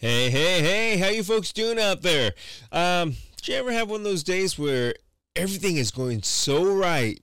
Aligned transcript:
Hey, 0.00 0.30
hey, 0.30 0.60
hey, 0.60 0.96
how 0.96 1.08
you 1.08 1.24
folks 1.24 1.52
doing 1.52 1.76
out 1.76 2.02
there? 2.02 2.30
Um, 2.70 3.16
did 3.36 3.48
you 3.48 3.54
ever 3.56 3.72
have 3.72 3.90
one 3.90 4.02
of 4.02 4.04
those 4.04 4.22
days 4.22 4.56
where 4.56 4.94
everything 5.34 5.76
is 5.76 5.90
going 5.90 6.22
so 6.22 6.72
right 6.72 7.20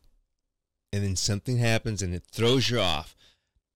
and 0.92 1.02
then 1.02 1.16
something 1.16 1.58
happens 1.58 2.02
and 2.02 2.14
it 2.14 2.24
throws 2.30 2.70
you 2.70 2.82
off? 2.82 3.16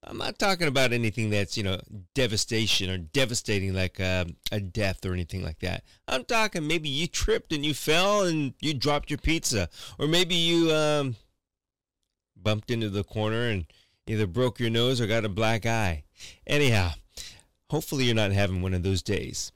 I'm 0.04 0.18
not 0.18 0.38
talking 0.38 0.68
about 0.68 0.92
anything 0.92 1.30
that's, 1.30 1.56
you 1.56 1.64
know, 1.64 1.80
devastation 2.14 2.90
or 2.90 2.98
devastating 2.98 3.74
like 3.74 4.02
uh, 4.02 4.26
a 4.52 4.60
death 4.60 5.06
or 5.06 5.14
anything 5.14 5.44
like 5.44 5.60
that. 5.60 5.86
I'm 6.06 6.26
talking 6.26 6.68
maybe 6.68 6.90
you 6.90 7.08
tripped 7.08 7.54
and 7.54 7.66
you 7.66 7.74
fell 7.74 8.24
and 8.24 8.54
you 8.60 8.74
dropped 8.74 9.10
your 9.10 9.20
pizza. 9.20 9.70
Or 9.98 10.08
maybe 10.08 10.36
you 10.36 10.74
um, 10.74 11.16
bumped 12.36 12.70
into 12.70 12.90
the 12.90 13.06
corner 13.06 13.48
and 13.48 13.66
either 14.08 14.28
broke 14.28 14.60
your 14.60 14.70
nose 14.70 15.00
or 15.00 15.08
got 15.08 15.24
a 15.24 15.30
black 15.30 15.66
eye. 15.66 16.04
Anyhow, 16.46 16.92
hopefully 17.70 18.06
you're 18.06 18.16
not 18.16 18.32
having 18.32 18.62
one 18.62 18.74
of 18.74 18.84
those 18.84 19.02
days. 19.02 19.52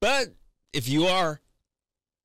But 0.00 0.34
if 0.72 0.88
you 0.88 1.06
are, 1.06 1.40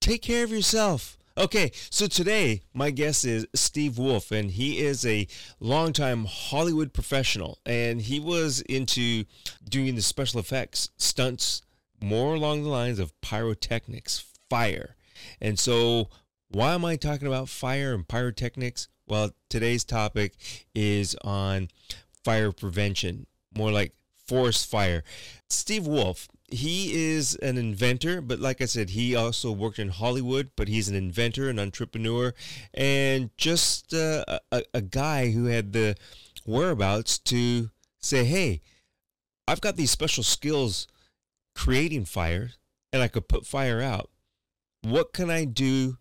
take 0.01 0.21
care 0.21 0.43
of 0.43 0.51
yourself. 0.51 1.17
Okay, 1.37 1.71
so 1.89 2.07
today 2.07 2.61
my 2.73 2.91
guest 2.91 3.25
is 3.25 3.45
Steve 3.53 3.97
Wolf, 3.97 4.31
and 4.31 4.51
he 4.51 4.79
is 4.79 5.05
a 5.05 5.27
longtime 5.59 6.25
Hollywood 6.25 6.93
professional, 6.93 7.59
and 7.65 8.01
he 8.01 8.21
was 8.21 8.61
into 8.61 9.25
doing 9.67 9.95
the 9.95 10.01
special 10.01 10.39
effects 10.39 10.91
stunts 10.95 11.61
more 12.01 12.35
along 12.35 12.63
the 12.63 12.69
lines 12.69 12.99
of 12.99 13.19
pyrotechnics, 13.19 14.23
fire. 14.49 14.95
And 15.41 15.59
so, 15.59 16.09
why 16.49 16.73
am 16.73 16.85
I 16.85 16.95
talking 16.95 17.27
about 17.27 17.49
fire 17.49 17.93
and 17.93 18.07
pyrotechnics? 18.07 18.87
Well, 19.05 19.31
today's 19.49 19.83
topic 19.83 20.35
is 20.73 21.15
on 21.21 21.67
fire 22.23 22.53
prevention, 22.53 23.27
more 23.53 23.71
like 23.71 23.93
forest 24.27 24.69
fire. 24.69 25.03
Steve 25.49 25.87
Wolf 25.87 26.27
he 26.49 26.93
is 26.93 27.35
an 27.35 27.57
inventor, 27.57 28.21
but 28.21 28.39
like 28.39 28.61
I 28.61 28.65
said, 28.65 28.91
he 28.91 29.15
also 29.15 29.51
worked 29.51 29.79
in 29.79 29.89
Hollywood, 29.89 30.51
but 30.55 30.67
he's 30.67 30.87
an 30.87 30.95
inventor, 30.95 31.49
an 31.49 31.59
entrepreneur, 31.59 32.33
and 32.73 33.31
just 33.37 33.93
uh, 33.93 34.23
a, 34.51 34.63
a 34.73 34.81
guy 34.81 35.31
who 35.31 35.45
had 35.45 35.73
the 35.73 35.95
whereabouts 36.45 37.17
to 37.19 37.71
say, 37.99 38.25
hey, 38.25 38.61
I've 39.47 39.61
got 39.61 39.75
these 39.75 39.91
special 39.91 40.23
skills 40.23 40.87
creating 41.55 42.05
fire, 42.05 42.51
and 42.93 43.01
I 43.01 43.07
could 43.07 43.27
put 43.27 43.47
fire 43.47 43.81
out. 43.81 44.09
What 44.83 45.13
can 45.13 45.31
I 45.31 45.45
do 45.45 45.97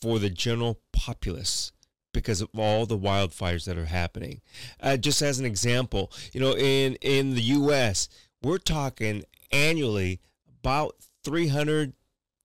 for 0.00 0.18
the 0.18 0.30
general 0.30 0.80
populace? 0.92 1.72
Because 2.12 2.40
of 2.40 2.48
all 2.56 2.86
the 2.86 2.98
wildfires 2.98 3.64
that 3.64 3.78
are 3.78 3.86
happening. 3.86 4.40
Uh, 4.80 4.96
just 4.96 5.22
as 5.22 5.38
an 5.38 5.46
example, 5.46 6.10
you 6.32 6.40
know, 6.40 6.56
in 6.56 6.94
in 6.96 7.34
the 7.34 7.42
U.S., 7.42 8.08
we're 8.42 8.58
talking 8.58 9.24
annually 9.52 10.20
about 10.60 10.96
300 11.24 11.92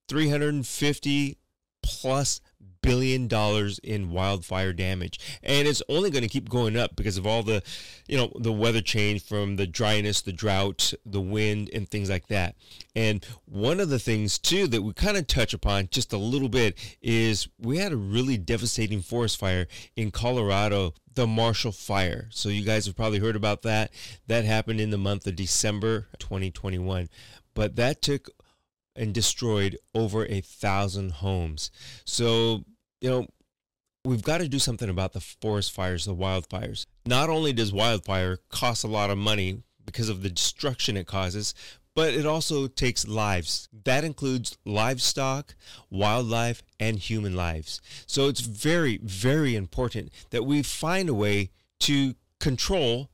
350 0.07 1.37
plus 1.81 2.41
billion 2.85 3.27
dollars 3.27 3.79
in 3.79 4.11
wildfire 4.11 4.73
damage 4.73 5.19
and 5.43 5.67
it's 5.67 5.81
only 5.89 6.09
going 6.09 6.23
to 6.23 6.29
keep 6.29 6.49
going 6.49 6.77
up 6.77 6.95
because 6.95 7.17
of 7.17 7.25
all 7.25 7.43
the 7.43 7.61
you 8.07 8.17
know 8.17 8.31
the 8.39 8.51
weather 8.53 8.81
change 8.81 9.23
from 9.23 9.55
the 9.55 9.67
dryness 9.67 10.21
the 10.21 10.33
drought 10.33 10.93
the 11.05 11.21
wind 11.21 11.69
and 11.73 11.89
things 11.89 12.09
like 12.09 12.27
that 12.27 12.55
and 12.95 13.25
one 13.45 13.79
of 13.79 13.89
the 13.89 13.99
things 13.99 14.37
too 14.39 14.67
that 14.67 14.81
we 14.81 14.93
kind 14.93 15.17
of 15.17 15.27
touch 15.27 15.53
upon 15.53 15.87
just 15.91 16.13
a 16.13 16.17
little 16.17 16.49
bit 16.49 16.77
is 17.01 17.47
we 17.59 17.77
had 17.77 17.91
a 17.91 17.97
really 17.97 18.37
devastating 18.37 19.01
forest 19.01 19.37
fire 19.37 19.67
in 19.95 20.11
Colorado 20.11 20.93
the 21.15 21.25
Marshall 21.25 21.71
Fire. 21.71 22.27
So 22.31 22.49
you 22.49 22.63
guys 22.63 22.85
have 22.85 22.95
probably 22.95 23.19
heard 23.19 23.35
about 23.35 23.63
that. 23.63 23.91
That 24.27 24.45
happened 24.45 24.79
in 24.79 24.91
the 24.91 24.97
month 24.97 25.25
of 25.25 25.35
December 25.35 26.07
2021. 26.19 27.09
But 27.53 27.77
that 27.77 28.01
took 28.01 28.29
and 28.95 29.13
destroyed 29.13 29.77
over 29.93 30.25
a 30.25 30.41
thousand 30.41 31.13
homes. 31.13 31.71
So, 32.05 32.63
you 33.01 33.09
know, 33.09 33.27
we've 34.03 34.23
got 34.23 34.39
to 34.39 34.47
do 34.47 34.59
something 34.59 34.89
about 34.89 35.13
the 35.13 35.19
forest 35.19 35.71
fires, 35.71 36.05
the 36.05 36.15
wildfires. 36.15 36.85
Not 37.05 37.29
only 37.29 37.53
does 37.53 37.73
wildfire 37.73 38.37
cost 38.49 38.83
a 38.83 38.87
lot 38.87 39.09
of 39.09 39.17
money 39.17 39.63
because 39.85 40.09
of 40.09 40.23
the 40.23 40.29
destruction 40.29 40.97
it 40.97 41.07
causes, 41.07 41.53
but 41.95 42.13
it 42.13 42.25
also 42.25 42.67
takes 42.67 43.07
lives. 43.07 43.69
That 43.85 44.03
includes 44.03 44.57
livestock, 44.65 45.55
wildlife, 45.89 46.61
and 46.79 46.99
human 46.99 47.35
lives. 47.35 47.81
So 48.05 48.27
it's 48.27 48.41
very, 48.41 48.99
very 49.01 49.55
important 49.55 50.11
that 50.31 50.43
we 50.43 50.61
find 50.61 51.07
a 51.07 51.13
way 51.13 51.51
to 51.81 52.15
control, 52.39 53.09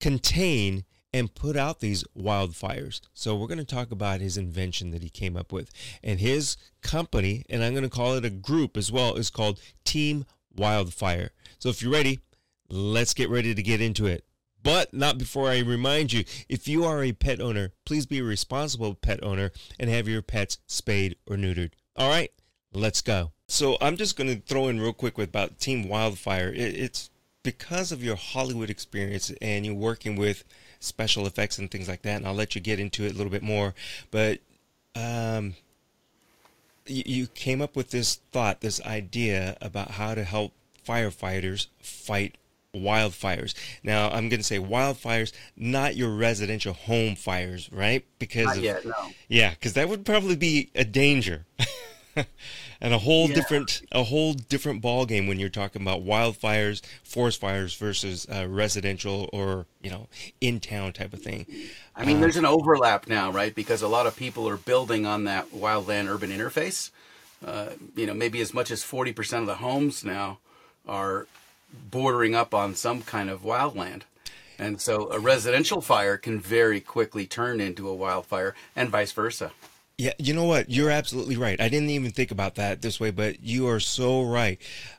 contain, 0.00 0.84
and 1.12 1.34
put 1.34 1.56
out 1.56 1.80
these 1.80 2.04
wildfires. 2.16 3.00
So 3.14 3.36
we're 3.36 3.46
going 3.46 3.58
to 3.58 3.64
talk 3.64 3.90
about 3.90 4.20
his 4.20 4.36
invention 4.36 4.90
that 4.90 5.02
he 5.02 5.08
came 5.08 5.36
up 5.36 5.52
with. 5.52 5.70
And 6.02 6.20
his 6.20 6.56
company, 6.82 7.44
and 7.48 7.64
I'm 7.64 7.72
going 7.72 7.84
to 7.84 7.90
call 7.90 8.14
it 8.14 8.24
a 8.24 8.30
group 8.30 8.76
as 8.76 8.92
well, 8.92 9.14
is 9.14 9.30
called 9.30 9.60
Team 9.84 10.24
Wildfire. 10.54 11.30
So 11.58 11.68
if 11.68 11.82
you're 11.82 11.92
ready, 11.92 12.20
let's 12.68 13.14
get 13.14 13.30
ready 13.30 13.54
to 13.54 13.62
get 13.62 13.80
into 13.80 14.06
it. 14.06 14.24
But 14.62 14.92
not 14.92 15.18
before 15.18 15.48
I 15.48 15.60
remind 15.60 16.12
you 16.12 16.24
if 16.48 16.68
you 16.68 16.84
are 16.84 17.02
a 17.02 17.12
pet 17.12 17.40
owner, 17.40 17.72
please 17.86 18.06
be 18.06 18.18
a 18.18 18.24
responsible 18.24 18.94
pet 18.94 19.22
owner 19.22 19.52
and 19.78 19.88
have 19.88 20.08
your 20.08 20.20
pets 20.20 20.58
spayed 20.66 21.16
or 21.26 21.36
neutered. 21.36 21.70
All 21.96 22.10
right, 22.10 22.32
let's 22.72 23.00
go. 23.00 23.32
So 23.46 23.78
I'm 23.80 23.96
just 23.96 24.16
going 24.16 24.28
to 24.28 24.42
throw 24.42 24.68
in 24.68 24.80
real 24.80 24.92
quick 24.92 25.16
about 25.16 25.58
Team 25.58 25.88
Wildfire. 25.88 26.52
it's 26.54 27.08
because 27.42 27.92
of 27.92 28.04
your 28.04 28.16
Hollywood 28.16 28.68
experience 28.68 29.32
and 29.40 29.64
you're 29.64 29.74
working 29.74 30.16
with 30.16 30.44
special 30.80 31.26
effects 31.26 31.58
and 31.58 31.70
things 31.70 31.88
like 31.88 32.02
that, 32.02 32.16
and 32.16 32.26
I'll 32.26 32.34
let 32.34 32.54
you 32.54 32.60
get 32.60 32.80
into 32.80 33.04
it 33.04 33.14
a 33.14 33.16
little 33.16 33.30
bit 33.30 33.42
more. 33.42 33.74
But 34.10 34.40
um, 34.94 35.54
you, 36.86 37.02
you 37.06 37.26
came 37.28 37.60
up 37.62 37.76
with 37.76 37.90
this 37.90 38.16
thought, 38.32 38.60
this 38.60 38.80
idea 38.82 39.56
about 39.60 39.92
how 39.92 40.14
to 40.14 40.24
help 40.24 40.52
firefighters 40.86 41.68
fight 41.80 42.36
wildfires. 42.74 43.54
Now, 43.82 44.08
I'm 44.10 44.28
going 44.28 44.40
to 44.40 44.44
say 44.44 44.58
wildfires, 44.58 45.32
not 45.56 45.96
your 45.96 46.10
residential 46.10 46.72
home 46.72 47.14
fires, 47.14 47.70
right? 47.72 48.04
Because 48.18 48.56
of, 48.56 48.62
yet, 48.62 48.84
no. 48.84 48.92
Yeah, 49.28 49.50
because 49.50 49.74
that 49.74 49.88
would 49.88 50.04
probably 50.04 50.36
be 50.36 50.70
a 50.74 50.84
danger. 50.84 51.46
and 52.80 52.94
a 52.94 52.98
whole 52.98 53.28
yeah. 53.28 53.34
different 53.34 53.82
a 53.92 54.04
whole 54.04 54.34
different 54.34 54.80
ball 54.80 55.06
game 55.06 55.26
when 55.26 55.38
you're 55.38 55.48
talking 55.48 55.82
about 55.82 56.04
wildfires, 56.04 56.82
forest 57.02 57.40
fires 57.40 57.74
versus 57.74 58.26
uh, 58.32 58.46
residential 58.48 59.28
or 59.32 59.66
you 59.82 59.90
know 59.90 60.08
in 60.40 60.60
town 60.60 60.92
type 60.92 61.12
of 61.12 61.22
thing. 61.22 61.46
I 61.96 62.04
mean, 62.04 62.18
uh, 62.18 62.20
there's 62.20 62.36
an 62.36 62.46
overlap 62.46 63.08
now, 63.08 63.30
right? 63.30 63.54
Because 63.54 63.82
a 63.82 63.88
lot 63.88 64.06
of 64.06 64.16
people 64.16 64.48
are 64.48 64.56
building 64.56 65.06
on 65.06 65.24
that 65.24 65.50
wildland 65.50 66.08
urban 66.08 66.30
interface. 66.30 66.90
Uh, 67.44 67.70
you 67.94 68.06
know, 68.06 68.14
maybe 68.14 68.40
as 68.40 68.52
much 68.52 68.70
as 68.70 68.82
40% 68.82 69.40
of 69.40 69.46
the 69.46 69.56
homes 69.56 70.04
now 70.04 70.38
are 70.88 71.28
bordering 71.90 72.34
up 72.34 72.52
on 72.52 72.74
some 72.74 73.02
kind 73.02 73.30
of 73.30 73.42
wildland. 73.42 74.02
And 74.58 74.80
so 74.80 75.10
a 75.12 75.20
residential 75.20 75.80
fire 75.80 76.16
can 76.16 76.40
very 76.40 76.80
quickly 76.80 77.26
turn 77.26 77.60
into 77.60 77.88
a 77.88 77.94
wildfire 77.94 78.54
and 78.74 78.88
vice 78.88 79.12
versa. 79.12 79.52
Yeah, 79.98 80.12
you 80.16 80.32
know 80.32 80.44
what? 80.44 80.70
You're 80.70 80.90
absolutely 80.90 81.36
right. 81.36 81.60
I 81.60 81.68
didn't 81.68 81.90
even 81.90 82.12
think 82.12 82.30
about 82.30 82.54
that 82.54 82.82
this 82.82 83.00
way, 83.00 83.10
but 83.10 83.42
you 83.42 83.66
are 83.66 83.80
so 83.80 84.22
right. 84.22 84.56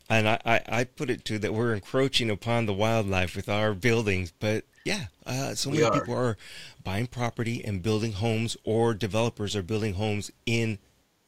And 0.10 0.28
I, 0.28 0.42
I, 0.46 0.62
I 0.68 0.84
put 0.84 1.10
it 1.10 1.24
to 1.26 1.40
that 1.40 1.54
we're 1.54 1.74
encroaching 1.74 2.30
upon 2.30 2.66
the 2.66 2.74
wildlife 2.74 3.34
with 3.34 3.48
our 3.48 3.74
buildings. 3.74 4.34
But 4.38 4.66
yeah, 4.84 5.06
uh, 5.26 5.56
so 5.56 5.70
many 5.70 5.90
people 5.90 6.14
are 6.16 6.36
buying 6.84 7.08
property 7.08 7.64
and 7.64 7.82
building 7.82 8.12
homes, 8.12 8.58
or 8.66 8.94
developers 8.94 9.56
are 9.56 9.64
building 9.64 9.94
homes 9.94 10.32
in 10.46 10.80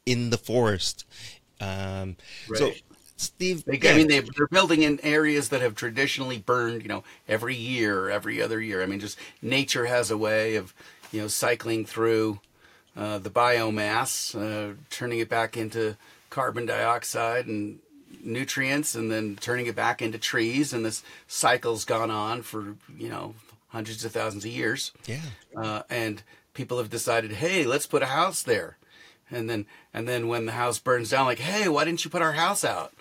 in 0.04 0.28
the 0.28 0.38
forest. 0.38 1.06
Um, 1.58 2.16
right. 2.50 2.58
So 2.58 2.72
Steve, 3.16 3.64
they, 3.64 3.80
I 3.88 3.96
mean, 3.96 4.08
they, 4.08 4.20
they're 4.20 4.48
building 4.48 4.82
in 4.82 5.00
areas 5.02 5.48
that 5.48 5.62
have 5.62 5.76
traditionally 5.76 6.38
burned, 6.38 6.82
you 6.82 6.88
know, 6.88 7.04
every 7.26 7.54
year, 7.54 8.10
every 8.10 8.42
other 8.42 8.60
year. 8.60 8.82
I 8.82 8.86
mean, 8.86 9.00
just 9.00 9.18
nature 9.40 9.86
has 9.86 10.10
a 10.10 10.18
way 10.18 10.56
of, 10.56 10.74
you 11.10 11.22
know, 11.22 11.28
cycling 11.28 11.86
through 11.86 12.40
uh, 12.96 13.18
the 13.18 13.30
biomass, 13.30 14.34
uh, 14.34 14.74
turning 14.90 15.18
it 15.18 15.28
back 15.28 15.56
into 15.56 15.96
carbon 16.30 16.66
dioxide 16.66 17.46
and 17.46 17.78
nutrients, 18.22 18.94
and 18.94 19.10
then 19.10 19.36
turning 19.40 19.66
it 19.66 19.74
back 19.74 20.02
into 20.02 20.18
trees. 20.18 20.72
And 20.72 20.84
this 20.84 21.02
cycle's 21.26 21.84
gone 21.84 22.10
on 22.10 22.42
for 22.42 22.76
you 22.96 23.08
know 23.08 23.34
hundreds 23.68 24.04
of 24.04 24.12
thousands 24.12 24.44
of 24.44 24.50
years. 24.50 24.92
Yeah. 25.06 25.20
Uh, 25.56 25.82
and 25.88 26.22
people 26.54 26.78
have 26.78 26.90
decided, 26.90 27.32
hey, 27.32 27.64
let's 27.64 27.86
put 27.86 28.02
a 28.02 28.06
house 28.06 28.42
there. 28.42 28.76
And 29.30 29.48
then 29.48 29.66
and 29.94 30.06
then 30.06 30.28
when 30.28 30.46
the 30.46 30.52
house 30.52 30.78
burns 30.78 31.10
down, 31.10 31.26
like, 31.26 31.38
hey, 31.38 31.68
why 31.68 31.84
didn't 31.84 32.04
you 32.04 32.10
put 32.10 32.22
our 32.22 32.32
house 32.32 32.64
out? 32.64 32.92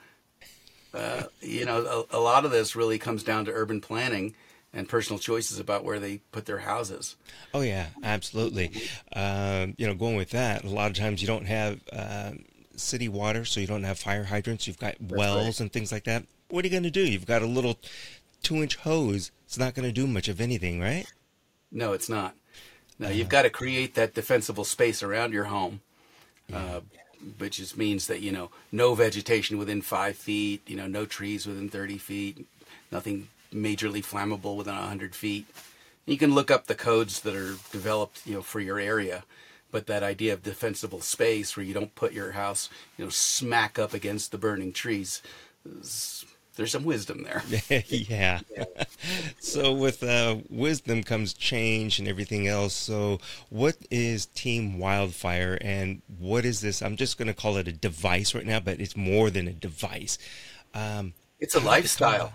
Uh, 0.94 1.24
you 1.42 1.66
know, 1.66 2.06
a, 2.12 2.18
a 2.18 2.20
lot 2.20 2.46
of 2.46 2.52
this 2.52 2.76
really 2.76 2.98
comes 2.98 3.24
down 3.24 3.46
to 3.46 3.52
urban 3.52 3.82
planning 3.82 4.36
and 4.74 4.88
personal 4.88 5.20
choices 5.20 5.60
about 5.60 5.84
where 5.84 6.00
they 6.00 6.18
put 6.32 6.46
their 6.46 6.60
houses. 6.60 7.16
Oh 7.54 7.62
yeah, 7.62 7.88
absolutely. 8.04 8.72
Um, 9.14 9.76
you 9.78 9.86
know, 9.86 9.94
going 9.94 10.16
with 10.16 10.30
that, 10.32 10.64
a 10.64 10.70
lot 10.70 10.90
of 10.92 10.98
times 10.98 11.22
you 11.22 11.28
don't 11.28 11.46
have 11.48 11.80
uh, 11.92 12.32
city 12.76 13.10
water, 13.10 13.46
so 13.46 13.60
you 13.60 13.68
don't 13.68 13.84
have 13.84 14.00
fire 14.00 14.24
hydrants. 14.24 14.68
You've 14.68 14.80
got 14.80 14.96
That's 15.00 15.14
wells 15.14 15.46
right. 15.46 15.60
and 15.62 15.74
things 15.74 15.92
like 15.92 16.06
that. 16.06 16.24
What 16.50 16.64
are 16.64 16.68
you 16.68 16.72
going 16.72 16.84
to 16.84 16.92
do? 16.92 17.06
You've 17.06 17.26
got 17.26 17.42
a 17.42 17.48
little 17.48 17.78
two-inch 18.44 18.78
hose. 18.78 19.32
It's 19.46 19.58
not 19.58 19.74
going 19.74 19.88
to 19.88 19.94
do 19.94 20.08
much 20.08 20.28
of 20.28 20.42
anything, 20.42 20.80
right? 20.82 21.06
No, 21.72 21.94
it's 21.94 22.10
not. 22.10 22.36
Now 23.00 23.10
you've 23.10 23.30
got 23.30 23.42
to 23.44 23.50
create 23.50 23.96
that 23.96 24.14
defensible 24.14 24.64
space 24.64 25.02
around 25.02 25.34
your 25.34 25.46
home, 25.46 25.82
uh, 26.54 26.82
which 27.40 27.58
just 27.58 27.76
means 27.76 28.06
that 28.08 28.22
you 28.22 28.32
know 28.32 28.52
no 28.72 28.94
vegetation 28.94 29.58
within 29.58 29.82
five 29.82 30.16
feet, 30.16 30.62
you 30.68 30.78
know 30.78 30.88
no 30.88 31.06
trees 31.06 31.48
within 31.48 31.68
thirty 31.68 31.98
feet, 31.98 32.46
nothing 32.92 33.28
majorly 33.54 34.04
flammable 34.04 34.56
within 34.56 34.74
hundred 34.76 35.16
feet. 35.16 35.46
You 36.06 36.18
can 36.18 36.34
look 36.34 36.50
up 36.52 36.68
the 36.68 36.76
codes 36.76 37.22
that 37.22 37.36
are 37.36 37.56
developed, 37.72 38.26
you 38.26 38.36
know, 38.36 38.42
for 38.42 38.60
your 38.60 38.80
area, 38.80 39.24
but 39.72 39.88
that 39.88 40.04
idea 40.04 40.34
of 40.34 40.44
defensible 40.44 41.02
space 41.02 41.56
where 41.56 41.66
you 41.66 41.74
don't 41.74 41.96
put 41.96 42.14
your 42.14 42.32
house, 42.32 42.70
you 42.98 43.06
know, 43.06 43.10
smack 43.10 43.78
up 43.80 43.94
against 43.94 44.32
the 44.32 44.38
burning 44.38 44.74
trees. 44.74 45.22
is- 45.80 46.26
There's 46.56 46.72
some 46.72 46.84
wisdom 46.84 47.24
there. 47.24 47.44
yeah. 47.88 48.42
so 49.40 49.74
with 49.74 50.04
uh, 50.04 50.38
wisdom 50.50 51.04
comes 51.04 51.34
change 51.34 52.00
and 52.00 52.08
everything 52.08 52.48
else. 52.48 52.74
So 52.74 53.20
what 53.50 53.78
is 53.90 54.26
Team 54.28 54.78
Wildfire 54.80 55.58
and 55.62 56.02
what 56.20 56.46
is 56.46 56.62
this? 56.62 56.82
I'm 56.82 56.98
just 56.98 57.18
going 57.18 57.28
to 57.30 57.34
call 57.34 57.58
it 57.58 57.68
a 57.68 57.72
device 57.74 58.34
right 58.36 58.46
now, 58.46 58.60
but 58.60 58.80
it's 58.82 58.98
more 58.98 59.30
than 59.30 59.48
a 59.48 59.54
device. 59.54 60.18
Um, 60.74 61.14
It's 61.40 61.56
a 61.56 61.60
lifestyle. 61.60 62.34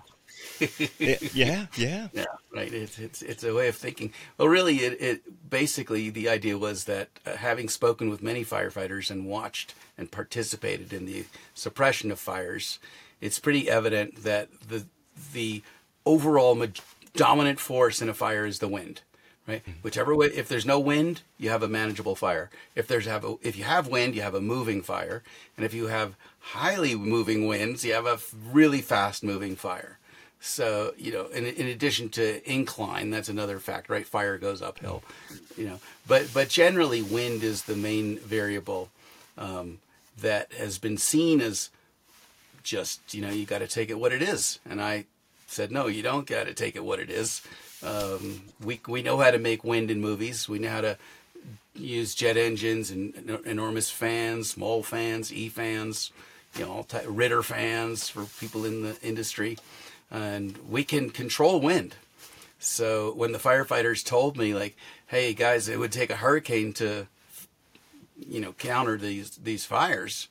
yeah, 1.35 1.67
yeah. 1.77 2.09
Yeah, 2.13 2.25
right. 2.55 2.73
It's 2.73 2.99
it's 2.99 3.23
it's 3.23 3.45
a 3.45 3.55
way 3.55 3.69
of 3.69 3.77
thinking. 3.77 4.13
Well, 4.39 4.49
really, 4.49 4.77
it, 4.77 5.01
it 5.01 5.51
basically 5.51 6.11
the 6.11 6.29
idea 6.29 6.59
was 6.59 6.85
that 6.85 7.09
uh, 7.27 7.37
having 7.37 7.69
spoken 7.69 8.09
with 8.09 8.23
many 8.23 8.45
firefighters 8.45 9.11
and 9.11 9.27
watched 9.27 9.75
and 9.99 10.11
participated 10.11 10.93
in 10.93 11.07
the 11.07 11.25
suppression 11.55 12.11
of 12.11 12.19
fires, 12.19 12.79
it's 13.21 13.39
pretty 13.39 13.69
evident 13.69 14.23
that 14.25 14.49
the 14.69 14.87
the 15.33 15.63
overall 16.05 16.55
ma- 16.55 16.67
dominant 17.15 17.61
force 17.61 18.01
in 18.03 18.09
a 18.09 18.15
fire 18.15 18.47
is 18.47 18.59
the 18.59 18.69
wind. 18.69 19.03
Right. 19.47 19.63
Whichever 19.83 20.17
way, 20.17 20.27
if 20.27 20.49
there's 20.49 20.67
no 20.67 20.81
wind, 20.81 21.23
you 21.39 21.51
have 21.51 21.63
a 21.63 21.69
manageable 21.69 22.17
fire. 22.17 22.51
If 22.75 22.89
there's 22.89 23.07
have 23.07 23.25
a, 23.25 23.37
if 23.43 23.57
you 23.57 23.63
have 23.63 23.87
wind, 23.87 24.17
you 24.17 24.23
have 24.23 24.35
a 24.35 24.41
moving 24.41 24.83
fire, 24.83 25.23
and 25.57 25.65
if 25.65 25.73
you 25.73 25.87
have 25.87 26.17
highly 26.41 26.97
moving 26.97 27.47
winds, 27.47 27.85
you 27.85 27.93
have 27.93 28.07
a 28.07 28.15
f- 28.15 28.35
really 28.53 28.81
fast 28.83 29.23
moving 29.23 29.55
fire. 29.55 29.99
So 30.47 30.95
you 30.97 31.13
know, 31.13 31.27
in, 31.27 31.45
in 31.45 31.67
addition 31.67 32.09
to 32.11 32.51
incline, 32.51 33.11
that's 33.11 33.29
another 33.29 33.59
fact, 33.59 33.89
right? 33.89 34.07
Fire 34.07 34.39
goes 34.39 34.63
uphill, 34.63 35.03
you 35.57 35.67
know. 35.67 35.81
But 36.07 36.31
but 36.33 36.49
generally, 36.49 37.03
wind 37.03 37.43
is 37.43 37.65
the 37.65 37.77
main 37.77 38.19
variable 38.21 38.91
um, 39.37 39.79
that 40.21 40.53
has 40.53 40.79
been 40.79 40.99
seen 40.99 41.41
as 41.41 41.71
just 42.63 43.15
you 43.15 43.23
know 43.23 43.31
you 43.31 43.45
got 43.45 43.59
to 43.59 43.67
take 43.67 43.91
it 43.91 43.99
what 43.99 44.13
it 44.13 44.23
is. 44.23 44.61
And 44.69 44.81
I 44.81 45.07
said 45.47 45.71
no, 45.71 45.89
you 45.89 46.03
don't 46.03 46.27
got 46.27 46.47
to 46.47 46.55
take 46.55 46.77
it 46.77 46.85
what 46.85 47.01
it 47.01 47.11
is. 47.11 47.43
Um, 47.83 48.43
we 48.63 48.81
we 48.87 49.03
know 49.03 49.19
how 49.19 49.33
to 49.33 49.39
make 49.39 49.65
wind 49.65 49.91
in 49.91 50.01
movies. 50.01 50.49
We 50.49 50.59
know 50.61 50.71
how 50.71 50.81
to 50.81 50.99
use 51.75 52.15
jet 52.15 52.37
engines 52.37 52.91
and 52.91 53.41
enormous 53.45 53.91
fans, 53.91 54.51
small 54.51 54.83
fans, 54.83 55.33
E 55.33 55.49
fans, 55.49 56.11
you 56.57 56.65
know, 56.65 56.73
all 56.73 56.85
ty- 56.85 57.05
Ritter 57.07 57.43
fans 57.43 58.09
for 58.09 58.25
people 58.41 58.65
in 58.65 58.83
the 58.83 58.97
industry, 59.03 59.59
and 60.11 60.57
we 60.69 60.85
can 60.85 61.11
control 61.11 61.61
wind. 61.61 61.95
So 62.59 63.13
when 63.15 63.33
the 63.33 63.39
firefighters 63.39 64.05
told 64.05 64.37
me, 64.37 64.55
like, 64.55 64.77
"Hey 65.07 65.35
guys, 65.35 65.69
it 65.69 65.79
would 65.79 65.93
take 65.93 66.11
a 66.11 66.17
hurricane 66.17 66.73
to, 66.75 67.07
you 68.19 68.41
know, 68.41 68.53
counter 68.53 68.97
these 68.97 69.31
these 69.37 69.65
fires," 69.65 70.29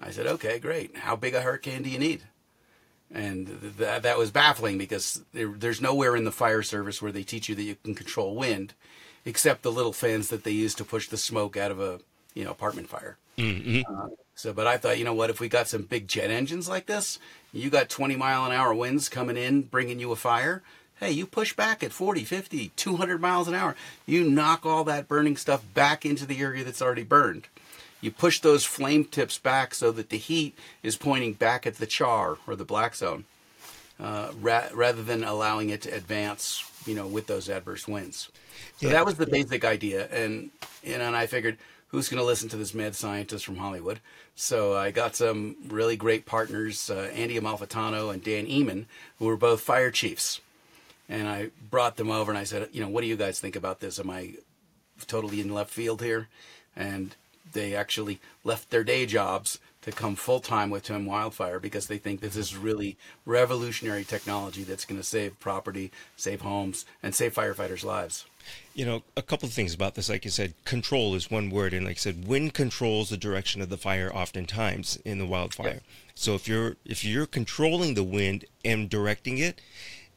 I 0.00 0.10
said, 0.10 0.26
"Okay, 0.26 0.58
great. 0.58 0.96
How 0.98 1.16
big 1.16 1.34
a 1.34 1.42
hurricane 1.42 1.82
do 1.82 1.90
you 1.90 1.98
need?" 1.98 2.22
And 3.12 3.46
th- 3.46 3.74
that 3.78 4.02
that 4.02 4.18
was 4.18 4.30
baffling 4.30 4.78
because 4.78 5.22
there, 5.32 5.48
there's 5.48 5.80
nowhere 5.80 6.16
in 6.16 6.24
the 6.24 6.32
fire 6.32 6.62
service 6.62 7.00
where 7.02 7.12
they 7.12 7.22
teach 7.24 7.48
you 7.48 7.54
that 7.56 7.62
you 7.62 7.76
can 7.82 7.94
control 7.94 8.34
wind, 8.36 8.74
except 9.24 9.62
the 9.62 9.72
little 9.72 9.92
fans 9.92 10.28
that 10.28 10.44
they 10.44 10.52
use 10.52 10.74
to 10.76 10.84
push 10.84 11.08
the 11.08 11.16
smoke 11.16 11.56
out 11.56 11.70
of 11.70 11.80
a 11.80 12.00
you 12.34 12.44
know 12.44 12.50
apartment 12.50 12.88
fire. 12.88 13.16
Uh, 13.88 14.08
so, 14.40 14.52
but 14.52 14.66
I 14.66 14.76
thought, 14.78 14.98
you 14.98 15.04
know 15.04 15.12
what? 15.14 15.30
If 15.30 15.38
we 15.38 15.48
got 15.48 15.68
some 15.68 15.82
big 15.82 16.08
jet 16.08 16.30
engines 16.30 16.68
like 16.68 16.86
this, 16.86 17.18
you 17.52 17.68
got 17.70 17.88
20 17.88 18.16
mile 18.16 18.46
an 18.46 18.52
hour 18.52 18.72
winds 18.74 19.08
coming 19.08 19.36
in, 19.36 19.62
bringing 19.62 20.00
you 20.00 20.10
a 20.12 20.16
fire. 20.16 20.62
Hey, 20.98 21.12
you 21.12 21.26
push 21.26 21.54
back 21.54 21.82
at 21.82 21.92
40, 21.92 22.24
50, 22.24 22.68
200 22.76 23.20
miles 23.20 23.48
an 23.48 23.54
hour. 23.54 23.76
You 24.06 24.28
knock 24.28 24.64
all 24.66 24.84
that 24.84 25.08
burning 25.08 25.36
stuff 25.36 25.62
back 25.74 26.04
into 26.06 26.26
the 26.26 26.40
area 26.40 26.64
that's 26.64 26.82
already 26.82 27.04
burned. 27.04 27.48
You 28.00 28.10
push 28.10 28.40
those 28.40 28.64
flame 28.64 29.04
tips 29.04 29.36
back 29.38 29.74
so 29.74 29.92
that 29.92 30.08
the 30.08 30.16
heat 30.18 30.56
is 30.82 30.96
pointing 30.96 31.34
back 31.34 31.66
at 31.66 31.76
the 31.76 31.86
char 31.86 32.38
or 32.46 32.56
the 32.56 32.64
black 32.64 32.94
zone, 32.94 33.24
uh, 33.98 34.32
ra- 34.40 34.68
rather 34.72 35.02
than 35.02 35.22
allowing 35.22 35.68
it 35.68 35.82
to 35.82 35.90
advance, 35.94 36.64
you 36.86 36.94
know, 36.94 37.06
with 37.06 37.26
those 37.26 37.50
adverse 37.50 37.86
winds. 37.86 38.30
So 38.78 38.86
Yeah. 38.86 38.92
that 38.92 39.04
was 39.06 39.16
the 39.16 39.26
basic 39.26 39.64
idea, 39.64 40.06
and 40.08 40.50
you 40.82 40.94
and 40.94 41.14
I 41.14 41.26
figured, 41.26 41.58
who's 41.90 42.08
going 42.08 42.20
to 42.20 42.26
listen 42.26 42.48
to 42.50 42.56
this 42.56 42.74
mad 42.74 42.94
scientist 42.94 43.44
from 43.44 43.56
Hollywood? 43.56 44.00
So 44.34 44.76
I 44.76 44.90
got 44.90 45.16
some 45.16 45.56
really 45.68 45.96
great 45.96 46.26
partners, 46.26 46.90
uh, 46.90 47.10
Andy 47.14 47.38
Amalfitano 47.38 48.12
and 48.12 48.22
Dan 48.22 48.46
Eamon, 48.46 48.86
who 49.18 49.26
were 49.26 49.36
both 49.36 49.60
fire 49.60 49.90
chiefs, 49.90 50.40
and 51.08 51.28
I 51.28 51.50
brought 51.70 51.96
them 51.96 52.10
over 52.10 52.30
and 52.30 52.38
I 52.38 52.44
said, 52.44 52.68
you 52.72 52.80
know, 52.80 52.88
what 52.88 53.00
do 53.02 53.08
you 53.08 53.16
guys 53.16 53.40
think 53.40 53.56
about 53.56 53.80
this? 53.80 53.98
Am 53.98 54.08
I 54.08 54.34
totally 55.06 55.40
in 55.40 55.52
left 55.52 55.70
field 55.70 56.00
here? 56.02 56.28
And 56.76 57.16
they 57.52 57.74
actually 57.74 58.20
left 58.44 58.70
their 58.70 58.84
day 58.84 59.06
jobs 59.06 59.58
to 59.82 59.90
come 59.90 60.14
full 60.14 60.40
time 60.40 60.70
with 60.70 60.84
Team 60.84 61.06
Wildfire 61.06 61.58
because 61.58 61.86
they 61.86 61.98
think 61.98 62.20
this 62.20 62.36
is 62.36 62.56
really 62.56 62.96
revolutionary 63.24 64.04
technology 64.04 64.62
that's 64.62 64.84
going 64.84 65.00
to 65.00 65.06
save 65.06 65.40
property, 65.40 65.90
save 66.16 66.42
homes, 66.42 66.84
and 67.02 67.14
save 67.14 67.34
firefighters' 67.34 67.84
lives. 67.84 68.26
You 68.74 68.86
know, 68.86 69.02
a 69.16 69.22
couple 69.22 69.46
of 69.46 69.52
things 69.52 69.74
about 69.74 69.94
this. 69.94 70.08
Like 70.08 70.24
you 70.24 70.30
said, 70.30 70.54
control 70.64 71.14
is 71.14 71.30
one 71.30 71.50
word, 71.50 71.74
and 71.74 71.86
like 71.86 71.96
I 71.96 71.98
said, 71.98 72.26
wind 72.26 72.54
controls 72.54 73.10
the 73.10 73.16
direction 73.16 73.60
of 73.60 73.68
the 73.68 73.76
fire 73.76 74.10
oftentimes 74.14 74.98
in 75.04 75.18
the 75.18 75.26
wildfire. 75.26 75.80
So 76.14 76.34
if 76.34 76.46
you're 76.46 76.76
if 76.84 77.04
you're 77.04 77.26
controlling 77.26 77.94
the 77.94 78.04
wind 78.04 78.44
and 78.64 78.90
directing 78.90 79.38
it, 79.38 79.60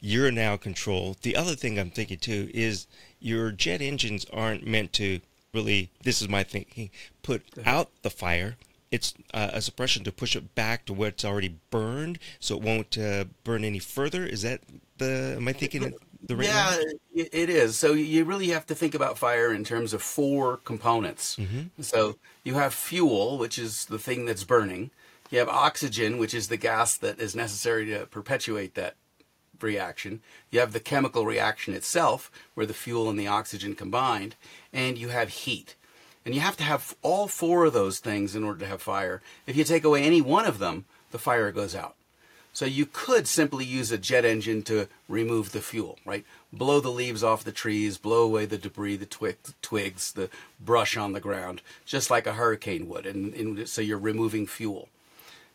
you're 0.00 0.30
now 0.30 0.56
control. 0.56 1.16
The 1.22 1.34
other 1.36 1.54
thing 1.54 1.78
I'm 1.78 1.90
thinking 1.90 2.18
too 2.18 2.50
is 2.52 2.86
your 3.20 3.50
jet 3.50 3.80
engines 3.80 4.26
aren't 4.32 4.66
meant 4.66 4.92
to 4.94 5.20
really. 5.52 5.90
This 6.02 6.20
is 6.20 6.28
my 6.28 6.42
thinking. 6.44 6.90
Put 7.22 7.42
out 7.64 7.90
the 8.02 8.10
fire. 8.10 8.56
It's 8.90 9.14
uh, 9.32 9.50
a 9.54 9.60
suppression 9.60 10.04
to 10.04 10.12
push 10.12 10.36
it 10.36 10.54
back 10.54 10.84
to 10.84 10.92
where 10.92 11.08
it's 11.08 11.24
already 11.24 11.56
burned, 11.70 12.18
so 12.38 12.54
it 12.56 12.62
won't 12.62 12.96
uh, 12.96 13.24
burn 13.42 13.64
any 13.64 13.78
further. 13.78 14.24
Is 14.24 14.42
that 14.42 14.60
the? 14.98 15.34
Am 15.36 15.48
I 15.48 15.52
thinking 15.52 15.94
the 16.26 16.36
right? 16.36 16.46
yeah, 16.46 16.76
it 17.14 17.28
it 17.32 17.50
is. 17.50 17.76
So 17.76 17.92
you 17.92 18.24
really 18.24 18.48
have 18.48 18.66
to 18.66 18.74
think 18.74 18.94
about 18.94 19.18
fire 19.18 19.52
in 19.52 19.64
terms 19.64 19.92
of 19.92 20.02
four 20.02 20.58
components. 20.58 21.36
Mm-hmm. 21.36 21.82
So 21.82 22.16
you 22.42 22.54
have 22.54 22.74
fuel, 22.74 23.38
which 23.38 23.58
is 23.58 23.86
the 23.86 23.98
thing 23.98 24.24
that's 24.24 24.44
burning. 24.44 24.90
You 25.30 25.38
have 25.38 25.48
oxygen, 25.48 26.18
which 26.18 26.34
is 26.34 26.48
the 26.48 26.56
gas 26.56 26.96
that 26.98 27.18
is 27.18 27.34
necessary 27.34 27.86
to 27.86 28.06
perpetuate 28.06 28.74
that 28.74 28.96
reaction. 29.60 30.20
You 30.50 30.60
have 30.60 30.72
the 30.72 30.80
chemical 30.80 31.26
reaction 31.26 31.74
itself, 31.74 32.30
where 32.54 32.66
the 32.66 32.74
fuel 32.74 33.08
and 33.08 33.18
the 33.18 33.26
oxygen 33.26 33.74
combined, 33.74 34.36
and 34.72 34.98
you 34.98 35.08
have 35.08 35.28
heat. 35.30 35.74
And 36.24 36.34
you 36.34 36.40
have 36.40 36.56
to 36.56 36.64
have 36.64 36.94
all 37.02 37.28
four 37.28 37.64
of 37.66 37.72
those 37.72 37.98
things 37.98 38.34
in 38.34 38.44
order 38.44 38.60
to 38.60 38.66
have 38.66 38.80
fire. 38.80 39.20
If 39.46 39.56
you 39.56 39.64
take 39.64 39.84
away 39.84 40.02
any 40.02 40.22
one 40.22 40.46
of 40.46 40.58
them, 40.58 40.86
the 41.10 41.18
fire 41.18 41.52
goes 41.52 41.74
out. 41.74 41.96
So 42.54 42.66
you 42.66 42.86
could 42.86 43.26
simply 43.26 43.64
use 43.64 43.90
a 43.90 43.98
jet 43.98 44.24
engine 44.24 44.62
to 44.62 44.86
remove 45.08 45.50
the 45.50 45.60
fuel, 45.60 45.98
right? 46.06 46.24
Blow 46.52 46.78
the 46.78 46.88
leaves 46.88 47.24
off 47.24 47.42
the 47.42 47.50
trees, 47.50 47.98
blow 47.98 48.22
away 48.22 48.46
the 48.46 48.56
debris, 48.56 48.96
the 48.96 49.06
twig, 49.06 49.38
twigs, 49.60 50.12
the 50.12 50.30
brush 50.60 50.96
on 50.96 51.12
the 51.12 51.20
ground, 51.20 51.62
just 51.84 52.12
like 52.12 52.28
a 52.28 52.34
hurricane 52.34 52.88
would. 52.88 53.06
And, 53.06 53.34
and 53.34 53.68
so 53.68 53.82
you're 53.82 53.98
removing 53.98 54.46
fuel. 54.46 54.88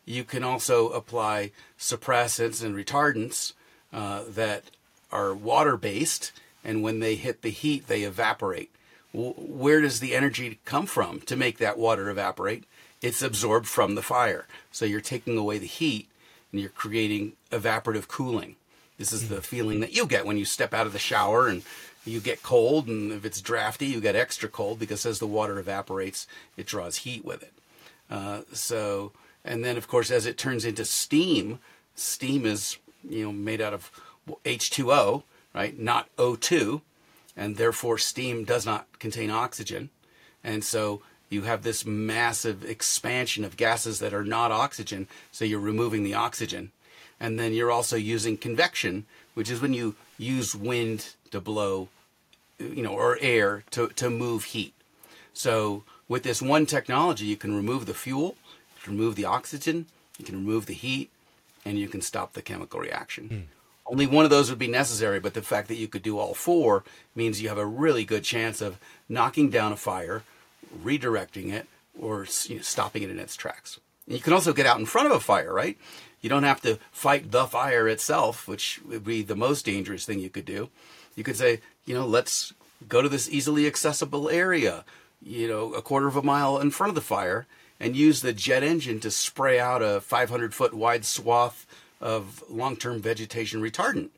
You 0.04 0.26
can 0.26 0.44
also 0.44 0.90
apply 0.90 1.52
suppressants 1.80 2.62
and 2.62 2.76
retardants 2.76 3.54
uh, 3.94 4.24
that 4.28 4.66
are 5.10 5.34
water 5.34 5.78
based, 5.78 6.34
and 6.66 6.84
when 6.84 7.00
they 7.00 7.16
hit 7.16 7.44
the 7.44 7.50
heat, 7.50 7.88
they 7.88 8.04
evaporate. 8.04 8.72
Where 9.14 9.80
does 9.80 10.02
the 10.02 10.14
energy 10.14 10.60
come 10.66 10.86
from 10.86 11.22
to 11.22 11.38
make 11.38 11.60
that 11.60 11.80
water 11.80 12.10
evaporate? 12.10 12.66
It's 13.02 13.22
absorbed 13.22 13.68
from 13.68 13.96
the 13.96 14.02
fire. 14.02 14.48
So 14.70 14.84
you're 14.84 15.00
taking 15.00 15.38
away 15.38 15.60
the 15.60 15.66
heat 15.66 16.09
and 16.52 16.62
you're 16.62 16.70
creating 16.70 17.34
evaporative 17.52 18.08
cooling. 18.08 18.56
This 18.98 19.14
is 19.14 19.30
the 19.30 19.42
feeling 19.42 19.80
that 19.80 19.94
you 19.94 20.06
get 20.06 20.26
when 20.26 20.38
you 20.38 20.46
step 20.46 20.74
out 20.74 20.86
of 20.86 20.94
the 20.94 21.00
shower 21.00 21.48
and 21.48 21.64
you 22.06 22.20
get 22.20 22.44
cold, 22.44 22.88
and 22.88 23.12
if 23.12 23.26
it's 23.26 23.42
drafty, 23.42 23.86
you 23.86 24.02
get 24.02 24.16
extra 24.16 24.50
cold 24.50 24.80
because 24.80 25.06
as 25.06 25.20
the 25.20 25.28
water 25.28 25.60
evaporates, 25.60 26.28
it 26.58 26.66
draws 26.66 26.98
heat 26.98 27.24
with 27.24 27.44
it. 27.44 27.54
Uh, 28.10 28.42
so, 28.52 29.12
and 29.46 29.64
then 29.64 29.78
of 29.78 29.88
course, 29.88 30.12
as 30.12 30.26
it 30.26 30.38
turns 30.38 30.66
into 30.66 30.86
steam, 30.86 31.60
steam 31.96 32.46
is 32.46 32.78
you 33.08 33.26
know 33.26 33.32
made 33.32 33.62
out 33.62 33.74
of 33.74 33.92
H2O, 34.46 35.24
right? 35.54 35.78
Not 35.78 36.14
O2, 36.18 36.82
and 37.38 37.58
therefore 37.58 37.98
steam 37.98 38.44
does 38.44 38.66
not 38.66 38.88
contain 39.00 39.30
oxygen, 39.30 39.90
and 40.44 40.64
so 40.64 41.02
you 41.30 41.44
have 41.44 41.64
this 41.64 41.86
massive 41.86 42.64
expansion 42.64 43.44
of 43.44 43.58
gases 43.58 44.00
that 44.00 44.14
are 44.14 44.24
not 44.24 44.52
oxygen. 44.52 45.08
So 45.32 45.46
you're 45.46 45.60
removing 45.60 46.04
the 46.04 46.16
oxygen, 46.16 46.72
and 47.20 47.40
then 47.40 47.54
you're 47.54 47.72
also 47.72 47.96
using 47.96 48.38
convection, 48.38 49.06
which 49.34 49.50
is 49.50 49.62
when 49.62 49.74
you 49.74 49.96
use 50.18 50.56
wind 50.56 51.14
to 51.32 51.40
blow 51.40 51.90
you 52.60 52.84
know, 52.84 52.94
or 52.94 53.18
air 53.22 53.64
to, 53.72 53.88
to 53.90 54.10
move 54.10 54.46
heat. 54.46 54.74
So 55.34 55.84
with 56.08 56.24
this 56.24 56.42
one 56.42 56.66
technology, 56.66 57.26
you 57.26 57.38
can 57.38 57.56
remove 57.56 57.86
the 57.86 57.94
fuel, 57.94 58.36
you 58.76 58.84
can 58.84 58.98
remove 58.98 59.16
the 59.16 59.26
oxygen, 59.26 59.86
you 60.18 60.26
can 60.26 60.36
remove 60.36 60.66
the 60.66 60.74
heat, 60.74 61.10
and 61.66 61.80
you 61.80 61.88
can 61.88 62.02
stop 62.02 62.34
the 62.34 62.42
chemical 62.42 62.80
reaction. 62.80 63.30
Mm. 63.30 63.44
Only 63.86 64.06
one 64.06 64.26
of 64.26 64.30
those 64.30 64.50
would 64.50 64.60
be 64.60 64.68
necessary, 64.68 65.20
but 65.20 65.34
the 65.34 65.42
fact 65.42 65.68
that 65.70 65.78
you 65.78 65.88
could 65.88 66.04
do 66.04 66.20
all 66.20 66.34
four 66.34 66.84
means 67.16 67.42
you 67.42 67.50
have 67.50 67.58
a 67.58 67.66
really 67.66 68.06
good 68.06 68.24
chance 68.24 68.62
of 68.62 68.78
knocking 69.08 69.50
down 69.50 69.72
a 69.72 69.78
fire, 69.78 70.24
redirecting 70.84 71.54
it, 71.54 71.68
or 72.00 72.26
you 72.46 72.58
know, 72.58 72.62
stopping 72.62 73.04
it 73.04 73.10
in 73.10 73.20
its 73.20 73.36
tracks. 73.36 73.80
And 74.06 74.16
you 74.16 74.22
can 74.22 74.34
also 74.34 74.54
get 74.54 74.66
out 74.66 74.80
in 74.80 74.86
front 74.86 75.08
of 75.08 75.14
a 75.14 75.20
fire, 75.20 75.54
right? 75.54 75.78
You 76.22 76.30
don't 76.30 76.44
have 76.44 76.62
to 76.62 76.80
fight 76.92 77.32
the 77.32 77.46
fire 77.46 77.88
itself, 77.88 78.48
which 78.48 78.82
would 78.88 79.06
be 79.06 79.22
the 79.22 79.36
most 79.36 79.66
dangerous 79.66 80.06
thing 80.06 80.20
you 80.20 80.30
could 80.30 80.46
do. 80.46 80.70
You 81.16 81.24
could 81.24 81.38
say, 81.38 81.62
you 81.86 81.94
know, 81.94 82.06
let's 82.06 82.54
go 82.88 83.02
to 83.02 83.10
this 83.10 83.30
easily 83.30 83.68
accessible 83.68 84.30
area, 84.30 84.84
you 85.22 85.48
know, 85.48 85.74
a 85.74 85.82
quarter 85.82 86.08
of 86.08 86.16
a 86.16 86.24
mile 86.24 86.60
in 86.60 86.72
front 86.72 86.90
of 86.90 86.96
the 86.96 87.02
fire, 87.02 87.46
and 87.80 87.96
use 87.96 88.22
the 88.22 88.34
jet 88.34 88.64
engine 88.64 89.00
to 89.00 89.12
spray 89.12 89.60
out 89.60 89.82
a 89.82 90.02
500 90.02 90.54
foot 90.54 90.74
wide 90.74 91.06
swath 91.06 91.66
of 92.02 92.44
long 92.50 92.76
term 92.76 93.02
vegetation 93.02 93.62
retardant. 93.62 94.10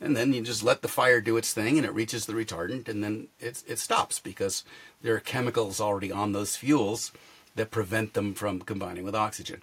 And 0.00 0.16
then 0.16 0.32
you 0.32 0.40
just 0.40 0.62
let 0.62 0.82
the 0.82 0.88
fire 0.88 1.20
do 1.20 1.36
its 1.36 1.52
thing 1.52 1.76
and 1.76 1.86
it 1.86 1.92
reaches 1.92 2.24
the 2.24 2.32
retardant 2.32 2.88
and 2.88 3.04
then 3.04 3.28
it, 3.38 3.62
it 3.66 3.78
stops 3.78 4.18
because 4.18 4.64
there 5.02 5.14
are 5.14 5.20
chemicals 5.20 5.80
already 5.80 6.10
on 6.10 6.32
those 6.32 6.56
fuels 6.56 7.12
that 7.54 7.70
prevent 7.70 8.14
them 8.14 8.32
from 8.32 8.60
combining 8.60 9.04
with 9.04 9.14
oxygen. 9.14 9.62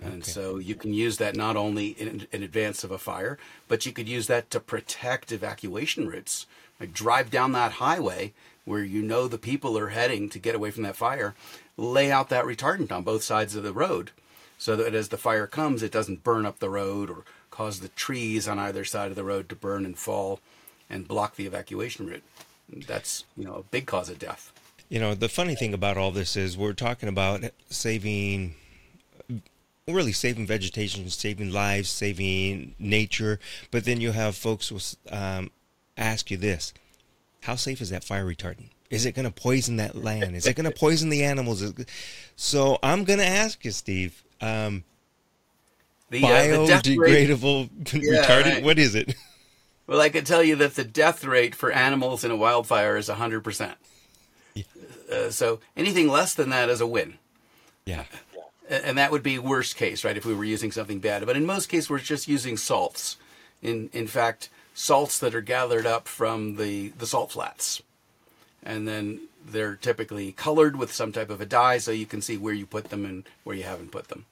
And 0.00 0.22
okay. 0.22 0.30
so 0.30 0.58
you 0.58 0.74
can 0.74 0.94
use 0.94 1.18
that 1.18 1.36
not 1.36 1.56
only 1.56 1.88
in, 1.88 2.26
in, 2.30 2.42
advance 2.42 2.84
of 2.84 2.92
a 2.92 2.98
fire, 2.98 3.36
but 3.66 3.84
you 3.84 3.92
could 3.92 4.08
use 4.08 4.28
that 4.28 4.48
to 4.50 4.60
protect 4.60 5.32
evacuation 5.32 6.08
routes. 6.08 6.46
Like 6.78 6.92
drive 6.92 7.30
down 7.30 7.52
that 7.52 7.72
highway 7.72 8.32
where 8.64 8.84
you 8.84 9.02
know 9.02 9.26
the 9.26 9.38
people 9.38 9.76
are 9.76 9.88
heading 9.88 10.28
to 10.28 10.38
get 10.38 10.54
away 10.54 10.70
from 10.70 10.84
that 10.84 10.94
fire, 10.94 11.34
lay 11.76 12.12
out 12.12 12.28
that 12.28 12.44
retardant 12.44 12.92
on 12.92 13.02
both 13.02 13.24
sides 13.24 13.56
of 13.56 13.64
the 13.64 13.72
road 13.72 14.12
so 14.58 14.76
that 14.76 14.94
as 14.94 15.08
the 15.08 15.16
fire 15.16 15.46
comes, 15.46 15.82
it 15.82 15.92
doesn't 15.92 16.24
burn 16.24 16.44
up 16.46 16.58
the 16.58 16.70
road 16.70 17.10
or 17.10 17.24
cause 17.58 17.80
the 17.80 17.88
trees 17.88 18.46
on 18.46 18.56
either 18.56 18.84
side 18.84 19.10
of 19.10 19.16
the 19.16 19.24
road 19.24 19.48
to 19.48 19.56
burn 19.56 19.84
and 19.84 19.98
fall 19.98 20.38
and 20.88 21.08
block 21.08 21.34
the 21.34 21.44
evacuation 21.44 22.06
route. 22.06 22.22
That's, 22.86 23.24
you 23.36 23.44
know, 23.44 23.54
a 23.56 23.62
big 23.64 23.84
cause 23.84 24.08
of 24.08 24.20
death. 24.20 24.52
You 24.88 25.00
know, 25.00 25.16
the 25.16 25.28
funny 25.28 25.56
thing 25.56 25.74
about 25.74 25.96
all 25.96 26.12
this 26.12 26.36
is 26.36 26.56
we're 26.56 26.72
talking 26.72 27.08
about 27.08 27.42
saving 27.68 28.54
really 29.88 30.12
saving 30.12 30.46
vegetation, 30.46 31.10
saving 31.10 31.52
lives, 31.52 31.88
saving 31.88 32.76
nature. 32.78 33.40
But 33.72 33.84
then 33.84 34.00
you 34.00 34.12
have 34.12 34.36
folks 34.36 34.70
will 34.70 34.82
um, 35.10 35.50
ask 35.96 36.30
you 36.30 36.36
this: 36.36 36.72
How 37.42 37.56
safe 37.56 37.80
is 37.80 37.90
that 37.90 38.04
fire 38.04 38.24
retardant? 38.24 38.68
Is 38.88 39.04
it 39.04 39.16
going 39.16 39.26
to 39.26 39.32
poison 39.32 39.78
that 39.78 39.96
land? 39.96 40.36
Is 40.36 40.46
it 40.46 40.54
going 40.54 40.70
to 40.70 40.78
poison 40.78 41.08
the 41.08 41.24
animals? 41.24 41.74
So 42.36 42.78
I'm 42.84 43.02
going 43.02 43.18
to 43.18 43.26
ask 43.26 43.64
you, 43.64 43.72
Steve. 43.72 44.22
Um, 44.40 44.84
the, 46.10 46.24
uh, 46.24 46.28
biodegradable 46.28 47.68
the 47.90 47.98
yeah, 48.02 48.24
retardant. 48.24 48.54
Right. 48.54 48.64
What 48.64 48.78
is 48.78 48.94
it? 48.94 49.14
Well, 49.86 50.00
I 50.00 50.10
can 50.10 50.24
tell 50.24 50.42
you 50.42 50.56
that 50.56 50.74
the 50.74 50.84
death 50.84 51.24
rate 51.24 51.54
for 51.54 51.72
animals 51.72 52.22
in 52.22 52.30
a 52.30 52.36
wildfire 52.36 52.96
is 52.96 53.08
100%. 53.08 53.74
Yeah. 54.54 54.64
Uh, 55.10 55.30
so 55.30 55.60
anything 55.76 56.08
less 56.08 56.34
than 56.34 56.50
that 56.50 56.68
is 56.68 56.80
a 56.80 56.86
win. 56.86 57.14
Yeah 57.86 58.04
and 58.68 58.98
that 58.98 59.10
would 59.10 59.22
be 59.22 59.38
worst 59.38 59.76
case, 59.76 60.04
right? 60.04 60.16
If 60.16 60.26
we 60.26 60.34
were 60.34 60.44
using 60.44 60.70
something 60.72 61.00
bad, 61.00 61.24
but 61.26 61.36
in 61.36 61.46
most 61.46 61.68
cases, 61.68 61.88
we're 61.88 61.98
just 61.98 62.28
using 62.28 62.56
salts. 62.56 63.16
In 63.62 63.90
in 63.92 64.06
fact, 64.06 64.50
salts 64.74 65.18
that 65.18 65.34
are 65.34 65.40
gathered 65.40 65.86
up 65.86 66.06
from 66.06 66.56
the 66.56 66.90
the 66.90 67.06
salt 67.06 67.32
flats, 67.32 67.82
and 68.62 68.86
then 68.86 69.20
they're 69.44 69.76
typically 69.76 70.32
colored 70.32 70.76
with 70.76 70.92
some 70.92 71.12
type 71.12 71.30
of 71.30 71.40
a 71.40 71.46
dye, 71.46 71.78
so 71.78 71.90
you 71.90 72.06
can 72.06 72.20
see 72.20 72.36
where 72.36 72.54
you 72.54 72.66
put 72.66 72.90
them 72.90 73.04
and 73.04 73.24
where 73.44 73.56
you 73.56 73.64
haven't 73.64 73.90
put 73.90 74.08
them. 74.08 74.26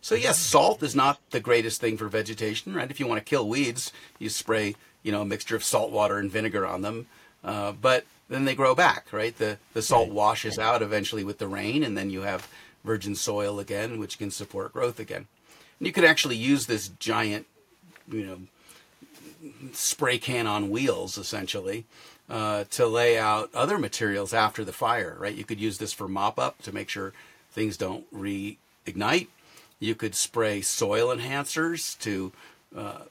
So 0.00 0.14
yes, 0.14 0.38
salt 0.38 0.82
is 0.82 0.94
not 0.94 1.18
the 1.30 1.40
greatest 1.40 1.80
thing 1.80 1.96
for 1.96 2.08
vegetation, 2.08 2.74
right? 2.74 2.90
If 2.90 3.00
you 3.00 3.06
want 3.06 3.18
to 3.18 3.28
kill 3.28 3.48
weeds, 3.48 3.92
you 4.18 4.28
spray 4.28 4.76
you 5.02 5.12
know 5.12 5.22
a 5.22 5.26
mixture 5.26 5.56
of 5.56 5.64
salt 5.64 5.90
water 5.90 6.18
and 6.18 6.30
vinegar 6.30 6.66
on 6.66 6.82
them, 6.82 7.06
uh, 7.44 7.72
but 7.72 8.04
then 8.28 8.44
they 8.44 8.54
grow 8.54 8.74
back, 8.74 9.12
right? 9.12 9.36
The 9.36 9.58
the 9.74 9.82
salt 9.82 10.10
washes 10.10 10.58
out 10.58 10.82
eventually 10.82 11.24
with 11.24 11.38
the 11.38 11.48
rain, 11.48 11.82
and 11.82 11.96
then 11.96 12.10
you 12.10 12.22
have 12.22 12.48
virgin 12.84 13.14
soil 13.14 13.58
again, 13.58 13.98
which 13.98 14.18
can 14.18 14.30
support 14.30 14.72
growth 14.72 15.00
again. 15.00 15.26
And 15.78 15.86
you 15.86 15.92
could 15.92 16.04
actually 16.04 16.36
use 16.36 16.66
this 16.66 16.88
giant, 16.88 17.46
you 18.10 18.24
know, 18.24 18.40
spray 19.72 20.18
can 20.18 20.46
on 20.46 20.70
wheels 20.70 21.18
essentially 21.18 21.84
uh, 22.28 22.64
to 22.70 22.86
lay 22.86 23.18
out 23.18 23.50
other 23.54 23.78
materials 23.78 24.34
after 24.34 24.64
the 24.64 24.72
fire, 24.72 25.16
right? 25.18 25.34
You 25.34 25.44
could 25.44 25.60
use 25.60 25.78
this 25.78 25.92
for 25.92 26.08
mop 26.08 26.38
up 26.38 26.60
to 26.62 26.74
make 26.74 26.88
sure 26.88 27.12
things 27.50 27.76
don't 27.76 28.04
reignite. 28.14 29.28
You 29.80 29.94
could 29.94 30.14
spray 30.14 30.60
soil 30.60 31.14
enhancers 31.14 31.98
to 32.00 32.32
uh, 32.76 33.02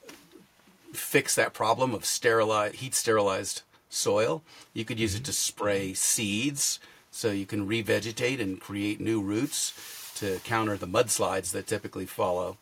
fix 0.94 1.36
that 1.36 1.54
problem 1.54 1.94
of 1.94 2.06
sterilized, 2.06 2.76
heat 2.76 2.94
sterilized 2.96 3.62
soil. 3.90 4.44
You 4.74 4.86
could 4.86 5.00
use 5.00 5.16
it 5.16 5.24
to 5.26 5.34
spray 5.34 5.94
seeds 5.94 6.80
so 7.12 7.32
you 7.32 7.46
can 7.46 7.68
revegetate 7.68 8.42
and 8.42 8.60
create 8.60 9.00
new 9.00 9.22
roots 9.22 10.12
to 10.16 10.40
counter 10.44 10.78
the 10.78 10.88
mudslides 10.88 11.52
that 11.52 11.68
typically 11.68 12.06
follow 12.06 12.58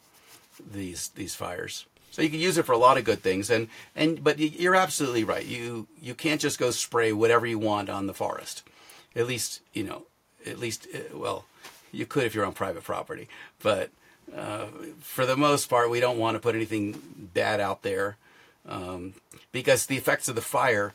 these 0.71 1.09
these 1.09 1.35
fires. 1.35 1.85
So 2.11 2.21
you 2.21 2.29
can 2.29 2.39
use 2.39 2.57
it 2.57 2.65
for 2.65 2.71
a 2.71 2.77
lot 2.77 2.97
of 2.97 3.03
good 3.03 3.21
things, 3.21 3.49
and 3.49 3.67
and 3.95 4.23
but 4.23 4.39
you're 4.39 4.75
absolutely 4.75 5.23
right. 5.23 5.45
You 5.45 5.87
you 6.01 6.15
can't 6.15 6.39
just 6.39 6.59
go 6.59 6.71
spray 6.71 7.11
whatever 7.11 7.45
you 7.45 7.59
want 7.59 7.89
on 7.89 8.07
the 8.07 8.13
forest. 8.13 8.63
At 9.15 9.27
least 9.27 9.61
you 9.73 9.83
know, 9.83 10.03
at 10.45 10.59
least 10.59 10.87
uh, 10.93 11.17
well, 11.17 11.45
you 11.95 12.05
could 12.05 12.23
if 12.23 12.35
you're 12.35 12.45
on 12.45 12.53
private 12.53 12.83
property, 12.83 13.27
but 13.61 13.89
uh, 14.35 14.65
for 14.99 15.25
the 15.25 15.37
most 15.37 15.69
part, 15.69 15.89
we 15.89 15.99
don't 15.99 16.17
want 16.17 16.35
to 16.35 16.39
put 16.39 16.55
anything 16.55 17.29
bad 17.33 17.59
out 17.59 17.83
there 17.83 18.17
um, 18.67 19.13
because 19.51 19.85
the 19.85 19.97
effects 19.97 20.27
of 20.27 20.35
the 20.35 20.41
fire 20.41 20.93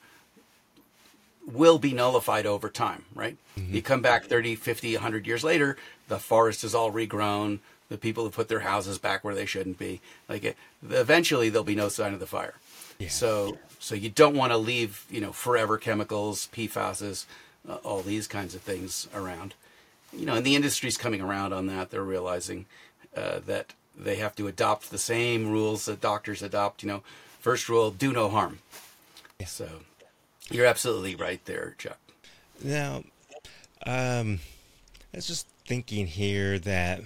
will 1.46 1.78
be 1.78 1.92
nullified 1.92 2.46
over 2.46 2.68
time, 2.68 3.04
right? 3.14 3.36
Mm-hmm. 3.58 3.74
You 3.74 3.82
come 3.82 4.02
back 4.02 4.24
30, 4.24 4.56
50, 4.56 4.94
100 4.94 5.26
years 5.26 5.44
later, 5.44 5.76
the 6.08 6.18
forest 6.18 6.64
is 6.64 6.74
all 6.74 6.92
regrown. 6.92 7.60
The 7.88 7.98
people 7.98 8.24
have 8.24 8.34
put 8.34 8.48
their 8.48 8.60
houses 8.60 8.98
back 8.98 9.24
where 9.24 9.34
they 9.34 9.46
shouldn't 9.46 9.78
be. 9.78 10.00
Like 10.28 10.44
it, 10.44 10.56
eventually, 10.88 11.48
there'll 11.48 11.64
be 11.64 11.74
no 11.74 11.88
sign 11.88 12.14
of 12.14 12.20
the 12.20 12.26
fire. 12.26 12.54
Yeah. 12.98 13.08
So, 13.08 13.58
so 13.78 13.94
you 13.94 14.10
don't 14.10 14.36
want 14.36 14.52
to 14.52 14.58
leave, 14.58 15.06
you 15.10 15.20
know, 15.20 15.32
forever 15.32 15.78
chemicals, 15.78 16.48
PFASs, 16.52 17.24
uh, 17.68 17.76
all 17.76 18.02
these 18.02 18.26
kinds 18.26 18.54
of 18.54 18.60
things 18.60 19.08
around. 19.14 19.54
You 20.12 20.26
know, 20.26 20.34
and 20.34 20.46
the 20.46 20.56
industry's 20.56 20.96
coming 20.96 21.20
around 21.20 21.52
on 21.52 21.66
that. 21.66 21.90
They're 21.90 22.02
realizing 22.02 22.66
uh, 23.16 23.40
that 23.46 23.74
they 23.96 24.16
have 24.16 24.34
to 24.36 24.48
adopt 24.48 24.90
the 24.90 24.98
same 24.98 25.50
rules 25.50 25.84
that 25.84 26.00
doctors 26.00 26.42
adopt. 26.42 26.82
You 26.82 26.88
know, 26.88 27.02
first 27.40 27.68
rule: 27.68 27.90
do 27.90 28.12
no 28.12 28.28
harm. 28.28 28.58
Yeah. 29.38 29.46
So 29.46 29.68
you're 30.50 30.66
absolutely 30.66 31.14
right 31.14 31.44
there, 31.44 31.74
Chuck. 31.78 31.98
Now, 32.62 33.04
um, 33.86 34.40
I 35.12 35.16
was 35.16 35.26
just 35.26 35.46
thinking 35.66 36.06
here 36.06 36.58
that 36.58 37.02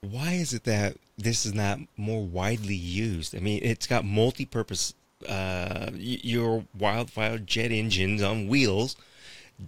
why 0.00 0.32
is 0.32 0.52
it 0.52 0.64
that 0.64 0.96
this 1.16 1.46
is 1.46 1.54
not 1.54 1.78
more 1.96 2.24
widely 2.24 2.74
used? 2.74 3.34
I 3.34 3.40
mean, 3.40 3.60
it's 3.62 3.86
got 3.86 4.04
multi-purpose. 4.04 4.94
Uh, 5.26 5.90
your 5.94 6.66
wildfire 6.78 7.38
jet 7.38 7.70
engines 7.72 8.20
on 8.20 8.46
wheels 8.46 8.94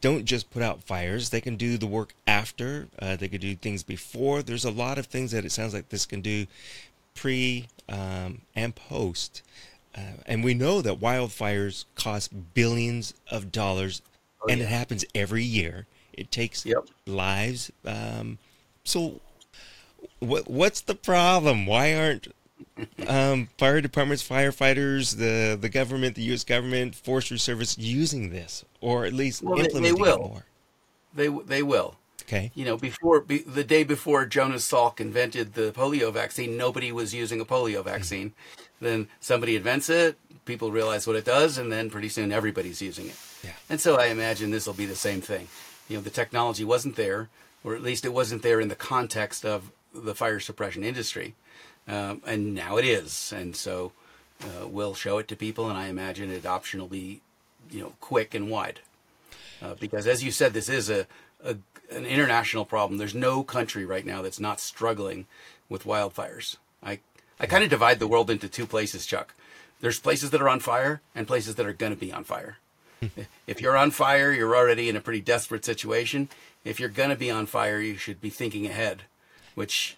don't 0.00 0.24
just 0.24 0.50
put 0.50 0.62
out 0.62 0.82
fires; 0.82 1.30
they 1.30 1.40
can 1.40 1.56
do 1.56 1.78
the 1.78 1.86
work 1.86 2.14
after. 2.26 2.88
Uh, 2.98 3.16
they 3.16 3.28
could 3.28 3.40
do 3.40 3.54
things 3.54 3.82
before. 3.82 4.42
There's 4.42 4.64
a 4.64 4.70
lot 4.70 4.98
of 4.98 5.06
things 5.06 5.32
that 5.32 5.44
it 5.44 5.52
sounds 5.52 5.74
like 5.74 5.88
this 5.88 6.06
can 6.06 6.20
do 6.20 6.46
pre 7.14 7.68
um, 7.88 8.42
and 8.54 8.74
post. 8.74 9.42
Uh, 9.96 10.20
and 10.26 10.44
we 10.44 10.54
know 10.54 10.82
that 10.82 11.00
wildfires 11.00 11.86
cost 11.94 12.54
billions 12.54 13.14
of 13.30 13.50
dollars, 13.50 14.02
oh, 14.42 14.46
and 14.48 14.60
yeah. 14.60 14.66
it 14.66 14.68
happens 14.68 15.04
every 15.14 15.42
year. 15.42 15.86
It 16.12 16.30
takes 16.30 16.66
yep. 16.66 16.86
lives. 17.06 17.70
Um, 17.84 18.38
so, 18.84 19.20
what 20.18 20.48
what's 20.48 20.80
the 20.82 20.94
problem? 20.94 21.66
Why 21.66 21.94
aren't 21.94 22.28
um, 23.06 23.48
fire 23.58 23.80
departments, 23.80 24.26
firefighters, 24.26 25.16
the 25.16 25.56
the 25.56 25.68
government, 25.68 26.14
the 26.14 26.22
U.S. 26.22 26.44
government, 26.44 26.94
Forestry 26.94 27.38
Service 27.38 27.78
using 27.78 28.30
this, 28.30 28.64
or 28.80 29.04
at 29.04 29.12
least 29.12 29.42
well, 29.42 29.58
implementing 29.58 29.82
they, 29.82 29.98
they 29.98 30.10
will. 30.10 30.16
it 30.16 30.28
more? 30.28 30.44
They 31.14 31.28
they 31.28 31.62
will. 31.62 31.96
Okay. 32.22 32.50
You 32.56 32.64
know, 32.64 32.76
before 32.76 33.20
be, 33.20 33.38
the 33.38 33.62
day 33.62 33.84
before 33.84 34.26
Jonas 34.26 34.68
Salk 34.68 35.00
invented 35.00 35.54
the 35.54 35.70
polio 35.70 36.12
vaccine, 36.12 36.56
nobody 36.56 36.90
was 36.90 37.14
using 37.14 37.40
a 37.40 37.44
polio 37.44 37.84
vaccine. 37.84 38.30
Mm-hmm. 38.30 38.84
Then 38.84 39.08
somebody 39.20 39.54
invents 39.54 39.88
it, 39.88 40.18
people 40.44 40.72
realize 40.72 41.06
what 41.06 41.16
it 41.16 41.24
does, 41.24 41.56
and 41.56 41.70
then 41.70 41.88
pretty 41.88 42.08
soon 42.08 42.32
everybody's 42.32 42.82
using 42.82 43.06
it. 43.06 43.16
Yeah. 43.44 43.52
And 43.70 43.80
so 43.80 43.96
I 43.96 44.06
imagine 44.06 44.50
this 44.50 44.66
will 44.66 44.74
be 44.74 44.86
the 44.86 44.96
same 44.96 45.20
thing. 45.20 45.46
You 45.88 45.96
know, 45.98 46.02
the 46.02 46.10
technology 46.10 46.64
wasn't 46.64 46.96
there, 46.96 47.28
or 47.62 47.76
at 47.76 47.82
least 47.82 48.04
it 48.04 48.12
wasn't 48.12 48.42
there 48.42 48.60
in 48.60 48.68
the 48.68 48.74
context 48.74 49.44
of 49.44 49.70
the 49.94 50.14
fire 50.14 50.40
suppression 50.40 50.82
industry, 50.82 51.34
um, 51.88 52.22
and 52.26 52.54
now 52.54 52.76
it 52.76 52.84
is. 52.84 53.32
And 53.34 53.54
so 53.54 53.92
uh, 54.42 54.66
we'll 54.66 54.94
show 54.94 55.18
it 55.18 55.28
to 55.28 55.36
people, 55.36 55.68
and 55.68 55.78
I 55.78 55.88
imagine 55.88 56.30
adoption 56.30 56.80
will 56.80 56.88
be 56.88 57.20
you 57.70 57.80
know, 57.80 57.92
quick 58.00 58.34
and 58.34 58.50
wide. 58.50 58.80
Uh, 59.62 59.74
because 59.78 60.06
as 60.06 60.22
you 60.22 60.30
said, 60.30 60.52
this 60.52 60.68
is 60.68 60.90
a, 60.90 61.06
a 61.42 61.56
an 61.90 62.04
international 62.04 62.64
problem. 62.64 62.98
There's 62.98 63.14
no 63.14 63.42
country 63.42 63.84
right 63.84 64.04
now 64.04 64.22
that's 64.22 64.40
not 64.40 64.60
struggling 64.60 65.26
with 65.68 65.84
wildfires. 65.84 66.56
I 66.82 66.98
I 67.40 67.46
kind 67.46 67.64
of 67.64 67.70
divide 67.70 67.98
the 67.98 68.08
world 68.08 68.30
into 68.30 68.48
two 68.48 68.66
places, 68.66 69.06
Chuck. 69.06 69.34
There's 69.80 70.00
places 70.00 70.30
that 70.30 70.40
are 70.40 70.48
on 70.48 70.60
fire 70.60 71.00
and 71.14 71.26
places 71.26 71.54
that 71.56 71.66
are 71.66 71.72
going 71.72 71.92
to 71.92 71.98
be 71.98 72.12
on 72.12 72.24
fire. 72.24 72.58
if 73.46 73.60
you're 73.60 73.76
on 73.76 73.90
fire, 73.90 74.32
you're 74.32 74.56
already 74.56 74.88
in 74.88 74.96
a 74.96 75.00
pretty 75.00 75.20
desperate 75.20 75.64
situation. 75.64 76.28
If 76.64 76.80
you're 76.80 76.88
going 76.88 77.10
to 77.10 77.16
be 77.16 77.30
on 77.30 77.46
fire, 77.46 77.80
you 77.80 77.96
should 77.96 78.20
be 78.20 78.30
thinking 78.30 78.66
ahead, 78.66 79.02
which. 79.54 79.96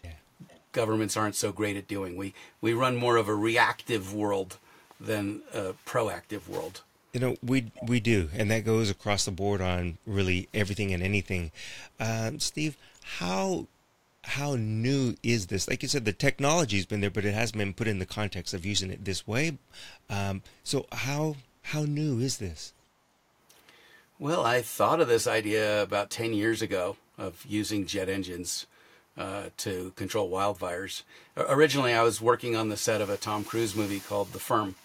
Governments 0.73 1.17
aren't 1.17 1.37
so 1.37 1.53
great 1.53 1.77
at 1.77 1.89
doing. 1.89 2.17
We 2.17 2.35
we 2.61 2.73
run 2.73 2.97
more 2.97 3.17
of 3.17 3.29
a 3.29 3.35
reactive 3.35 4.15
world 4.15 4.59
than 5.01 5.43
a 5.53 5.75
proactive 5.87 6.49
world. 6.49 6.83
You 7.13 7.21
know, 7.21 7.37
we 7.43 7.71
we 7.87 8.01
do, 8.01 8.29
and 8.35 8.51
that 8.51 8.65
goes 8.65 8.91
across 8.91 9.25
the 9.25 9.31
board 9.31 9.61
on 9.61 9.99
really 10.07 10.49
everything 10.53 10.93
and 10.93 11.03
anything. 11.03 11.51
Um, 11.99 12.39
Steve, 12.39 12.77
how 13.03 13.67
how 14.25 14.57
new 14.57 15.17
is 15.23 15.47
this? 15.47 15.69
Like 15.69 15.83
you 15.83 15.89
said, 15.89 16.05
the 16.05 16.13
technology's 16.13 16.87
been 16.87 17.01
there, 17.01 17.11
but 17.11 17.25
it 17.25 17.33
hasn't 17.33 17.59
been 17.59 17.73
put 17.73 17.89
in 17.89 17.99
the 17.99 18.07
context 18.07 18.53
of 18.53 18.67
using 18.67 18.91
it 18.91 19.05
this 19.05 19.27
way. 19.27 19.57
Um, 20.11 20.43
so 20.65 20.87
how 20.93 21.37
how 21.63 21.83
new 21.83 22.19
is 22.19 22.39
this? 22.39 22.73
Well, 24.19 24.45
I 24.45 24.63
thought 24.63 25.01
of 25.01 25.09
this 25.09 25.27
idea 25.27 25.83
about 25.83 26.11
ten 26.11 26.35
years 26.35 26.61
ago 26.61 26.97
of 27.17 27.45
using 27.49 27.87
jet 27.87 28.09
engines 28.09 28.67
uh, 29.19 29.51
to 29.59 29.93
control 29.97 30.31
wildfires. 30.31 31.03
Originally, 31.37 31.93
I 31.93 32.03
was 32.03 32.21
working 32.21 32.57
on 32.57 32.69
the 32.69 32.77
set 32.77 33.01
of 33.01 33.11
a 33.11 33.17
Tom 33.17 33.45
Cruise 33.45 33.75
movie 33.75 34.01
called 34.01 34.33
The 34.33 34.39
Firm, 34.39 34.77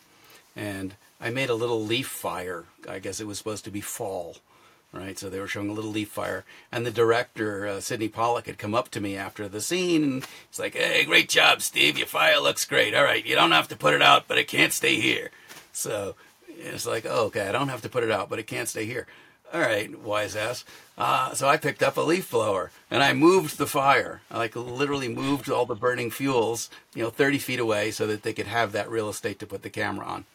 and 0.55 0.95
I 1.21 1.29
made 1.29 1.49
a 1.49 1.55
little 1.55 1.83
leaf 1.83 2.07
fire. 2.07 2.65
I 2.89 2.99
guess 2.99 3.19
it 3.19 3.27
was 3.27 3.37
supposed 3.37 3.63
to 3.65 3.71
be 3.71 3.81
fall, 3.81 4.37
right? 4.91 5.17
So 5.17 5.29
they 5.29 5.39
were 5.39 5.47
showing 5.47 5.69
a 5.69 5.73
little 5.73 5.91
leaf 5.91 6.09
fire, 6.09 6.45
and 6.71 6.85
the 6.85 6.91
director 6.91 7.67
uh, 7.67 7.79
Sydney 7.79 8.09
Pollack 8.09 8.47
had 8.47 8.57
come 8.57 8.75
up 8.75 8.89
to 8.89 9.01
me 9.01 9.15
after 9.15 9.47
the 9.47 9.61
scene, 9.61 10.03
and 10.03 10.27
he's 10.49 10.59
like, 10.59 10.73
"Hey, 10.73 11.05
great 11.05 11.29
job, 11.29 11.61
Steve. 11.61 11.97
Your 11.97 12.07
fire 12.07 12.39
looks 12.39 12.65
great. 12.65 12.95
All 12.95 13.03
right, 13.03 13.25
you 13.25 13.35
don't 13.35 13.51
have 13.51 13.67
to 13.69 13.75
put 13.75 13.93
it 13.93 14.01
out, 14.01 14.27
but 14.27 14.37
it 14.37 14.47
can't 14.47 14.73
stay 14.73 14.99
here." 14.99 15.29
So 15.71 16.15
it's 16.47 16.85
like, 16.85 17.05
oh, 17.07 17.25
okay, 17.25 17.47
I 17.47 17.51
don't 17.51 17.69
have 17.69 17.81
to 17.81 17.89
put 17.89 18.03
it 18.03 18.11
out, 18.11 18.29
but 18.29 18.39
it 18.39 18.47
can't 18.47 18.69
stay 18.69 18.85
here. 18.85 19.07
All 19.53 19.61
right, 19.61 19.99
wise 19.99 20.35
ass. 20.35 20.65
Uh, 20.97 21.35
so 21.35 21.47
I 21.47 21.57
picked 21.57 21.83
up 21.83 21.95
a 21.95 22.01
leaf 22.01 22.31
blower 22.31 22.71
and 22.89 23.03
I 23.03 23.13
moved 23.13 23.59
the 23.59 23.67
fire. 23.67 24.21
I 24.31 24.39
like 24.39 24.55
literally 24.55 25.09
moved 25.09 25.47
all 25.47 25.67
the 25.67 25.75
burning 25.75 26.09
fuels, 26.09 26.71
you 26.95 27.03
know, 27.03 27.11
30 27.11 27.37
feet 27.37 27.59
away 27.59 27.91
so 27.91 28.07
that 28.07 28.23
they 28.23 28.33
could 28.33 28.47
have 28.47 28.71
that 28.71 28.89
real 28.89 29.09
estate 29.09 29.37
to 29.39 29.45
put 29.45 29.61
the 29.61 29.69
camera 29.69 30.07
on. 30.07 30.25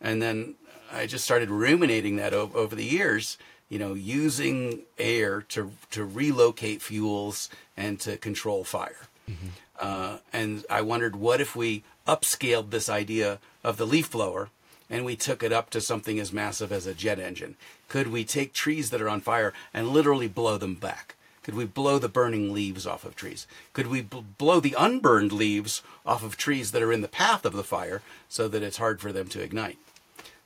And 0.00 0.22
then 0.22 0.54
I 0.92 1.06
just 1.06 1.24
started 1.24 1.50
ruminating 1.50 2.16
that 2.16 2.32
over, 2.32 2.56
over 2.56 2.76
the 2.76 2.84
years, 2.84 3.36
you 3.68 3.80
know, 3.80 3.94
using 3.94 4.82
air 4.96 5.42
to, 5.48 5.72
to 5.90 6.04
relocate 6.04 6.82
fuels 6.82 7.48
and 7.76 7.98
to 8.00 8.16
control 8.16 8.62
fire. 8.62 9.08
Mm-hmm. 9.28 9.48
Uh, 9.80 10.18
and 10.32 10.64
I 10.70 10.82
wondered, 10.82 11.16
what 11.16 11.40
if 11.40 11.56
we 11.56 11.82
upscaled 12.06 12.70
this 12.70 12.88
idea 12.88 13.40
of 13.64 13.76
the 13.76 13.86
leaf 13.86 14.12
blower 14.12 14.50
and 14.92 15.06
we 15.06 15.16
took 15.16 15.42
it 15.42 15.52
up 15.52 15.70
to 15.70 15.80
something 15.80 16.20
as 16.20 16.34
massive 16.34 16.70
as 16.70 16.86
a 16.86 16.92
jet 16.92 17.18
engine? 17.18 17.56
Could 17.88 18.08
we 18.08 18.24
take 18.24 18.52
trees 18.52 18.90
that 18.90 19.00
are 19.00 19.08
on 19.08 19.22
fire 19.22 19.54
and 19.72 19.88
literally 19.88 20.28
blow 20.28 20.58
them 20.58 20.74
back? 20.74 21.16
Could 21.42 21.54
we 21.54 21.64
blow 21.64 21.98
the 21.98 22.10
burning 22.10 22.52
leaves 22.52 22.86
off 22.86 23.04
of 23.04 23.16
trees? 23.16 23.46
Could 23.72 23.86
we 23.86 24.02
bl- 24.02 24.20
blow 24.36 24.60
the 24.60 24.76
unburned 24.78 25.32
leaves 25.32 25.82
off 26.04 26.22
of 26.22 26.36
trees 26.36 26.70
that 26.70 26.82
are 26.82 26.92
in 26.92 27.00
the 27.00 27.08
path 27.08 27.46
of 27.46 27.54
the 27.54 27.64
fire 27.64 28.02
so 28.28 28.46
that 28.48 28.62
it's 28.62 28.76
hard 28.76 29.00
for 29.00 29.12
them 29.12 29.28
to 29.28 29.42
ignite? 29.42 29.78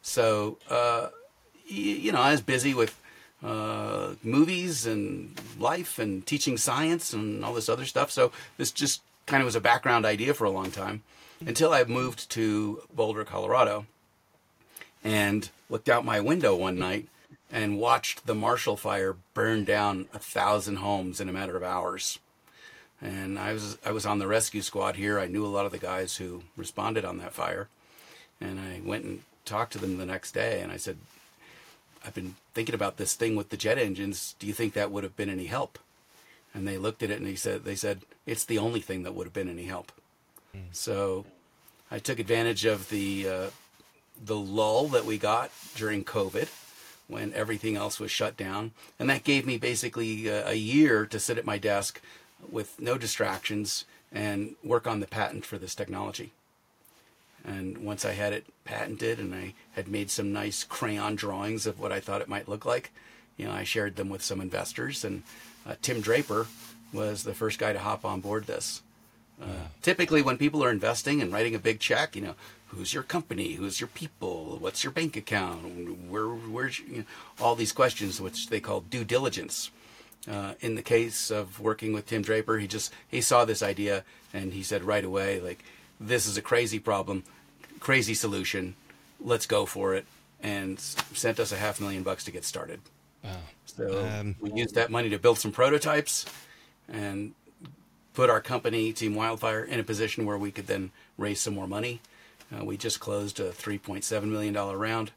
So, 0.00 0.58
uh, 0.70 1.08
you, 1.66 1.94
you, 1.96 2.12
know, 2.12 2.20
I 2.20 2.30
was 2.30 2.40
busy 2.40 2.72
with 2.72 2.98
uh, 3.42 4.14
movies 4.22 4.86
and 4.86 5.38
life 5.58 5.98
and 5.98 6.24
teaching 6.24 6.56
science 6.56 7.12
and 7.12 7.44
all 7.44 7.52
this 7.52 7.68
other 7.68 7.84
stuff. 7.84 8.12
So 8.12 8.30
this 8.58 8.70
just 8.70 9.02
kind 9.26 9.42
of 9.42 9.44
was 9.44 9.56
a 9.56 9.60
background 9.60 10.06
idea 10.06 10.32
for 10.32 10.44
a 10.44 10.50
long 10.50 10.70
time 10.70 11.02
until 11.44 11.74
I 11.74 11.82
moved 11.84 12.30
to 12.30 12.82
Boulder, 12.94 13.24
Colorado, 13.24 13.86
and 15.06 15.48
looked 15.70 15.88
out 15.88 16.04
my 16.04 16.20
window 16.20 16.54
one 16.56 16.78
night 16.78 17.06
and 17.50 17.78
watched 17.78 18.26
the 18.26 18.34
Marshall 18.34 18.76
Fire 18.76 19.16
burn 19.34 19.64
down 19.64 20.08
a 20.12 20.18
thousand 20.18 20.76
homes 20.76 21.20
in 21.20 21.28
a 21.28 21.32
matter 21.32 21.56
of 21.56 21.62
hours. 21.62 22.18
And 23.00 23.38
I 23.38 23.52
was 23.52 23.78
I 23.84 23.92
was 23.92 24.04
on 24.04 24.18
the 24.18 24.26
rescue 24.26 24.62
squad 24.62 24.96
here. 24.96 25.18
I 25.18 25.26
knew 25.26 25.44
a 25.44 25.48
lot 25.48 25.66
of 25.66 25.72
the 25.72 25.78
guys 25.78 26.16
who 26.16 26.42
responded 26.56 27.04
on 27.04 27.18
that 27.18 27.34
fire, 27.34 27.68
and 28.40 28.58
I 28.58 28.80
went 28.84 29.04
and 29.04 29.22
talked 29.44 29.72
to 29.72 29.78
them 29.78 29.96
the 29.96 30.06
next 30.06 30.32
day 30.32 30.60
and 30.60 30.72
I 30.72 30.76
said, 30.76 30.98
I've 32.04 32.14
been 32.14 32.34
thinking 32.52 32.74
about 32.74 32.96
this 32.96 33.14
thing 33.14 33.36
with 33.36 33.50
the 33.50 33.56
jet 33.56 33.78
engines. 33.78 34.34
Do 34.38 34.46
you 34.46 34.52
think 34.52 34.74
that 34.74 34.90
would 34.90 35.04
have 35.04 35.16
been 35.16 35.30
any 35.30 35.46
help? 35.46 35.78
And 36.52 36.66
they 36.66 36.78
looked 36.78 37.02
at 37.02 37.10
it 37.10 37.18
and 37.18 37.28
he 37.28 37.36
said, 37.36 37.64
they 37.64 37.76
said, 37.76 38.02
it's 38.26 38.44
the 38.44 38.58
only 38.58 38.80
thing 38.80 39.04
that 39.04 39.14
would 39.14 39.26
have 39.26 39.34
been 39.34 39.48
any 39.48 39.64
help. 39.64 39.92
Mm. 40.54 40.62
So 40.72 41.26
I 41.90 41.98
took 41.98 42.18
advantage 42.18 42.64
of 42.64 42.88
the, 42.88 43.28
uh, 43.28 43.46
the 44.24 44.36
lull 44.36 44.88
that 44.88 45.04
we 45.04 45.18
got 45.18 45.50
during 45.74 46.04
COVID 46.04 46.48
when 47.08 47.32
everything 47.34 47.76
else 47.76 48.00
was 48.00 48.10
shut 48.10 48.36
down. 48.36 48.72
And 48.98 49.08
that 49.08 49.24
gave 49.24 49.46
me 49.46 49.58
basically 49.58 50.28
a, 50.28 50.48
a 50.48 50.54
year 50.54 51.06
to 51.06 51.20
sit 51.20 51.38
at 51.38 51.44
my 51.44 51.58
desk 51.58 52.00
with 52.50 52.80
no 52.80 52.98
distractions 52.98 53.84
and 54.12 54.56
work 54.64 54.86
on 54.86 55.00
the 55.00 55.06
patent 55.06 55.44
for 55.44 55.58
this 55.58 55.74
technology. 55.74 56.32
And 57.44 57.78
once 57.78 58.04
I 58.04 58.12
had 58.12 58.32
it 58.32 58.46
patented 58.64 59.20
and 59.20 59.34
I 59.34 59.54
had 59.74 59.86
made 59.86 60.10
some 60.10 60.32
nice 60.32 60.64
crayon 60.64 61.14
drawings 61.14 61.66
of 61.66 61.78
what 61.78 61.92
I 61.92 62.00
thought 62.00 62.20
it 62.20 62.28
might 62.28 62.48
look 62.48 62.64
like, 62.64 62.90
you 63.36 63.46
know, 63.46 63.52
I 63.52 63.62
shared 63.62 63.96
them 63.96 64.08
with 64.08 64.22
some 64.22 64.40
investors. 64.40 65.04
And 65.04 65.22
uh, 65.64 65.74
Tim 65.80 66.00
Draper 66.00 66.48
was 66.92 67.22
the 67.22 67.34
first 67.34 67.58
guy 67.58 67.72
to 67.72 67.78
hop 67.78 68.04
on 68.04 68.20
board 68.20 68.46
this. 68.46 68.82
Uh. 69.40 69.68
Typically, 69.82 70.22
when 70.22 70.38
people 70.38 70.64
are 70.64 70.70
investing 70.70 71.20
and 71.20 71.32
writing 71.32 71.54
a 71.54 71.58
big 71.58 71.80
check, 71.80 72.16
you 72.16 72.22
know, 72.22 72.34
who's 72.68 72.94
your 72.94 73.02
company, 73.02 73.54
who's 73.54 73.80
your 73.80 73.88
people, 73.88 74.56
what's 74.60 74.82
your 74.82 74.92
bank 74.92 75.16
account, 75.16 76.08
where, 76.08 76.26
where's 76.26 76.78
you 76.80 76.98
know, 76.98 77.04
all 77.40 77.54
these 77.54 77.72
questions, 77.72 78.20
which 78.20 78.48
they 78.48 78.60
call 78.60 78.80
due 78.80 79.04
diligence. 79.04 79.70
Uh, 80.28 80.54
in 80.60 80.74
the 80.74 80.82
case 80.82 81.30
of 81.30 81.60
working 81.60 81.92
with 81.92 82.06
Tim 82.06 82.22
Draper, 82.22 82.58
he 82.58 82.66
just 82.66 82.92
he 83.06 83.20
saw 83.20 83.44
this 83.44 83.62
idea 83.62 84.02
and 84.34 84.52
he 84.52 84.62
said 84.62 84.82
right 84.82 85.04
away, 85.04 85.40
like, 85.40 85.64
this 86.00 86.26
is 86.26 86.36
a 86.36 86.42
crazy 86.42 86.80
problem 86.80 87.22
crazy 87.80 88.14
solution. 88.14 88.74
Let's 89.20 89.46
go 89.46 89.66
for 89.66 89.94
it. 89.94 90.06
And 90.42 90.78
sent 90.78 91.40
us 91.40 91.52
a 91.52 91.56
half 91.56 91.80
million 91.80 92.02
bucks 92.02 92.24
to 92.24 92.30
get 92.30 92.44
started. 92.44 92.80
Wow. 93.24 93.30
So 93.64 94.06
um, 94.06 94.36
we 94.40 94.52
used 94.52 94.74
that 94.74 94.90
money 94.90 95.08
to 95.10 95.18
build 95.18 95.38
some 95.38 95.50
prototypes 95.50 96.26
and 96.88 97.32
put 98.16 98.30
our 98.30 98.40
company, 98.40 98.94
Team 98.94 99.14
Wildfire, 99.14 99.62
in 99.62 99.78
a 99.78 99.84
position 99.84 100.24
where 100.24 100.38
we 100.38 100.50
could 100.50 100.66
then 100.66 100.90
raise 101.18 101.38
some 101.38 101.54
more 101.54 101.68
money. 101.68 102.00
Uh, 102.50 102.64
we 102.64 102.78
just 102.78 102.98
closed 102.98 103.38
a 103.38 103.50
$3.7 103.50 104.24
million 104.24 104.54
round. 104.54 105.12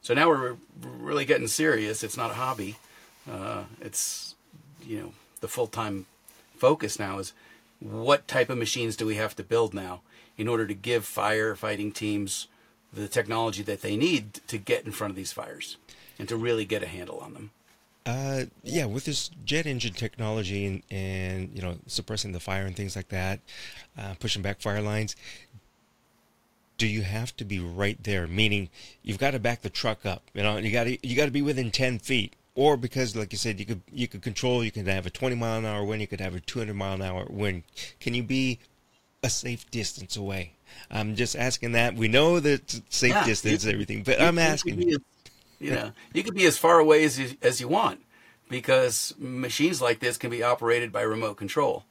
So 0.00 0.14
now 0.14 0.28
we're 0.28 0.56
really 0.80 1.26
getting 1.26 1.46
serious. 1.46 2.02
It's 2.02 2.16
not 2.16 2.30
a 2.30 2.34
hobby. 2.34 2.76
Uh, 3.30 3.64
it's, 3.82 4.34
you 4.82 4.98
know, 4.98 5.12
the 5.40 5.48
full 5.48 5.66
time 5.66 6.06
focus 6.56 6.98
now 6.98 7.18
is 7.18 7.34
what 7.80 8.26
type 8.26 8.48
of 8.48 8.56
machines 8.56 8.96
do 8.96 9.04
we 9.04 9.16
have 9.16 9.36
to 9.36 9.44
build 9.44 9.74
now 9.74 10.00
in 10.38 10.48
order 10.48 10.66
to 10.66 10.74
give 10.74 11.04
firefighting 11.04 11.92
teams 11.92 12.48
the 12.90 13.08
technology 13.08 13.62
that 13.62 13.82
they 13.82 13.94
need 13.94 14.34
to 14.46 14.56
get 14.56 14.86
in 14.86 14.92
front 14.92 15.10
of 15.10 15.16
these 15.16 15.32
fires 15.32 15.76
and 16.18 16.26
to 16.30 16.36
really 16.36 16.64
get 16.64 16.82
a 16.82 16.86
handle 16.86 17.18
on 17.18 17.34
them. 17.34 17.50
Uh, 18.08 18.44
yeah, 18.62 18.86
with 18.86 19.04
this 19.04 19.30
jet 19.44 19.66
engine 19.66 19.92
technology 19.92 20.64
and, 20.64 20.82
and 20.90 21.50
you 21.54 21.60
know 21.60 21.76
suppressing 21.86 22.32
the 22.32 22.40
fire 22.40 22.64
and 22.64 22.74
things 22.74 22.96
like 22.96 23.08
that, 23.08 23.38
uh, 23.98 24.14
pushing 24.18 24.40
back 24.40 24.62
fire 24.62 24.80
lines. 24.80 25.14
Do 26.78 26.86
you 26.86 27.02
have 27.02 27.36
to 27.36 27.44
be 27.44 27.58
right 27.58 28.02
there? 28.02 28.26
Meaning, 28.26 28.70
you've 29.02 29.18
got 29.18 29.32
to 29.32 29.38
back 29.38 29.60
the 29.60 29.68
truck 29.68 30.06
up. 30.06 30.22
You 30.32 30.42
know, 30.42 30.56
you 30.56 30.72
got 30.72 30.84
to 30.84 31.06
you 31.06 31.16
got 31.16 31.26
to 31.26 31.30
be 31.30 31.42
within 31.42 31.70
ten 31.70 31.98
feet, 31.98 32.34
or 32.54 32.78
because, 32.78 33.14
like 33.14 33.30
you 33.30 33.36
said, 33.36 33.60
you 33.60 33.66
could 33.66 33.82
you 33.92 34.08
could 34.08 34.22
control. 34.22 34.64
You 34.64 34.70
could 34.70 34.86
have 34.86 35.04
a 35.04 35.10
twenty 35.10 35.36
mile 35.36 35.58
an 35.58 35.66
hour 35.66 35.84
wind. 35.84 36.00
You 36.00 36.06
could 36.06 36.20
have 36.20 36.34
a 36.34 36.40
two 36.40 36.60
hundred 36.60 36.76
mile 36.76 36.94
an 36.94 37.02
hour 37.02 37.26
wind. 37.28 37.64
Can 38.00 38.14
you 38.14 38.22
be 38.22 38.58
a 39.22 39.28
safe 39.28 39.70
distance 39.70 40.16
away? 40.16 40.52
I'm 40.90 41.14
just 41.14 41.36
asking 41.36 41.72
that. 41.72 41.94
We 41.94 42.08
know 42.08 42.40
that 42.40 42.70
safe 42.88 43.10
yeah, 43.10 43.26
distance 43.26 43.64
and 43.64 43.72
everything, 43.74 44.02
but 44.02 44.18
I'm 44.18 44.38
asking. 44.38 44.96
You, 45.58 45.72
know, 45.72 45.92
you 46.12 46.22
could 46.22 46.34
be 46.34 46.46
as 46.46 46.58
far 46.58 46.78
away 46.78 47.04
as 47.04 47.18
you, 47.18 47.36
as 47.42 47.60
you 47.60 47.68
want 47.68 48.00
because 48.48 49.14
machines 49.18 49.82
like 49.82 50.00
this 50.00 50.16
can 50.16 50.30
be 50.30 50.42
operated 50.42 50.92
by 50.92 51.02
remote 51.02 51.36
control. 51.36 51.84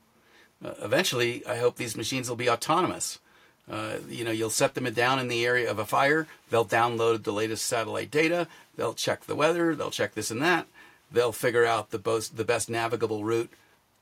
Uh, 0.64 0.74
eventually, 0.82 1.46
I 1.46 1.58
hope 1.58 1.76
these 1.76 1.98
machines 1.98 2.30
will 2.30 2.36
be 2.36 2.50
autonomous. 2.50 3.20
Uh, 3.70 3.98
you 4.10 4.24
know, 4.24 4.32
you'll 4.32 4.50
set 4.50 4.74
them 4.74 4.92
down 4.94 5.20
in 5.20 5.28
the 5.28 5.46
area 5.46 5.70
of 5.70 5.78
a 5.78 5.86
fire. 5.86 6.28
They'll 6.50 6.66
download 6.66 7.24
the 7.24 7.34
latest 7.34 7.66
satellite 7.66 8.10
data. 8.10 8.48
They'll 8.76 8.94
check 8.94 9.26
the 9.26 9.36
weather. 9.36 9.76
They'll 9.76 9.92
check 9.92 10.14
this 10.14 10.32
and 10.32 10.42
that. 10.42 10.68
They'll 11.12 11.34
figure 11.34 11.66
out 11.66 11.92
the 11.92 12.02
most, 12.04 12.38
the 12.38 12.46
best 12.46 12.70
navigable 12.70 13.24
route 13.24 13.52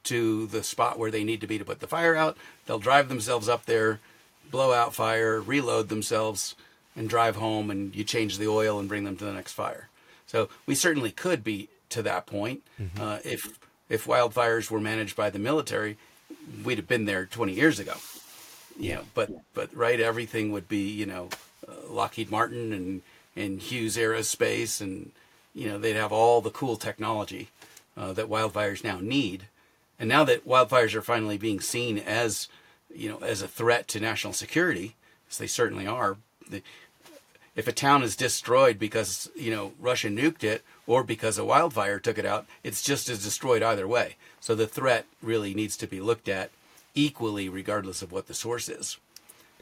to 0.04 0.46
the 0.48 0.64
spot 0.64 1.00
where 1.00 1.12
they 1.12 1.24
need 1.24 1.42
to 1.42 1.48
be 1.48 1.58
to 1.58 1.66
put 1.66 1.80
the 1.80 1.88
fire 1.88 2.16
out. 2.16 2.38
They'll 2.66 2.80
drive 2.80 3.10
themselves 3.10 3.50
up 3.50 3.66
there, 3.66 4.00
blow 4.52 4.72
out 4.72 4.94
fire, 4.94 5.42
reload 5.42 5.90
themselves, 5.90 6.56
and 6.96 7.10
drive 7.10 7.36
home 7.36 7.70
and 7.70 7.96
you 7.96 8.04
change 8.04 8.38
the 8.38 8.48
oil 8.48 8.80
and 8.80 8.88
bring 8.90 9.04
them 9.04 9.18
to 9.18 9.26
the 9.26 9.34
next 9.34 9.54
fire. 9.54 9.90
So 10.28 10.50
we 10.66 10.76
certainly 10.76 11.12
could 11.12 11.44
be 11.44 11.70
to 11.90 12.02
that 12.04 12.26
point. 12.26 12.64
Uh, 13.00 13.20
if 13.24 13.60
if 13.90 14.06
wildfires 14.06 14.72
were 14.72 14.80
managed 14.80 15.16
by 15.16 15.30
the 15.30 15.40
military, 15.40 15.98
we'd 16.64 16.78
have 16.78 16.88
been 16.88 17.06
there 17.06 17.26
20 17.26 17.54
years 17.54 17.80
ago. 17.80 17.94
You 18.78 18.90
Yeah. 18.90 18.96
know, 18.96 19.04
but 19.14 19.30
but 19.54 19.76
right, 19.76 20.00
everything 20.00 20.52
would 20.52 20.68
be 20.68 20.90
you 20.90 21.06
know 21.06 21.30
uh, 21.68 21.88
Lockheed 21.90 22.32
Martin 22.32 22.74
and 22.74 23.02
and 23.36 23.62
Hughes 23.62 23.98
Aerospace, 23.98 24.82
and 24.82 25.12
you 25.54 25.68
know 25.70 25.78
they'd 25.78 25.96
have 25.96 26.12
all 26.12 26.42
the 26.42 26.50
cool 26.50 26.76
technology 26.78 27.50
uh, 27.96 28.12
that 28.14 28.28
wildfires 28.30 28.84
now 28.84 29.00
need. 29.00 29.44
And 30.00 30.10
now 30.10 30.24
that 30.26 30.46
wildfires 30.46 30.94
are 30.96 31.02
finally 31.02 31.38
being 31.38 31.62
seen 31.62 31.98
as 32.00 32.48
you 32.94 33.10
know 33.10 33.20
as 33.20 33.42
a 33.42 33.48
threat 33.48 33.88
to 33.90 34.00
national 34.00 34.34
security, 34.34 34.96
as 35.30 35.38
they 35.38 35.48
certainly 35.48 35.88
are, 35.88 36.18
the, 36.50 36.62
if 37.56 37.68
a 37.68 37.72
town 37.72 38.04
is 38.04 38.16
destroyed 38.16 38.78
because 38.78 39.30
you 39.36 39.52
know 39.52 39.74
Russia 39.80 40.10
nuked 40.10 40.44
it 40.44 40.64
or 40.88 41.04
because 41.04 41.38
a 41.38 41.46
wildfire 41.46 42.00
took 42.00 42.18
it 42.18 42.26
out, 42.26 42.46
it's 42.64 42.82
just 42.82 43.10
as 43.10 43.24
destroyed 43.24 43.64
either 43.64 43.88
way. 43.88 44.16
So 44.40 44.56
the 44.56 44.68
threat 44.68 45.06
really 45.22 45.54
needs 45.54 45.78
to 45.78 45.88
be 45.88 46.00
looked 46.00 46.30
at 46.30 46.52
equally, 46.94 47.50
regardless 47.50 48.02
of 48.02 48.12
what 48.12 48.28
the 48.28 48.34
source 48.34 48.70
is. 48.70 48.98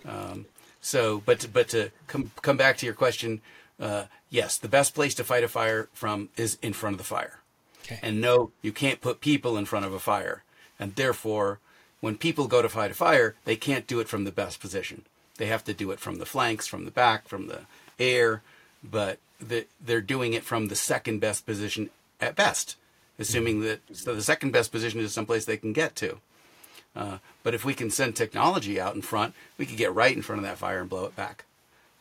Um, 0.05 0.45
so, 0.81 1.23
but 1.25 1.39
to, 1.41 1.47
but 1.47 1.69
to 1.69 1.91
come 2.07 2.31
come 2.41 2.57
back 2.57 2.77
to 2.77 2.85
your 2.85 2.95
question, 2.95 3.41
uh, 3.79 4.05
yes, 4.29 4.57
the 4.57 4.67
best 4.67 4.93
place 4.93 5.15
to 5.15 5.23
fight 5.23 5.43
a 5.43 5.47
fire 5.47 5.89
from 5.93 6.29
is 6.35 6.57
in 6.61 6.73
front 6.73 6.95
of 6.95 6.97
the 6.97 7.03
fire. 7.03 7.39
Okay. 7.85 7.99
And 8.01 8.21
no, 8.21 8.51
you 8.61 8.71
can't 8.71 9.01
put 9.01 9.21
people 9.21 9.57
in 9.57 9.65
front 9.65 9.85
of 9.85 9.93
a 9.93 9.99
fire. 9.99 10.43
And 10.79 10.95
therefore, 10.95 11.59
when 12.01 12.17
people 12.17 12.47
go 12.47 12.61
to 12.61 12.69
fight 12.69 12.91
a 12.91 12.93
fire, 12.95 13.35
they 13.45 13.55
can't 13.55 13.87
do 13.87 13.99
it 13.99 14.07
from 14.07 14.23
the 14.23 14.31
best 14.31 14.59
position. 14.59 15.03
They 15.37 15.47
have 15.47 15.63
to 15.65 15.73
do 15.73 15.91
it 15.91 15.99
from 15.99 16.17
the 16.17 16.25
flanks, 16.25 16.67
from 16.67 16.85
the 16.85 16.91
back, 16.91 17.27
from 17.27 17.47
the 17.47 17.61
air, 18.03 18.41
but 18.83 19.19
the, 19.39 19.65
they're 19.83 20.01
doing 20.01 20.33
it 20.33 20.43
from 20.43 20.67
the 20.67 20.75
second 20.75 21.19
best 21.19 21.45
position 21.45 21.89
at 22.19 22.35
best, 22.35 22.75
assuming 23.19 23.61
that 23.61 23.81
so 23.91 24.15
the 24.15 24.21
second 24.21 24.51
best 24.51 24.71
position 24.71 24.99
is 24.99 25.13
someplace 25.13 25.45
they 25.45 25.57
can 25.57 25.73
get 25.73 25.95
to. 25.97 26.19
Uh, 26.95 27.17
but 27.41 27.53
if 27.53 27.65
we 27.65 27.73
can 27.73 27.89
send 27.89 28.15
technology 28.15 28.79
out 28.79 28.95
in 28.95 29.01
front, 29.01 29.33
we 29.57 29.65
could 29.65 29.77
get 29.77 29.93
right 29.93 30.15
in 30.15 30.21
front 30.21 30.39
of 30.39 30.45
that 30.45 30.57
fire 30.57 30.81
and 30.81 30.89
blow 30.89 31.05
it 31.05 31.15
back. 31.15 31.45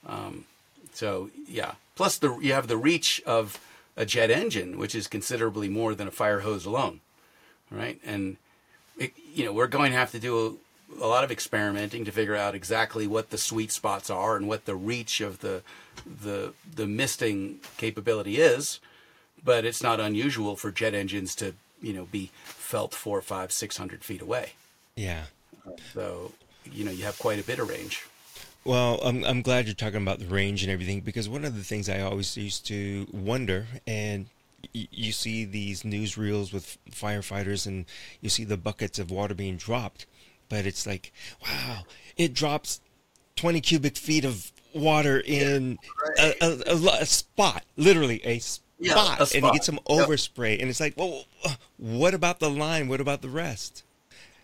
Um, 0.07 0.45
so 0.93 1.31
yeah. 1.49 1.73
Plus, 1.95 2.19
the 2.19 2.39
you 2.39 2.53
have 2.53 2.69
the 2.69 2.77
reach 2.77 3.23
of 3.27 3.61
a 3.97 4.07
jet 4.07 4.31
engine, 4.31 4.79
which 4.79 4.95
is 4.95 5.07
considerably 5.07 5.69
more 5.69 5.95
than 5.95 6.09
a 6.09 6.13
fire 6.13 6.41
hose 6.41 6.65
alone, 6.65 7.01
right? 7.71 8.01
And 8.05 8.37
it, 8.99 9.13
you 9.33 9.45
know 9.45 9.53
we're 9.53 9.67
going 9.67 9.93
to 9.93 9.99
have 9.99 10.11
to 10.13 10.19
do 10.19 10.59
a, 11.01 11.05
a 11.05 11.07
lot 11.07 11.25
of 11.25 11.31
experimenting 11.31 12.05
to 12.05 12.13
figure 12.13 12.37
out 12.37 12.55
exactly 12.55 13.07
what 13.07 13.31
the 13.31 13.39
sweet 13.39 13.73
spots 13.73 14.11
are 14.11 14.37
and 14.37 14.49
what 14.49 14.65
the 14.65 14.75
reach 14.75 15.21
of 15.21 15.41
the 15.41 15.63
the 16.07 16.53
the 16.75 16.87
misting 16.87 17.61
capability 17.77 18.39
is. 18.39 18.81
But 19.45 19.65
it's 19.65 19.83
not 19.83 19.99
unusual 19.99 20.55
for 20.55 20.71
jet 20.71 20.95
engines 20.95 21.35
to 21.37 21.55
you 21.81 21.93
know 21.93 22.07
be 22.07 22.31
felt 22.45 22.95
four, 22.95 23.21
five, 23.21 23.53
six 23.53 23.77
hundred 23.77 24.05
feet 24.05 24.23
away. 24.23 24.53
Yeah. 24.97 25.25
So 25.93 26.33
you 26.71 26.85
know 26.85 26.91
you 26.91 27.05
have 27.05 27.19
quite 27.19 27.41
a 27.41 27.45
bit 27.45 27.59
of 27.59 27.69
range. 27.69 28.07
Well, 28.65 29.01
I'm 29.03 29.25
I'm 29.25 29.43
glad 29.43 29.67
you're 29.67 29.75
talking 29.75 30.03
about 30.03 30.21
the 30.21 30.27
range 30.27 30.63
and 30.63 30.71
everything 30.71 31.01
because 31.01 31.29
one 31.29 31.45
of 31.45 31.57
the 31.57 31.65
things 31.65 31.89
I 31.89 32.01
always 32.01 32.37
used 32.37 32.67
to 32.67 33.09
wonder, 33.13 33.67
and 33.87 34.27
y- 34.75 34.87
you 34.91 35.11
see 35.11 35.45
these 35.45 35.83
newsreels 35.83 36.53
with 36.53 36.79
firefighters, 36.91 37.67
and 37.67 37.87
you 38.21 38.29
see 38.29 38.45
the 38.45 38.57
buckets 38.57 39.01
of 39.01 39.11
water 39.11 39.35
being 39.35 39.57
dropped, 39.57 40.07
but 40.49 40.65
it's 40.65 40.87
like, 40.87 41.13
wow, 41.45 41.83
it 42.17 42.35
drops 42.35 42.81
20 43.35 43.61
cubic 43.61 43.97
feet 43.97 44.25
of 44.25 44.53
water 44.75 45.21
in 45.25 45.79
a, 46.19 46.35
a, 46.41 46.59
a, 46.75 46.99
a 47.03 47.07
spot, 47.07 47.65
literally 47.77 48.21
a 48.25 48.39
spot, 48.39 48.63
Yeah, 48.79 48.95
a 49.19 49.23
and 49.23 49.33
you 49.35 49.39
spot. 49.41 49.53
get 49.55 49.65
some 49.65 49.79
Yep. 49.89 50.09
overspray, 50.09 50.61
and 50.61 50.69
it's 50.71 50.81
like, 50.81 50.95
well, 50.97 51.25
what 51.77 52.15
about 52.15 52.41
the 52.41 52.51
line? 52.51 52.89
What 52.89 53.01
about 53.01 53.23
the 53.23 53.29
rest? 53.29 53.85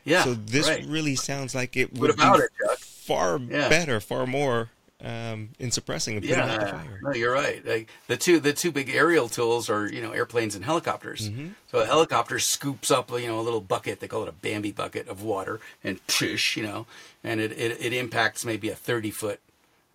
Yeah. 0.04 0.24
so 0.24 0.34
this 0.34 0.68
right. 0.68 0.86
really 0.86 1.16
sounds 1.16 1.54
like 1.54 1.76
it 1.76 1.92
would 1.98 2.16
be 2.16 2.22
it, 2.22 2.78
far 2.78 3.38
Yeah. 3.38 3.68
better, 3.68 4.00
far 4.00 4.26
more 4.26 4.70
um, 5.04 5.50
in 5.60 5.70
suppressing 5.70 6.16
and 6.16 6.26
putting 6.26 6.40
out 6.42 6.60
the 6.60 6.66
fire. 6.66 7.00
no, 7.02 7.12
you're 7.12 7.32
right. 7.32 7.64
Like 7.64 7.88
the 8.08 8.16
two 8.16 8.40
the 8.40 8.52
two 8.52 8.72
big 8.72 8.88
aerial 8.90 9.28
tools 9.28 9.68
are 9.70 9.86
you 9.86 10.00
know 10.02 10.10
airplanes 10.12 10.56
and 10.56 10.64
helicopters. 10.64 11.28
Mm-hmm. 11.30 11.48
So 11.70 11.78
a 11.80 11.86
helicopter 11.86 12.38
scoops 12.40 12.90
up 12.90 13.10
you 13.12 13.26
know 13.28 13.38
a 13.38 13.42
little 13.42 13.60
bucket 13.60 14.00
they 14.00 14.08
call 14.08 14.22
it 14.24 14.28
a 14.28 14.32
Bambi 14.32 14.72
bucket 14.72 15.06
of 15.08 15.22
water 15.22 15.60
and 15.84 16.04
push 16.08 16.56
you 16.56 16.62
know 16.64 16.86
and 17.22 17.38
it, 17.40 17.52
it 17.52 17.76
it 17.80 17.92
impacts 17.92 18.44
maybe 18.44 18.70
a 18.70 18.74
30 18.74 19.10
foot 19.12 19.40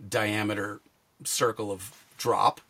diameter 0.08 0.80
circle 1.24 1.72
of 1.72 2.04
drop. 2.18 2.62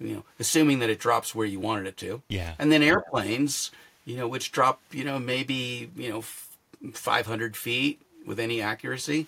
You 0.00 0.14
know, 0.14 0.24
assuming 0.38 0.78
that 0.78 0.90
it 0.90 1.00
drops 1.00 1.34
where 1.34 1.46
you 1.46 1.58
wanted 1.58 1.86
it 1.86 1.96
to. 1.98 2.22
Yeah. 2.28 2.54
And 2.58 2.70
then 2.70 2.84
airplanes, 2.84 3.72
you 4.04 4.16
know, 4.16 4.28
which 4.28 4.52
drop 4.52 4.80
you 4.92 5.04
know 5.04 5.18
maybe 5.18 5.90
you 5.96 6.10
know 6.10 6.18
f- 6.18 6.56
500 6.92 7.56
feet 7.56 8.00
with 8.24 8.38
any 8.38 8.62
accuracy. 8.62 9.26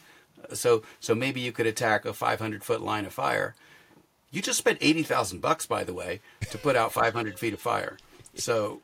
So 0.53 0.83
so 1.01 1.14
maybe 1.14 1.40
you 1.40 1.51
could 1.53 1.66
attack 1.66 2.05
a 2.05 2.12
500 2.12 2.62
foot 2.62 2.81
line 2.81 3.05
of 3.05 3.12
fire. 3.12 3.55
You 4.31 4.40
just 4.40 4.59
spent 4.59 4.79
80,000 4.81 5.40
bucks, 5.40 5.66
by 5.66 5.83
the 5.83 5.92
way, 5.92 6.20
to 6.51 6.57
put 6.57 6.77
out 6.77 6.92
500 6.92 7.37
feet 7.37 7.53
of 7.53 7.61
fire. 7.61 7.99
So 8.37 8.81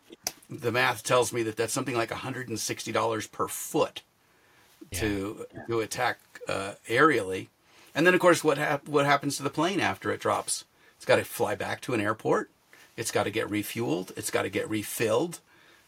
the 0.51 0.73
math 0.73 1.05
tells 1.05 1.33
me 1.33 1.45
that 1.45 1.57
that's 1.57 1.73
something 1.73 1.95
like 1.95 2.11
$160 2.11 3.31
per 3.31 3.47
foot 3.47 4.03
to 4.93 5.47
to 5.69 5.81
attack 5.81 6.19
uh, 6.49 6.73
aerially. 6.89 7.49
And 7.97 8.07
then, 8.07 8.13
of 8.13 8.21
course, 8.21 8.45
what 8.45 8.59
hap- 8.59 8.87
what 8.87 9.07
happens 9.07 9.39
to 9.39 9.43
the 9.43 9.51
plane 9.51 9.81
after 9.81 10.13
it 10.13 10.21
drops? 10.21 10.67
It's 10.97 11.07
got 11.07 11.17
to 11.17 11.25
fly 11.25 11.55
back 11.55 11.81
to 11.81 11.95
an 11.95 12.01
airport. 12.01 12.51
It's 12.95 13.11
got 13.11 13.25
to 13.25 13.31
get 13.31 13.49
refueled. 13.49 14.17
It's 14.19 14.31
got 14.31 14.43
to 14.43 14.51
get 14.51 14.69
refilled. 14.69 15.41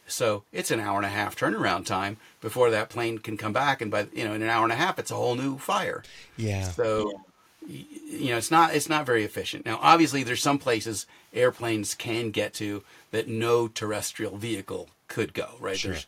So 0.07 0.42
it's 0.51 0.71
an 0.71 0.81
hour 0.81 0.97
and 0.97 1.05
a 1.05 1.11
half 1.11 1.37
turnaround 1.37 1.85
time 1.85 2.16
before 2.40 2.71
that 2.71 2.88
plane 2.88 3.18
can 3.18 3.37
come 3.37 3.53
back, 3.53 3.83
and 3.83 3.90
by 3.90 4.07
you 4.14 4.25
know 4.25 4.33
in 4.33 4.42
an 4.42 4.49
hour 4.49 4.64
and 4.64 4.73
a 4.73 4.77
half, 4.77 4.99
it's 4.99 5.11
a 5.11 5.16
whole 5.16 5.35
new 5.35 5.59
fire. 5.59 6.03
Yeah. 6.38 6.71
So 6.71 7.21
you 7.66 8.31
know 8.31 8.38
it's 8.38 8.51
not 8.51 8.75
it's 8.75 8.88
not 8.88 9.05
very 9.05 9.23
efficient. 9.23 9.66
Now, 9.66 9.79
obviously, 9.83 10.23
there's 10.23 10.42
some 10.42 10.59
places 10.59 11.05
airplanes 11.35 11.94
can 11.94 12.31
get 12.31 12.55
to 12.55 12.83
that 13.11 13.29
no 13.29 13.68
terrestrial 13.68 14.38
vehicle 14.38 14.88
could 15.09 15.35
go. 15.35 15.57
Right? 15.61 15.79
Sure. 15.79 15.92
There's 15.92 16.07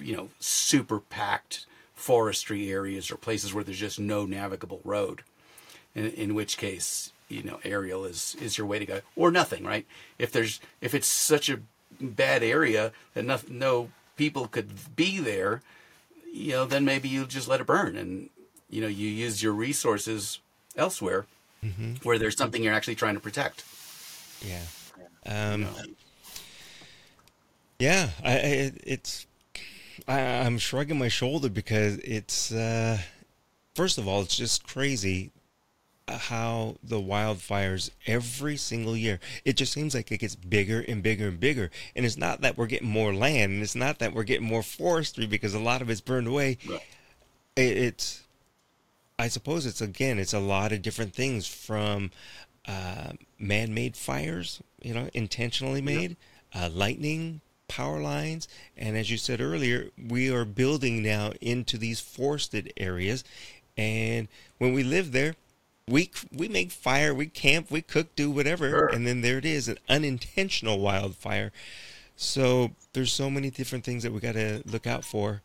you 0.00 0.16
know 0.16 0.30
super 0.40 0.98
packed 0.98 1.66
forestry 1.96 2.70
areas 2.70 3.10
or 3.10 3.16
places 3.16 3.52
where 3.52 3.64
there's 3.64 3.78
just 3.80 3.98
no 3.98 4.24
navigable 4.24 4.80
road. 4.84 5.22
In, 5.94 6.10
in 6.10 6.34
which 6.34 6.58
case, 6.58 7.10
you 7.28 7.42
know, 7.42 7.58
aerial 7.64 8.04
is 8.04 8.36
is 8.40 8.56
your 8.58 8.66
way 8.66 8.78
to 8.78 8.84
go, 8.86 9.00
or 9.16 9.30
nothing. 9.30 9.64
Right? 9.64 9.86
If 10.18 10.30
there's 10.30 10.60
if 10.80 10.94
it's 10.94 11.06
such 11.08 11.48
a 11.48 11.60
bad 12.00 12.42
area 12.42 12.92
that 13.14 13.24
no, 13.24 13.38
no 13.48 13.90
people 14.16 14.46
could 14.46 14.94
be 14.94 15.18
there, 15.18 15.62
you 16.30 16.52
know, 16.52 16.66
then 16.66 16.84
maybe 16.84 17.08
you 17.08 17.24
just 17.26 17.48
let 17.48 17.60
it 17.62 17.66
burn 17.66 17.96
and 17.96 18.28
you 18.68 18.82
know 18.82 18.88
you 18.88 19.08
use 19.08 19.42
your 19.42 19.54
resources 19.54 20.38
elsewhere 20.76 21.24
where 22.02 22.18
there's 22.18 22.36
something 22.36 22.62
you're 22.62 22.74
actually 22.74 22.94
trying 22.94 23.14
to 23.14 23.20
protect. 23.20 23.64
Yeah. 24.46 24.62
Um, 25.24 25.66
yeah. 27.78 28.10
I, 28.22 28.32
I 28.32 28.36
it- 28.36 28.80
it's 28.84 29.26
I, 30.06 30.20
I'm 30.20 30.58
shrugging 30.58 30.98
my 30.98 31.08
shoulder 31.08 31.48
because 31.48 31.98
it's 31.98 32.52
uh, 32.52 32.98
first 33.74 33.98
of 33.98 34.08
all, 34.08 34.22
it's 34.22 34.36
just 34.36 34.66
crazy 34.66 35.32
how 36.08 36.76
the 36.82 37.00
wildfires 37.00 37.90
every 38.06 38.56
single 38.56 38.96
year. 38.96 39.18
It 39.44 39.56
just 39.56 39.72
seems 39.72 39.94
like 39.94 40.12
it 40.12 40.18
gets 40.18 40.36
bigger 40.36 40.84
and 40.86 41.02
bigger 41.02 41.28
and 41.28 41.40
bigger. 41.40 41.70
And 41.96 42.06
it's 42.06 42.16
not 42.16 42.42
that 42.42 42.56
we're 42.56 42.66
getting 42.66 42.88
more 42.88 43.12
land. 43.12 43.52
And 43.52 43.62
it's 43.62 43.74
not 43.74 43.98
that 43.98 44.14
we're 44.14 44.22
getting 44.22 44.46
more 44.46 44.62
forestry 44.62 45.26
because 45.26 45.54
a 45.54 45.58
lot 45.58 45.82
of 45.82 45.90
it's 45.90 46.00
burned 46.00 46.28
away. 46.28 46.58
Right. 46.68 46.80
it, 47.56 47.76
it's 47.78 48.22
i 49.18 49.28
suppose 49.28 49.64
it's 49.64 49.80
again 49.80 50.18
it's 50.18 50.34
a 50.34 50.38
lot 50.38 50.72
of 50.72 50.82
different 50.82 51.14
things 51.14 51.46
from 51.46 52.10
uh, 52.68 53.12
man-made 53.38 53.96
fires 53.96 54.60
you 54.82 54.92
know 54.92 55.08
intentionally 55.14 55.80
made 55.80 56.16
uh, 56.54 56.68
lightning 56.72 57.40
power 57.68 58.00
lines 58.00 58.48
and 58.76 58.96
as 58.96 59.10
you 59.10 59.16
said 59.16 59.40
earlier 59.40 59.90
we 60.08 60.30
are 60.30 60.44
building 60.44 61.02
now 61.02 61.32
into 61.40 61.76
these 61.76 62.00
forested 62.00 62.72
areas 62.76 63.24
and 63.76 64.28
when 64.58 64.72
we 64.72 64.82
live 64.82 65.12
there 65.12 65.34
we 65.88 66.10
we 66.32 66.48
make 66.48 66.72
fire, 66.72 67.14
we 67.14 67.26
camp, 67.26 67.70
we 67.70 67.80
cook, 67.80 68.14
do 68.16 68.30
whatever, 68.30 68.70
Sure. 68.70 68.86
and 68.88 69.06
then 69.06 69.20
there 69.20 69.38
it 69.38 69.44
is, 69.44 69.68
an 69.68 69.78
unintentional 69.88 70.80
wildfire. 70.80 71.52
So 72.16 72.72
there's 72.92 73.12
so 73.12 73.30
many 73.30 73.50
different 73.50 73.84
things 73.84 74.02
that 74.02 74.12
we 74.12 74.20
got 74.20 74.32
to 74.32 74.62
look 74.64 74.86
out 74.86 75.04
for, 75.04 75.42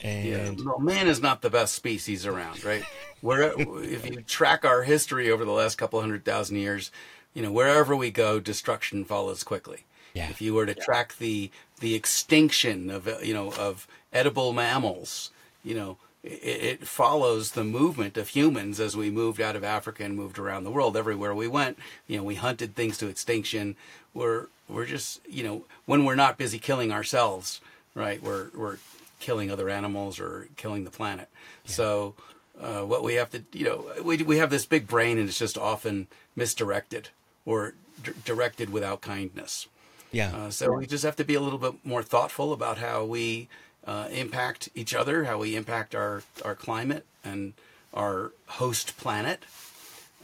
and 0.00 0.64
well, 0.64 0.80
man 0.80 1.06
is 1.06 1.20
not 1.20 1.42
the 1.42 1.50
best 1.50 1.74
species 1.74 2.26
around, 2.26 2.64
right? 2.64 2.82
Where 3.20 3.52
if 3.84 4.04
you 4.04 4.22
track 4.22 4.64
our 4.64 4.82
history 4.82 5.30
over 5.30 5.44
the 5.44 5.52
last 5.52 5.76
couple 5.76 6.00
hundred 6.00 6.24
thousand 6.24 6.56
years, 6.56 6.90
you 7.32 7.42
know 7.42 7.52
wherever 7.52 7.94
we 7.94 8.10
go, 8.10 8.40
destruction 8.40 9.04
follows 9.04 9.44
quickly. 9.44 9.84
Yeah. 10.14 10.30
If 10.30 10.40
you 10.40 10.54
were 10.54 10.66
to 10.66 10.74
track 10.74 11.16
the 11.18 11.50
the 11.80 11.94
extinction 11.94 12.88
of 12.88 13.06
uh, 13.08 13.18
you 13.18 13.34
know 13.34 13.52
of 13.52 13.86
edible 14.12 14.52
mammals, 14.52 15.30
you 15.64 15.74
know 15.74 15.98
it, 16.22 16.80
it 16.80 16.86
follows 16.86 17.52
the 17.52 17.64
movement 17.64 18.16
of 18.16 18.28
humans 18.28 18.80
as 18.80 18.96
we 18.96 19.10
moved 19.10 19.40
out 19.40 19.56
of 19.56 19.64
Africa 19.64 20.04
and 20.04 20.16
moved 20.16 20.38
around 20.38 20.64
the 20.64 20.70
world. 20.70 20.96
Everywhere 20.96 21.34
we 21.34 21.48
went, 21.48 21.78
you 22.06 22.16
know, 22.16 22.22
we 22.22 22.36
hunted 22.36 22.74
things 22.74 22.96
to 22.98 23.08
extinction. 23.08 23.76
We're 24.14 24.46
we're 24.68 24.86
just 24.86 25.20
you 25.28 25.42
know 25.42 25.64
when 25.84 26.04
we're 26.04 26.14
not 26.14 26.38
busy 26.38 26.58
killing 26.60 26.92
ourselves, 26.92 27.60
right? 27.94 28.22
We're 28.22 28.50
we're 28.54 28.78
killing 29.20 29.50
other 29.50 29.68
animals 29.68 30.20
or 30.20 30.48
killing 30.56 30.84
the 30.84 30.90
planet. 30.90 31.28
Yeah. 31.64 31.72
So 31.72 32.14
uh, 32.60 32.82
what 32.82 33.02
we 33.02 33.14
have 33.14 33.30
to, 33.30 33.42
you 33.52 33.64
know, 33.64 33.86
we 34.02 34.18
we 34.18 34.38
have 34.38 34.50
this 34.50 34.64
big 34.66 34.86
brain 34.86 35.18
and 35.18 35.28
it's 35.28 35.38
just 35.38 35.58
often 35.58 36.06
misdirected 36.36 37.08
or 37.44 37.74
d- 38.02 38.12
directed 38.24 38.70
without 38.70 39.00
kindness. 39.00 39.66
Yeah. 40.14 40.34
Uh, 40.34 40.50
so 40.50 40.72
we 40.72 40.86
just 40.86 41.04
have 41.04 41.16
to 41.16 41.24
be 41.24 41.34
a 41.34 41.40
little 41.40 41.58
bit 41.58 41.74
more 41.84 42.02
thoughtful 42.02 42.52
about 42.52 42.78
how 42.78 43.04
we 43.04 43.48
uh, 43.84 44.08
impact 44.12 44.68
each 44.74 44.94
other, 44.94 45.24
how 45.24 45.38
we 45.38 45.56
impact 45.56 45.94
our 45.94 46.22
our 46.44 46.54
climate 46.54 47.04
and 47.24 47.54
our 47.92 48.32
host 48.46 48.96
planet, 48.96 49.44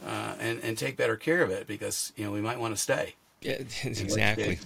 uh, 0.05 0.35
and 0.39 0.59
and 0.63 0.77
take 0.77 0.95
better 0.95 1.17
care 1.17 1.43
of 1.43 1.49
it 1.49 1.67
because 1.67 2.13
you 2.15 2.23
know 2.23 2.31
we 2.31 2.41
might 2.41 2.59
want 2.59 2.73
to 2.73 2.81
stay. 2.81 3.15
Yeah, 3.41 3.53
exactly. 3.83 4.59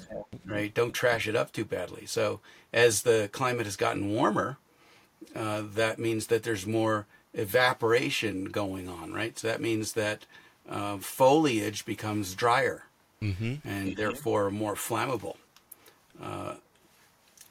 Right. 0.45 0.73
Don't 0.73 0.93
trash 0.93 1.27
it 1.27 1.35
up 1.35 1.51
too 1.51 1.65
badly. 1.65 2.05
So 2.05 2.39
as 2.71 3.01
the 3.01 3.29
climate 3.31 3.65
has 3.65 3.75
gotten 3.75 4.11
warmer, 4.11 4.57
uh, 5.35 5.63
that 5.73 5.97
means 5.97 6.27
that 6.27 6.43
there's 6.43 6.67
more 6.67 7.07
evaporation 7.33 8.45
going 8.45 8.87
on. 8.87 9.11
Right. 9.11 9.37
So 9.39 9.47
that 9.47 9.59
means 9.59 9.93
that 9.93 10.25
uh, 10.69 10.97
foliage 10.97 11.83
becomes 11.83 12.35
drier 12.35 12.83
mm-hmm. 13.33 13.67
and 13.67 13.95
therefore 13.95 14.51
more 14.51 14.75
flammable. 14.75 15.35
Uh, 16.21 16.55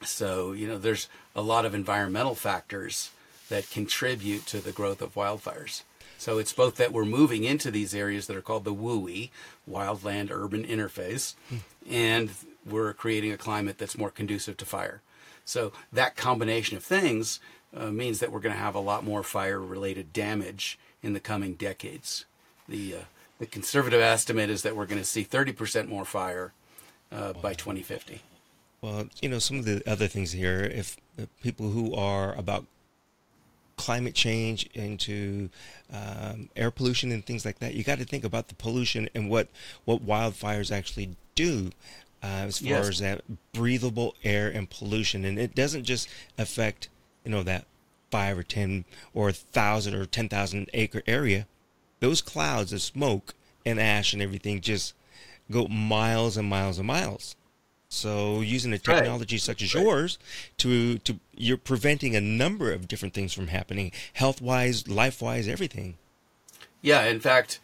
so 0.02 0.52
you 0.52 0.66
know, 0.66 0.78
there's 0.78 1.08
a 1.34 1.42
lot 1.42 1.64
of 1.64 1.74
environmental 1.74 2.34
factors 2.34 3.10
that 3.48 3.70
contribute 3.70 4.46
to 4.46 4.60
the 4.60 4.72
growth 4.72 5.02
of 5.02 5.14
wildfires. 5.14 5.82
So 6.16 6.38
it's 6.38 6.52
both 6.52 6.76
that 6.76 6.92
we're 6.92 7.04
moving 7.04 7.44
into 7.44 7.70
these 7.70 7.94
areas 7.94 8.26
that 8.26 8.36
are 8.36 8.42
called 8.42 8.64
the 8.64 8.74
WUI, 8.74 9.30
wildland 9.70 10.30
urban 10.30 10.64
interface, 10.64 11.34
and 11.90 12.30
we're 12.64 12.94
creating 12.94 13.32
a 13.32 13.36
climate 13.36 13.78
that's 13.78 13.98
more 13.98 14.10
conducive 14.10 14.56
to 14.58 14.64
fire. 14.64 15.02
So 15.44 15.72
that 15.92 16.16
combination 16.16 16.76
of 16.76 16.84
things 16.84 17.40
uh, 17.76 17.90
means 17.90 18.20
that 18.20 18.32
we're 18.32 18.40
going 18.40 18.54
to 18.54 18.60
have 18.60 18.74
a 18.74 18.80
lot 18.80 19.04
more 19.04 19.22
fire 19.22 19.60
related 19.60 20.12
damage 20.12 20.78
in 21.02 21.12
the 21.12 21.20
coming 21.20 21.54
decades. 21.54 22.24
The, 22.68 22.94
uh, 22.94 22.98
the 23.38 23.46
conservative 23.46 24.00
estimate 24.00 24.50
is 24.50 24.62
that 24.62 24.76
we're 24.76 24.86
going 24.86 25.00
to 25.00 25.06
see 25.06 25.24
30% 25.24 25.88
more 25.88 26.04
fire 26.04 26.52
uh, 27.10 27.32
by 27.34 27.54
2050. 27.54 28.20
Well, 28.80 29.08
you 29.20 29.28
know, 29.28 29.38
some 29.38 29.58
of 29.58 29.64
the 29.64 29.82
other 29.90 30.06
things 30.06 30.32
here, 30.32 30.60
if 30.60 30.96
people 31.42 31.70
who 31.70 31.94
are 31.94 32.34
about 32.34 32.66
climate 33.76 34.14
change 34.14 34.68
into 34.74 35.48
um, 35.92 36.48
air 36.56 36.70
pollution 36.70 37.12
and 37.12 37.24
things 37.24 37.44
like 37.44 37.58
that. 37.58 37.74
You 37.74 37.84
got 37.84 37.98
to 37.98 38.04
think 38.04 38.24
about 38.24 38.48
the 38.48 38.54
pollution 38.54 39.08
and 39.14 39.28
what 39.28 39.48
what 39.84 40.06
wildfires 40.06 40.74
actually 40.74 41.16
do. 41.34 41.70
Uh, 42.22 42.46
as 42.46 42.58
far 42.58 42.68
yes. 42.70 42.88
as 42.88 42.98
that 43.00 43.22
breathable 43.52 44.14
air 44.24 44.48
and 44.48 44.70
pollution, 44.70 45.26
and 45.26 45.38
it 45.38 45.54
doesn't 45.54 45.84
just 45.84 46.08
affect 46.38 46.88
you 47.22 47.30
know 47.30 47.42
that 47.42 47.66
five 48.10 48.38
or 48.38 48.42
ten 48.42 48.86
or 49.12 49.30
thousand 49.30 49.94
or 49.94 50.06
ten 50.06 50.28
thousand 50.28 50.70
acre 50.72 51.02
area. 51.06 51.46
Those 52.00 52.20
clouds 52.20 52.72
of 52.72 52.82
smoke 52.82 53.34
and 53.64 53.80
ash 53.80 54.12
and 54.12 54.22
everything 54.22 54.60
just 54.60 54.94
go 55.50 55.66
miles 55.68 56.36
and 56.36 56.48
miles 56.48 56.78
and 56.78 56.86
miles. 56.86 57.36
So 57.88 58.40
using 58.40 58.72
a 58.72 58.78
technology 58.78 59.36
right. 59.36 59.42
such 59.42 59.62
as 59.62 59.74
right. 59.74 59.84
yours 59.84 60.18
to 60.58 60.98
to 60.98 61.20
you're 61.34 61.56
preventing 61.56 62.16
a 62.16 62.20
number 62.20 62.72
of 62.72 62.88
different 62.88 63.14
things 63.14 63.32
from 63.32 63.48
happening, 63.48 63.92
health 64.14 64.42
wise, 64.42 64.88
life 64.88 65.22
wise, 65.22 65.46
everything. 65.46 65.94
Yeah, 66.82 67.04
in 67.04 67.20
fact, 67.20 67.60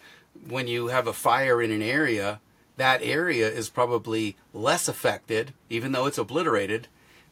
when 0.48 0.68
you 0.68 0.88
have 0.88 1.06
a 1.06 1.12
fire 1.12 1.60
in 1.60 1.70
an 1.70 1.82
area, 1.82 2.40
that 2.76 3.02
area 3.02 3.48
is 3.48 3.68
probably 3.68 4.36
less 4.54 4.88
affected, 4.88 5.52
even 5.68 5.92
though 5.92 6.06
it's 6.06 6.16
obliterated, 6.16 6.86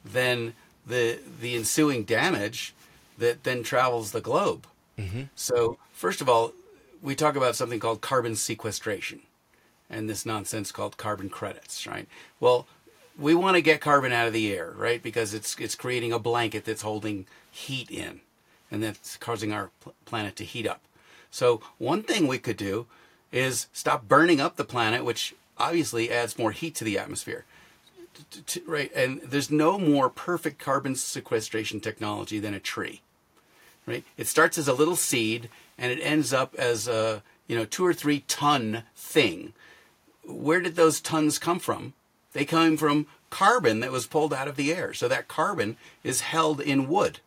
than 0.04 0.54
the 0.84 1.20
the 1.40 1.54
ensuing 1.54 2.02
damage 2.02 2.74
that 3.16 3.44
then 3.44 3.62
travels 3.62 4.10
the 4.10 4.20
globe. 4.20 4.66
Mm-hmm. 4.98 5.22
So 5.36 5.78
first 5.92 6.20
of 6.20 6.28
all, 6.28 6.52
we 7.02 7.14
talk 7.14 7.36
about 7.36 7.56
something 7.56 7.80
called 7.80 8.00
carbon 8.00 8.36
sequestration 8.36 9.20
and 9.90 10.08
this 10.08 10.26
nonsense 10.26 10.72
called 10.72 10.96
carbon 10.96 11.28
credits, 11.28 11.86
right? 11.86 12.06
Well, 12.40 12.66
we 13.18 13.34
want 13.34 13.56
to 13.56 13.62
get 13.62 13.80
carbon 13.80 14.12
out 14.12 14.26
of 14.26 14.32
the 14.32 14.52
air, 14.52 14.72
right? 14.76 15.02
Because 15.02 15.34
it's 15.34 15.56
it's 15.58 15.74
creating 15.74 16.12
a 16.12 16.18
blanket 16.18 16.64
that's 16.64 16.82
holding 16.82 17.26
heat 17.50 17.90
in, 17.90 18.20
and 18.70 18.82
that's 18.82 19.16
causing 19.16 19.52
our 19.52 19.70
pl- 19.80 19.94
planet 20.04 20.36
to 20.36 20.44
heat 20.44 20.66
up. 20.66 20.82
So 21.30 21.60
one 21.78 22.02
thing 22.02 22.26
we 22.26 22.38
could 22.38 22.56
do 22.56 22.86
is 23.32 23.66
stop 23.72 24.08
burning 24.08 24.40
up 24.40 24.56
the 24.56 24.64
planet, 24.64 25.04
which 25.04 25.34
obviously 25.58 26.10
adds 26.10 26.38
more 26.38 26.52
heat 26.52 26.74
to 26.76 26.84
the 26.84 26.98
atmosphere. 26.98 27.44
right, 28.66 28.92
and 28.94 29.20
there's 29.22 29.50
no 29.50 29.78
more 29.78 30.08
perfect 30.08 30.58
carbon 30.58 30.94
sequestration 30.94 31.80
technology 31.80 32.38
than 32.38 32.54
a 32.54 32.60
tree. 32.60 33.00
Right, 33.86 34.04
it 34.16 34.26
starts 34.26 34.58
as 34.58 34.68
a 34.68 34.74
little 34.74 34.96
seed 34.96 35.48
and 35.78 35.92
it 35.92 36.02
ends 36.02 36.32
up 36.32 36.54
as 36.56 36.88
a 36.88 37.22
you 37.46 37.56
know 37.56 37.64
two 37.64 37.86
or 37.86 37.94
three 37.94 38.20
ton 38.28 38.82
thing. 38.96 39.52
Where 40.24 40.60
did 40.60 40.76
those 40.76 41.00
tons 41.00 41.38
come 41.38 41.58
from? 41.58 41.94
They 42.32 42.44
came 42.44 42.76
from 42.76 43.06
carbon 43.30 43.80
that 43.80 43.92
was 43.92 44.06
pulled 44.06 44.34
out 44.34 44.48
of 44.48 44.56
the 44.56 44.72
air. 44.72 44.92
So 44.92 45.08
that 45.08 45.28
carbon 45.28 45.76
is 46.02 46.20
held 46.22 46.60
in 46.60 46.88
wood. 46.88 47.20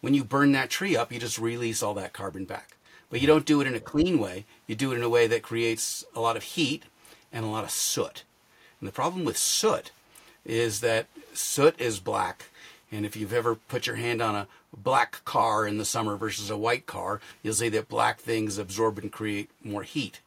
When 0.00 0.14
you 0.14 0.24
burn 0.24 0.52
that 0.52 0.70
tree 0.70 0.96
up, 0.96 1.12
you 1.12 1.18
just 1.18 1.38
release 1.38 1.82
all 1.82 1.94
that 1.94 2.12
carbon 2.12 2.44
back. 2.44 2.76
But 3.10 3.20
you 3.20 3.26
don't 3.26 3.46
do 3.46 3.60
it 3.60 3.66
in 3.66 3.74
a 3.74 3.80
clean 3.80 4.18
way. 4.18 4.44
You 4.66 4.74
do 4.74 4.92
it 4.92 4.96
in 4.96 5.02
a 5.02 5.08
way 5.08 5.26
that 5.26 5.42
creates 5.42 6.04
a 6.14 6.20
lot 6.20 6.36
of 6.36 6.42
heat 6.42 6.84
and 7.32 7.44
a 7.44 7.48
lot 7.48 7.64
of 7.64 7.70
soot. 7.70 8.22
And 8.80 8.88
the 8.88 8.92
problem 8.92 9.24
with 9.24 9.36
soot 9.36 9.90
is 10.44 10.80
that 10.80 11.06
soot 11.34 11.74
is 11.80 12.00
black. 12.00 12.46
And 12.90 13.04
if 13.04 13.16
you've 13.16 13.32
ever 13.32 13.54
put 13.54 13.86
your 13.86 13.96
hand 13.96 14.22
on 14.22 14.34
a 14.34 14.48
black 14.76 15.24
car 15.24 15.66
in 15.66 15.78
the 15.78 15.84
summer 15.84 16.16
versus 16.16 16.50
a 16.50 16.56
white 16.56 16.86
car, 16.86 17.20
you'll 17.42 17.54
see 17.54 17.68
that 17.70 17.88
black 17.88 18.20
things 18.20 18.58
absorb 18.58 18.98
and 18.98 19.12
create 19.12 19.50
more 19.62 19.82
heat 19.82 20.20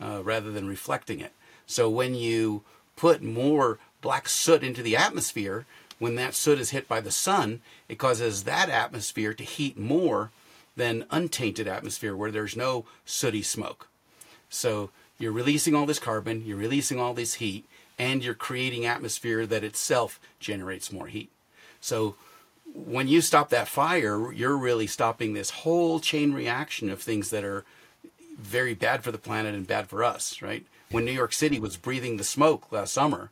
uh, 0.00 0.22
rather 0.22 0.50
than 0.50 0.68
reflecting 0.68 1.20
it. 1.20 1.32
So 1.66 1.88
when 1.90 2.14
you 2.14 2.62
put 2.96 3.22
more 3.22 3.78
black 4.00 4.28
soot 4.28 4.62
into 4.62 4.82
the 4.82 4.96
atmosphere, 4.96 5.66
when 5.98 6.14
that 6.14 6.34
soot 6.34 6.58
is 6.58 6.70
hit 6.70 6.88
by 6.88 7.00
the 7.00 7.10
sun, 7.10 7.60
it 7.88 7.98
causes 7.98 8.44
that 8.44 8.70
atmosphere 8.70 9.34
to 9.34 9.44
heat 9.44 9.76
more 9.78 10.30
than 10.76 11.04
untainted 11.10 11.66
atmosphere 11.66 12.16
where 12.16 12.30
there's 12.30 12.56
no 12.56 12.86
sooty 13.04 13.42
smoke. 13.42 13.88
So 14.48 14.90
you're 15.18 15.32
releasing 15.32 15.74
all 15.74 15.86
this 15.86 15.98
carbon, 15.98 16.44
you're 16.46 16.56
releasing 16.56 17.00
all 17.00 17.14
this 17.14 17.34
heat, 17.34 17.66
and 17.98 18.22
you're 18.22 18.34
creating 18.34 18.86
atmosphere 18.86 19.44
that 19.46 19.64
itself 19.64 20.20
generates 20.38 20.92
more 20.92 21.08
heat. 21.08 21.30
So 21.80 22.16
when 22.74 23.08
you 23.08 23.20
stop 23.20 23.48
that 23.50 23.68
fire, 23.68 24.32
you're 24.32 24.56
really 24.56 24.86
stopping 24.86 25.32
this 25.32 25.50
whole 25.50 26.00
chain 26.00 26.32
reaction 26.32 26.90
of 26.90 27.00
things 27.00 27.30
that 27.30 27.44
are 27.44 27.64
very 28.38 28.74
bad 28.74 29.02
for 29.02 29.10
the 29.10 29.18
planet 29.18 29.54
and 29.54 29.66
bad 29.66 29.88
for 29.88 30.04
us, 30.04 30.40
right? 30.40 30.64
when 30.90 31.04
New 31.04 31.12
York 31.12 31.32
City 31.32 31.58
was 31.58 31.76
breathing 31.76 32.16
the 32.16 32.24
smoke 32.24 32.70
last 32.72 32.92
summer, 32.92 33.30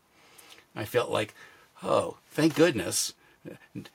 I 0.75 0.85
felt 0.85 1.11
like, 1.11 1.35
oh, 1.83 2.19
thank 2.31 2.55
goodness. 2.55 3.15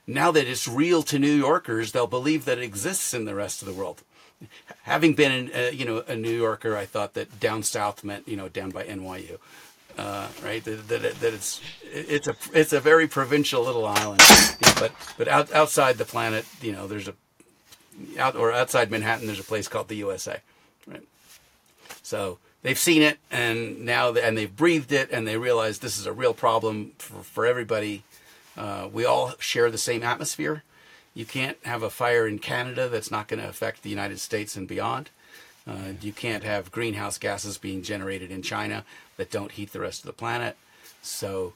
Now 0.06 0.32
that 0.32 0.48
it's 0.48 0.66
real 0.66 1.02
to 1.04 1.18
New 1.18 1.32
Yorkers, 1.32 1.92
they'll 1.92 2.06
believe 2.06 2.44
that 2.44 2.58
it 2.58 2.64
exists 2.64 3.14
in 3.14 3.24
the 3.24 3.34
rest 3.34 3.62
of 3.62 3.68
the 3.68 3.74
world. 3.74 4.02
Having 4.82 5.14
been, 5.14 5.50
uh, 5.54 5.70
you 5.72 5.84
know, 5.84 6.02
a 6.08 6.16
New 6.16 6.30
Yorker, 6.30 6.76
I 6.76 6.86
thought 6.86 7.14
that 7.14 7.38
down 7.38 7.62
south 7.62 8.02
meant, 8.02 8.26
you 8.26 8.36
know, 8.36 8.48
down 8.48 8.70
by 8.70 8.84
NYU, 8.84 9.38
uh, 9.98 10.28
right? 10.44 10.62
That, 10.64 10.88
that, 10.88 11.02
that, 11.02 11.34
it's 11.34 11.60
it's 11.84 12.28
a 12.28 12.36
it's 12.52 12.72
a 12.72 12.80
very 12.80 13.06
provincial 13.06 13.62
little 13.62 13.86
island, 13.86 14.22
but 14.78 14.92
but 15.18 15.28
out, 15.28 15.52
outside 15.52 15.98
the 15.98 16.04
planet, 16.04 16.44
you 16.60 16.72
know, 16.72 16.86
there's 16.86 17.08
a 17.08 17.14
out 18.18 18.36
or 18.36 18.52
outside 18.52 18.90
Manhattan, 18.90 19.26
there's 19.26 19.40
a 19.40 19.44
place 19.44 19.68
called 19.68 19.88
the 19.88 19.96
USA, 19.96 20.40
right? 20.86 21.02
So 22.02 22.38
they've 22.62 22.78
seen 22.78 23.02
it 23.02 23.18
and 23.30 23.84
now 23.84 24.12
and 24.12 24.36
they've 24.36 24.54
breathed 24.54 24.92
it 24.92 25.10
and 25.10 25.26
they 25.26 25.36
realize 25.36 25.78
this 25.78 25.98
is 25.98 26.06
a 26.06 26.12
real 26.12 26.34
problem 26.34 26.92
for, 26.98 27.22
for 27.22 27.46
everybody. 27.46 28.02
Uh, 28.56 28.88
we 28.92 29.04
all 29.04 29.34
share 29.38 29.70
the 29.70 29.78
same 29.78 30.02
atmosphere. 30.02 30.62
You 31.14 31.24
can't 31.26 31.58
have 31.64 31.82
a 31.82 31.90
fire 31.90 32.26
in 32.26 32.38
Canada 32.38 32.88
that's 32.88 33.10
not 33.10 33.28
going 33.28 33.40
to 33.40 33.48
affect 33.48 33.82
the 33.82 33.90
United 33.90 34.18
States 34.18 34.56
and 34.56 34.66
beyond. 34.66 35.10
Uh, 35.66 35.92
you 36.00 36.12
can't 36.12 36.42
have 36.42 36.72
greenhouse 36.72 37.18
gases 37.18 37.58
being 37.58 37.82
generated 37.82 38.30
in 38.30 38.42
China 38.42 38.84
that 39.16 39.30
don't 39.30 39.52
heat 39.52 39.72
the 39.72 39.80
rest 39.80 40.00
of 40.00 40.06
the 40.06 40.12
planet. 40.12 40.56
So 41.02 41.52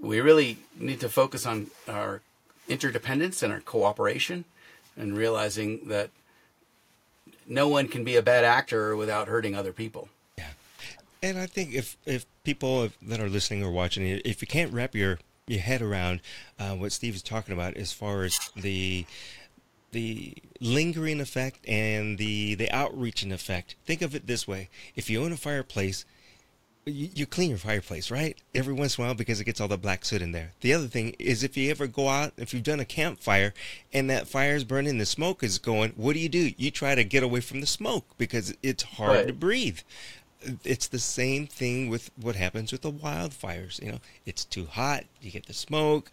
we 0.00 0.20
really 0.20 0.58
need 0.78 1.00
to 1.00 1.08
focus 1.08 1.46
on 1.46 1.68
our 1.88 2.22
interdependence 2.68 3.42
and 3.42 3.52
our 3.52 3.60
cooperation 3.60 4.44
and 4.96 5.16
realizing 5.16 5.88
that 5.88 6.10
no 7.46 7.68
one 7.68 7.88
can 7.88 8.04
be 8.04 8.16
a 8.16 8.22
bad 8.22 8.44
actor 8.44 8.96
without 8.96 9.28
hurting 9.28 9.54
other 9.54 9.72
people. 9.72 10.08
Yeah. 10.38 10.50
And 11.22 11.38
I 11.38 11.46
think 11.46 11.74
if 11.74 11.96
if 12.06 12.26
people 12.44 12.88
that 13.02 13.20
are 13.20 13.28
listening 13.28 13.62
or 13.62 13.70
watching, 13.70 14.06
if 14.24 14.40
you 14.40 14.48
can't 14.48 14.72
wrap 14.72 14.94
your 14.94 15.18
your 15.46 15.60
head 15.60 15.82
around 15.82 16.20
uh, 16.58 16.74
what 16.74 16.92
Steve 16.92 17.14
is 17.14 17.22
talking 17.22 17.54
about 17.54 17.76
as 17.76 17.92
far 17.92 18.24
as 18.24 18.38
the 18.56 19.06
the 19.92 20.34
lingering 20.60 21.20
effect 21.20 21.66
and 21.68 22.18
the 22.18 22.54
the 22.54 22.70
outreaching 22.70 23.32
effect. 23.32 23.76
Think 23.84 24.02
of 24.02 24.14
it 24.14 24.26
this 24.26 24.46
way: 24.46 24.68
if 24.94 25.08
you 25.10 25.22
own 25.22 25.32
a 25.32 25.36
fireplace, 25.36 26.04
you, 26.84 27.08
you 27.14 27.26
clean 27.26 27.50
your 27.50 27.58
fireplace, 27.58 28.10
right? 28.10 28.36
Every 28.54 28.72
once 28.74 28.96
in 28.96 29.02
a 29.04 29.06
while 29.08 29.14
because 29.14 29.40
it 29.40 29.44
gets 29.44 29.60
all 29.60 29.68
the 29.68 29.76
black 29.78 30.04
soot 30.04 30.22
in 30.22 30.32
there. 30.32 30.52
The 30.60 30.72
other 30.72 30.86
thing 30.86 31.14
is 31.18 31.42
if 31.42 31.56
you 31.56 31.70
ever 31.70 31.86
go 31.86 32.08
out, 32.08 32.32
if 32.36 32.52
you've 32.54 32.62
done 32.62 32.80
a 32.80 32.84
campfire 32.84 33.54
and 33.92 34.08
that 34.10 34.28
fire's 34.28 34.64
burning, 34.64 34.98
the 34.98 35.06
smoke 35.06 35.42
is 35.42 35.58
going, 35.58 35.92
what 35.96 36.12
do 36.14 36.20
you 36.20 36.28
do? 36.28 36.52
You 36.56 36.70
try 36.70 36.94
to 36.94 37.04
get 37.04 37.22
away 37.22 37.40
from 37.40 37.60
the 37.60 37.66
smoke 37.66 38.06
because 38.18 38.54
it's 38.62 38.82
hard 38.84 39.16
Right. 39.16 39.26
to 39.26 39.32
breathe. 39.32 39.80
It's 40.62 40.86
the 40.86 41.00
same 41.00 41.46
thing 41.48 41.88
with 41.88 42.10
what 42.20 42.36
happens 42.36 42.70
with 42.70 42.82
the 42.82 42.92
wildfires. 42.92 43.82
You 43.82 43.92
know, 43.92 44.00
it's 44.24 44.44
too 44.44 44.66
hot, 44.66 45.04
you 45.20 45.32
get 45.32 45.46
the 45.46 45.54
smoke. 45.54 46.10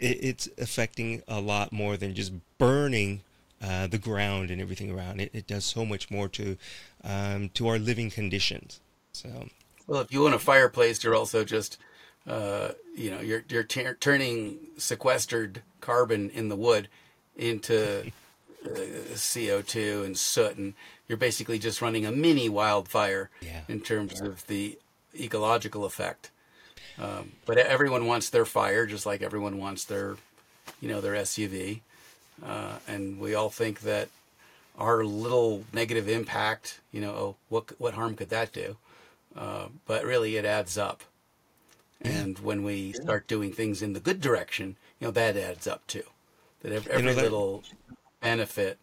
It, 0.00 0.24
it's 0.24 0.48
affecting 0.58 1.22
a 1.28 1.40
lot 1.40 1.72
more 1.72 1.96
than 1.96 2.14
just 2.14 2.32
burning 2.58 3.22
uh, 3.62 3.86
the 3.86 3.98
ground 3.98 4.50
and 4.50 4.60
everything 4.60 4.90
around 4.90 5.20
it. 5.20 5.30
It 5.32 5.46
does 5.46 5.64
so 5.64 5.84
much 5.84 6.10
more 6.10 6.28
to 6.30 6.56
um, 7.02 7.50
to 7.54 7.68
our 7.68 7.78
living 7.78 8.10
conditions. 8.10 8.80
So 9.12 9.48
Well, 9.86 10.00
if 10.00 10.12
you 10.12 10.26
own 10.26 10.32
a 10.34 10.38
fireplace, 10.38 11.02
you're 11.04 11.14
also 11.14 11.44
just, 11.44 11.78
uh, 12.26 12.70
you 12.96 13.10
know, 13.10 13.20
you're 13.20 13.44
you're 13.48 13.62
tur 13.62 13.94
turning 14.00 14.58
sequestered 14.76 15.62
carbon 15.80 16.30
in 16.30 16.48
the 16.48 16.56
wood 16.56 16.88
into 17.36 18.06
uh, 18.66 18.78
CO2 19.14 20.04
and 20.04 20.16
soot, 20.18 20.56
and 20.56 20.74
you're 21.08 21.18
basically 21.18 21.58
just 21.58 21.80
running 21.82 22.04
a 22.06 22.12
mini 22.12 22.48
wildfire 22.48 23.30
Yeah. 23.40 23.60
in 23.68 23.80
terms 23.80 24.20
of 24.20 24.46
the 24.46 24.78
ecological 25.18 25.84
effect. 25.84 26.30
Um, 26.98 27.32
but 27.44 27.58
everyone 27.58 28.06
wants 28.06 28.30
their 28.30 28.44
fire, 28.44 28.86
just 28.86 29.04
like 29.06 29.22
everyone 29.22 29.58
wants 29.58 29.84
their, 29.84 30.16
you 30.80 30.88
know, 30.88 31.00
their 31.00 31.14
SUV, 31.14 31.80
uh, 32.44 32.78
and 32.86 33.18
we 33.18 33.34
all 33.34 33.50
think 33.50 33.80
that 33.80 34.08
our 34.78 35.04
little 35.04 35.64
negative 35.72 36.08
impact, 36.08 36.80
you 36.92 37.00
know, 37.00 37.10
oh, 37.10 37.36
what 37.48 37.78
what 37.80 37.94
harm 37.94 38.14
could 38.14 38.30
that 38.30 38.52
do? 38.52 38.76
Uh, 39.36 39.66
but 39.86 40.04
really, 40.04 40.36
it 40.36 40.44
adds 40.44 40.78
up. 40.78 41.02
And 42.00 42.38
when 42.40 42.62
we 42.62 42.92
start 42.92 43.26
doing 43.26 43.52
things 43.52 43.80
in 43.82 43.92
the 43.94 44.00
good 44.00 44.20
direction, 44.20 44.76
you 45.00 45.06
know, 45.06 45.10
that 45.12 45.36
adds 45.36 45.66
up 45.66 45.86
too. 45.86 46.04
That 46.62 46.72
ev- 46.72 46.86
every 46.88 47.02
know, 47.06 47.14
that- 47.14 47.22
little 47.22 47.64
benefit 48.20 48.78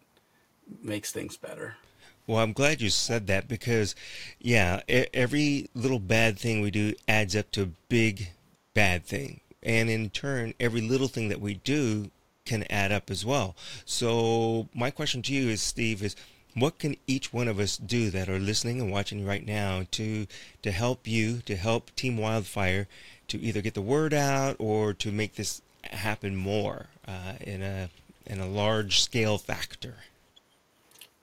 makes 0.82 1.12
things 1.12 1.36
better. 1.36 1.76
Well, 2.26 2.38
I'm 2.38 2.52
glad 2.52 2.80
you 2.80 2.88
said 2.88 3.26
that 3.26 3.48
because, 3.48 3.96
yeah, 4.38 4.80
every 4.88 5.68
little 5.74 5.98
bad 5.98 6.38
thing 6.38 6.60
we 6.60 6.70
do 6.70 6.94
adds 7.08 7.34
up 7.34 7.50
to 7.52 7.62
a 7.62 7.70
big 7.88 8.28
bad 8.74 9.04
thing. 9.04 9.40
And 9.62 9.90
in 9.90 10.10
turn, 10.10 10.54
every 10.60 10.80
little 10.80 11.08
thing 11.08 11.28
that 11.28 11.40
we 11.40 11.54
do 11.54 12.10
can 12.44 12.64
add 12.70 12.92
up 12.92 13.10
as 13.10 13.24
well. 13.24 13.56
So, 13.84 14.68
my 14.74 14.90
question 14.90 15.22
to 15.22 15.32
you 15.32 15.48
is, 15.48 15.60
Steve, 15.60 16.02
is 16.02 16.16
what 16.54 16.78
can 16.78 16.96
each 17.06 17.32
one 17.32 17.48
of 17.48 17.58
us 17.58 17.76
do 17.76 18.10
that 18.10 18.28
are 18.28 18.38
listening 18.38 18.80
and 18.80 18.90
watching 18.90 19.24
right 19.24 19.46
now 19.46 19.86
to 19.92 20.26
to 20.62 20.70
help 20.70 21.06
you, 21.06 21.38
to 21.46 21.56
help 21.56 21.94
Team 21.96 22.16
Wildfire, 22.16 22.86
to 23.28 23.40
either 23.40 23.62
get 23.62 23.74
the 23.74 23.80
word 23.80 24.12
out 24.12 24.56
or 24.58 24.92
to 24.94 25.10
make 25.10 25.36
this 25.36 25.62
happen 25.84 26.36
more 26.36 26.86
uh, 27.06 27.34
in 27.40 27.62
a 27.62 27.88
in 28.26 28.38
a 28.38 28.46
large 28.46 29.00
scale 29.00 29.38
factor? 29.38 29.96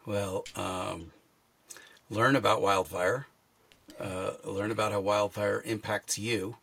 Well, 0.10 0.44
um, 0.56 1.12
learn 2.10 2.36
about 2.36 2.64
wildfire, 2.64 3.28
uh, 4.00 4.32
learn 4.44 4.72
about 4.72 4.92
how 4.92 5.02
wildfire 5.02 5.62
impacts 5.64 6.18
you, 6.18 6.56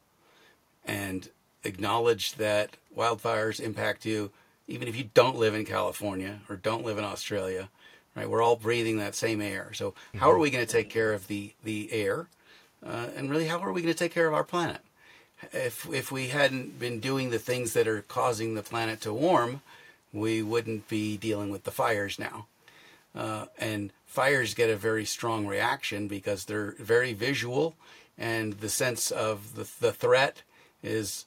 and 0.85 1.29
acknowledge 1.63 2.35
that 2.35 2.77
wildfires 2.97 3.61
impact 3.61 4.05
you 4.05 4.33
even 4.67 4.89
if 4.89 4.97
you 4.97 5.11
don't 5.15 5.37
live 5.37 5.55
in 5.55 5.65
California 5.65 6.41
or 6.49 6.57
don't 6.57 6.85
live 6.85 6.99
in 6.99 7.05
Australia. 7.05 7.69
Right, 8.17 8.29
we're 8.29 8.43
all 8.43 8.57
breathing 8.57 8.97
that 8.97 9.15
same 9.15 9.41
air. 9.41 9.71
So, 9.75 9.95
how 10.17 10.29
are 10.33 10.39
we 10.39 10.51
going 10.51 10.67
to 10.67 10.73
take 10.73 10.91
care 10.91 11.13
of 11.13 11.29
the 11.29 11.53
the 11.63 11.93
air, 11.93 12.27
uh, 12.85 13.11
and 13.15 13.31
really, 13.31 13.47
how 13.47 13.61
are 13.61 13.73
we 13.73 13.81
going 13.81 13.95
to 13.95 13.99
take 13.99 14.13
care 14.13 14.27
of 14.27 14.35
our 14.35 14.43
planet? 14.43 14.81
If 15.53 15.89
if 15.95 16.11
we 16.11 16.29
hadn't 16.29 16.81
been 16.81 16.99
doing 16.99 17.31
the 17.31 17.39
things 17.39 17.75
that 17.75 17.87
are 17.87 18.03
causing 18.03 18.55
the 18.55 18.65
planet 18.65 19.01
to 19.03 19.13
warm, 19.13 19.63
we 20.13 20.43
wouldn't 20.43 20.89
be 20.89 21.17
dealing 21.17 21.51
with 21.51 21.63
the 21.63 21.71
fires 21.71 22.19
now. 22.19 22.47
Uh, 23.17 23.47
and 23.59 23.93
fires 24.05 24.55
get 24.55 24.71
a 24.71 24.77
very 24.77 25.05
strong 25.05 25.47
reaction 25.47 26.07
because 26.07 26.45
they're 26.45 26.75
very 26.79 27.13
visual, 27.15 27.75
and 28.19 28.55
the 28.55 28.69
sense 28.69 29.11
of 29.11 29.55
the, 29.57 29.69
the 29.81 29.93
threat 29.93 30.43
is 30.83 31.25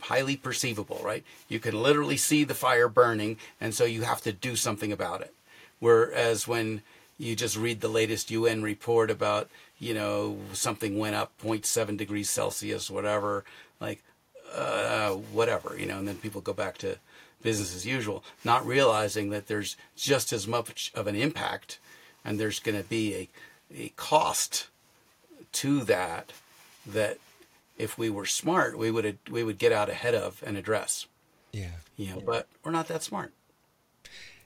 highly 0.00 0.36
perceivable, 0.36 1.00
right? 1.02 1.24
You 1.48 1.58
can 1.58 1.80
literally 1.82 2.16
see 2.16 2.44
the 2.44 2.54
fire 2.54 2.88
burning, 2.88 3.38
and 3.60 3.74
so 3.74 3.84
you 3.84 4.02
have 4.02 4.20
to 4.22 4.32
do 4.32 4.54
something 4.54 4.92
about 4.92 5.20
it. 5.20 5.34
Whereas 5.80 6.46
when 6.46 6.82
you 7.18 7.34
just 7.34 7.56
read 7.56 7.80
the 7.80 7.88
latest 7.88 8.30
UN 8.30 8.62
report 8.62 9.10
about, 9.10 9.48
you 9.78 9.94
know, 9.94 10.38
something 10.52 10.98
went 10.98 11.16
up 11.16 11.32
0.7 11.42 11.96
degrees 11.96 12.30
Celsius, 12.30 12.90
whatever, 12.90 13.44
like, 13.80 14.02
uh, 14.54 15.10
whatever, 15.10 15.76
you 15.78 15.86
know, 15.86 15.98
and 15.98 16.06
then 16.06 16.16
people 16.16 16.40
go 16.40 16.52
back 16.52 16.78
to 16.78 16.98
business 17.46 17.76
as 17.76 17.86
usual, 17.86 18.24
not 18.44 18.66
realizing 18.66 19.30
that 19.30 19.46
there's 19.46 19.76
just 19.94 20.32
as 20.32 20.48
much 20.48 20.90
of 20.96 21.06
an 21.06 21.14
impact 21.14 21.78
and 22.24 22.40
there's 22.40 22.58
going 22.58 22.76
to 22.76 22.88
be 22.88 23.14
a, 23.14 23.28
a 23.72 23.88
cost 23.90 24.66
to 25.52 25.84
that 25.84 26.32
that 26.84 27.18
if 27.78 27.96
we 27.96 28.10
were 28.10 28.26
smart, 28.26 28.76
we 28.76 28.90
would 28.90 29.18
we 29.30 29.44
would 29.44 29.58
get 29.58 29.70
out 29.70 29.88
ahead 29.88 30.12
of 30.12 30.42
and 30.44 30.56
address. 30.56 31.06
Yeah. 31.52 31.76
You 31.96 32.16
know, 32.16 32.22
but 32.26 32.48
we're 32.64 32.72
not 32.72 32.88
that 32.88 33.04
smart. 33.04 33.32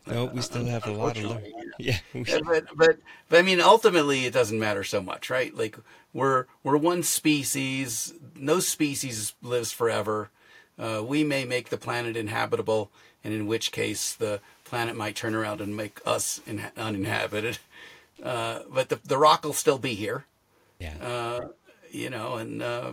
No, 0.06 0.26
we 0.26 0.42
still 0.42 0.66
have 0.66 0.86
a 0.86 0.92
lot 0.92 1.16
of 1.16 1.24
learning. 1.24 1.52
Yeah, 1.78 1.98
Yeah, 2.12 2.40
but 2.44 2.66
but 2.76 2.98
but 3.30 3.38
I 3.38 3.42
mean, 3.42 3.62
ultimately, 3.62 4.26
it 4.26 4.34
doesn't 4.34 4.58
matter 4.58 4.84
so 4.84 5.00
much, 5.00 5.30
right? 5.30 5.56
Like 5.56 5.78
we're 6.12 6.44
we're 6.62 6.76
one 6.76 7.02
species. 7.02 8.12
No 8.36 8.60
species 8.60 9.32
lives 9.42 9.72
forever. 9.72 10.28
Uh, 10.80 11.02
we 11.02 11.22
may 11.22 11.44
make 11.44 11.68
the 11.68 11.76
planet 11.76 12.16
inhabitable, 12.16 12.90
and 13.22 13.34
in 13.34 13.46
which 13.46 13.70
case 13.70 14.14
the 14.14 14.40
planet 14.64 14.96
might 14.96 15.14
turn 15.14 15.34
around 15.34 15.60
and 15.60 15.76
make 15.76 16.00
us 16.06 16.40
in, 16.46 16.62
uninhabited. 16.76 17.58
Uh, 18.22 18.60
but 18.70 18.88
the 18.88 18.98
the 19.04 19.18
rock 19.18 19.44
will 19.44 19.52
still 19.52 19.78
be 19.78 19.94
here, 19.94 20.24
yeah, 20.78 20.94
uh, 21.02 21.48
you 21.90 22.08
know, 22.08 22.36
and 22.36 22.62
uh, 22.62 22.92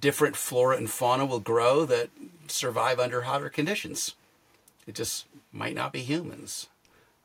different 0.00 0.36
flora 0.36 0.76
and 0.76 0.90
fauna 0.90 1.24
will 1.24 1.40
grow 1.40 1.84
that 1.86 2.10
survive 2.46 2.98
under 2.98 3.22
hotter 3.22 3.48
conditions. 3.48 4.14
It 4.86 4.94
just 4.94 5.26
might 5.52 5.74
not 5.74 5.92
be 5.92 6.00
humans. 6.00 6.66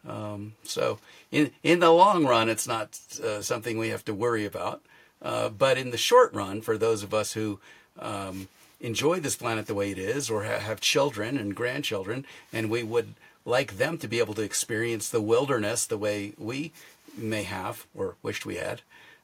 Um, 0.07 0.53
so 0.63 0.99
in 1.31 1.51
in 1.61 1.79
the 1.79 1.91
long 1.91 2.25
run, 2.25 2.49
it's 2.49 2.67
not 2.67 2.99
uh, 3.23 3.41
something 3.41 3.77
we 3.77 3.89
have 3.89 4.05
to 4.05 4.13
worry 4.13 4.45
about. 4.45 4.81
Uh, 5.21 5.47
but 5.47 5.77
in 5.77 5.91
the 5.91 5.97
short 5.97 6.33
run, 6.33 6.61
for 6.61 6.77
those 6.77 7.03
of 7.03 7.13
us 7.13 7.33
who 7.33 7.59
um, 7.97 8.49
enjoy 8.83 9.19
this 9.19 9.37
planet 9.37 9.65
the 9.65 9.73
way 9.73 9.89
it 9.89 9.97
is, 9.97 10.29
or 10.29 10.43
ha- 10.43 10.59
have 10.59 10.79
children 10.79 11.37
and 11.37 11.55
grandchildren, 11.55 12.25
and 12.51 12.69
we 12.69 12.83
would 12.83 13.15
like 13.45 13.77
them 13.77 13.97
to 13.97 14.07
be 14.07 14.19
able 14.19 14.35
to 14.35 14.43
experience 14.43 15.09
the 15.09 15.21
wilderness 15.21 15.85
the 15.85 15.97
way 15.97 16.33
we 16.37 16.71
may 17.17 17.43
have 17.43 17.87
or 17.95 18.15
wished 18.21 18.45
we 18.45 18.55
had, 18.55 18.81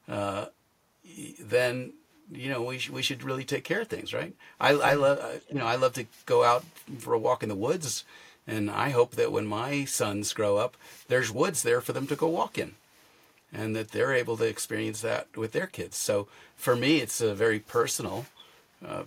uh, 0.07 0.45
then 1.39 1.93
you 2.31 2.49
know 2.49 2.61
we 2.61 2.77
sh- 2.77 2.89
we 2.89 3.01
should 3.01 3.23
really 3.23 3.43
take 3.43 3.63
care 3.63 3.81
of 3.81 3.87
things, 3.87 4.13
right? 4.13 4.33
I 4.59 4.71
I 4.71 4.93
love 4.93 5.41
you 5.49 5.59
know 5.59 5.65
I 5.65 5.75
love 5.75 5.93
to 5.93 6.05
go 6.25 6.43
out 6.43 6.63
for 6.97 7.13
a 7.13 7.19
walk 7.19 7.43
in 7.43 7.49
the 7.49 7.55
woods, 7.55 8.05
and 8.47 8.69
I 8.71 8.89
hope 8.89 9.15
that 9.15 9.31
when 9.31 9.45
my 9.45 9.85
sons 9.85 10.33
grow 10.33 10.57
up, 10.57 10.77
there's 11.07 11.31
woods 11.31 11.63
there 11.63 11.81
for 11.81 11.93
them 11.93 12.07
to 12.07 12.15
go 12.15 12.27
walk 12.27 12.57
in, 12.57 12.75
and 13.51 13.75
that 13.75 13.91
they're 13.91 14.13
able 14.13 14.37
to 14.37 14.45
experience 14.45 15.01
that 15.01 15.35
with 15.35 15.51
their 15.51 15.67
kids. 15.67 15.97
So 15.97 16.27
for 16.55 16.75
me, 16.75 16.97
it's 16.97 17.21
a 17.21 17.33
very 17.33 17.59
personal 17.59 18.25
uh, 18.85 19.03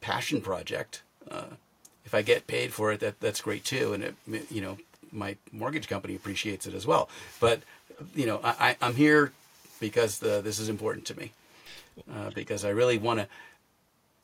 passion 0.00 0.40
project. 0.40 1.02
Uh, 1.30 1.44
if 2.04 2.14
I 2.14 2.22
get 2.22 2.46
paid 2.46 2.72
for 2.72 2.92
it, 2.92 3.00
that 3.00 3.20
that's 3.20 3.40
great 3.40 3.64
too, 3.64 3.92
and 3.92 4.02
it 4.02 4.14
you 4.50 4.60
know 4.60 4.78
my 5.12 5.36
mortgage 5.52 5.88
company 5.88 6.14
appreciates 6.14 6.66
it 6.66 6.74
as 6.74 6.86
well. 6.86 7.08
But 7.40 7.62
you 8.14 8.26
know 8.26 8.40
I, 8.42 8.50
I 8.70 8.76
I'm 8.80 8.94
here 8.94 9.32
because 9.80 10.18
the, 10.18 10.40
this 10.40 10.58
is 10.58 10.68
important 10.68 11.06
to 11.06 11.18
me 11.18 11.32
uh, 12.12 12.30
because 12.34 12.64
I 12.64 12.70
really 12.70 12.98
want 12.98 13.20
to 13.20 13.28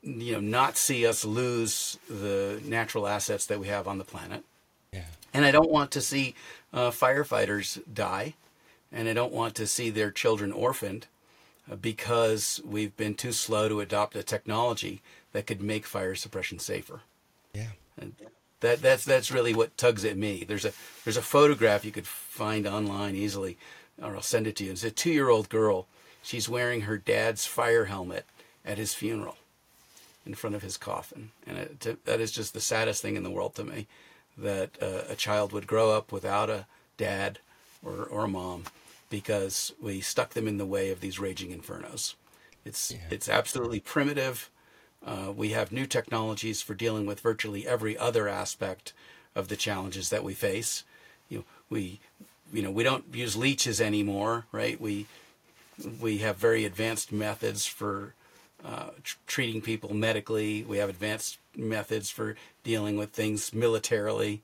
you 0.02 0.32
know 0.32 0.40
not 0.40 0.76
see 0.76 1.06
us 1.06 1.24
lose 1.24 1.98
the 2.08 2.60
natural 2.64 3.06
assets 3.06 3.46
that 3.46 3.60
we 3.60 3.68
have 3.68 3.88
on 3.88 3.98
the 3.98 4.04
planet, 4.04 4.44
yeah, 4.92 5.04
and 5.32 5.44
I 5.44 5.50
don't 5.50 5.70
want 5.70 5.90
to 5.92 6.00
see 6.00 6.34
uh, 6.72 6.90
firefighters 6.90 7.80
die, 7.92 8.34
and 8.92 9.08
I 9.08 9.12
don't 9.12 9.32
want 9.32 9.54
to 9.56 9.66
see 9.66 9.90
their 9.90 10.10
children 10.10 10.52
orphaned 10.52 11.06
uh, 11.70 11.76
because 11.76 12.60
we've 12.64 12.96
been 12.96 13.14
too 13.14 13.32
slow 13.32 13.68
to 13.68 13.80
adopt 13.80 14.16
a 14.16 14.22
technology 14.22 15.00
that 15.32 15.46
could 15.46 15.60
make 15.62 15.86
fire 15.86 16.14
suppression 16.14 16.58
safer. 16.58 17.00
yeah. 17.54 17.70
And 18.00 18.14
that 18.60 18.80
that's 18.82 19.04
that's 19.04 19.30
really 19.32 19.54
what 19.54 19.76
tugs 19.76 20.04
at 20.04 20.16
me. 20.16 20.44
There's 20.46 20.64
a 20.64 20.72
there's 21.04 21.16
a 21.16 21.22
photograph 21.22 21.84
you 21.84 21.92
could 21.92 22.06
find 22.06 22.66
online 22.66 23.14
easily, 23.16 23.56
or 24.02 24.14
I'll 24.16 24.22
send 24.22 24.46
it 24.46 24.56
to 24.56 24.64
you. 24.64 24.72
It's 24.72 24.84
a 24.84 24.90
two 24.90 25.10
year 25.12 25.28
old 25.28 25.48
girl. 25.48 25.86
She's 26.22 26.48
wearing 26.48 26.82
her 26.82 26.98
dad's 26.98 27.46
fire 27.46 27.86
helmet 27.86 28.26
at 28.64 28.78
his 28.78 28.94
funeral, 28.94 29.36
in 30.26 30.34
front 30.34 30.54
of 30.56 30.62
his 30.62 30.76
coffin, 30.76 31.30
and 31.46 31.56
it, 31.58 31.80
to, 31.80 31.98
that 32.04 32.20
is 32.20 32.32
just 32.32 32.52
the 32.54 32.60
saddest 32.60 33.00
thing 33.02 33.16
in 33.16 33.22
the 33.22 33.30
world 33.30 33.54
to 33.56 33.64
me. 33.64 33.86
that 34.36 34.70
uh, 34.82 35.02
a 35.08 35.16
child 35.16 35.52
would 35.52 35.66
grow 35.66 35.90
up 35.90 36.12
without 36.12 36.48
a 36.50 36.66
dad 36.96 37.38
or, 37.84 38.04
or 38.04 38.24
a 38.24 38.28
mom 38.28 38.64
because 39.10 39.72
we 39.80 40.00
stuck 40.00 40.30
them 40.34 40.46
in 40.46 40.58
the 40.58 40.66
way 40.66 40.90
of 40.90 41.00
these 41.00 41.18
raging 41.18 41.50
infernos. 41.56 42.14
It's 42.64 42.90
Yeah. 42.92 42.98
it's 43.10 43.28
absolutely 43.28 43.80
primitive. 43.80 44.50
Uh, 45.04 45.32
we 45.34 45.50
have 45.50 45.72
new 45.72 45.86
technologies 45.86 46.60
for 46.60 46.74
dealing 46.74 47.06
with 47.06 47.20
virtually 47.20 47.66
every 47.66 47.96
other 47.96 48.28
aspect 48.28 48.92
of 49.34 49.48
the 49.48 49.56
challenges 49.56 50.10
that 50.10 50.24
we 50.24 50.34
face. 50.34 50.84
You 51.28 51.38
know, 51.38 51.44
we 51.70 52.00
you 52.52 52.62
know 52.62 52.70
we 52.70 52.82
don't 52.82 53.04
use 53.14 53.36
leeches 53.36 53.80
anymore, 53.80 54.46
right? 54.52 54.80
We 54.80 55.06
we 56.00 56.18
have 56.18 56.36
very 56.36 56.64
advanced 56.64 57.12
methods 57.12 57.66
for 57.66 58.14
uh, 58.64 58.90
tr- 59.04 59.16
treating 59.26 59.60
people 59.60 59.94
medically. 59.94 60.64
We 60.64 60.78
have 60.78 60.88
advanced 60.88 61.38
methods 61.56 62.10
for 62.10 62.34
dealing 62.64 62.96
with 62.96 63.10
things 63.10 63.54
militarily, 63.54 64.42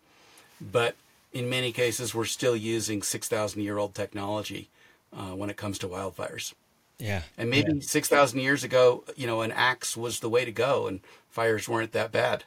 but 0.60 0.94
in 1.32 1.50
many 1.50 1.72
cases, 1.72 2.14
we're 2.14 2.24
still 2.26 2.54
using 2.56 3.02
six 3.02 3.28
thousand 3.28 3.62
year 3.62 3.78
old 3.78 3.94
technology 3.94 4.68
uh, 5.12 5.34
when 5.34 5.50
it 5.50 5.56
comes 5.56 5.78
to 5.80 5.88
wildfires. 5.88 6.54
Yeah. 6.98 7.22
And 7.36 7.50
maybe 7.50 7.80
6,000 7.80 8.38
years 8.38 8.64
ago, 8.64 9.04
you 9.16 9.26
know, 9.26 9.40
an 9.42 9.52
axe 9.52 9.96
was 9.96 10.20
the 10.20 10.28
way 10.28 10.44
to 10.44 10.52
go 10.52 10.86
and 10.86 11.00
fires 11.28 11.68
weren't 11.68 11.92
that 11.92 12.12
bad. 12.12 12.44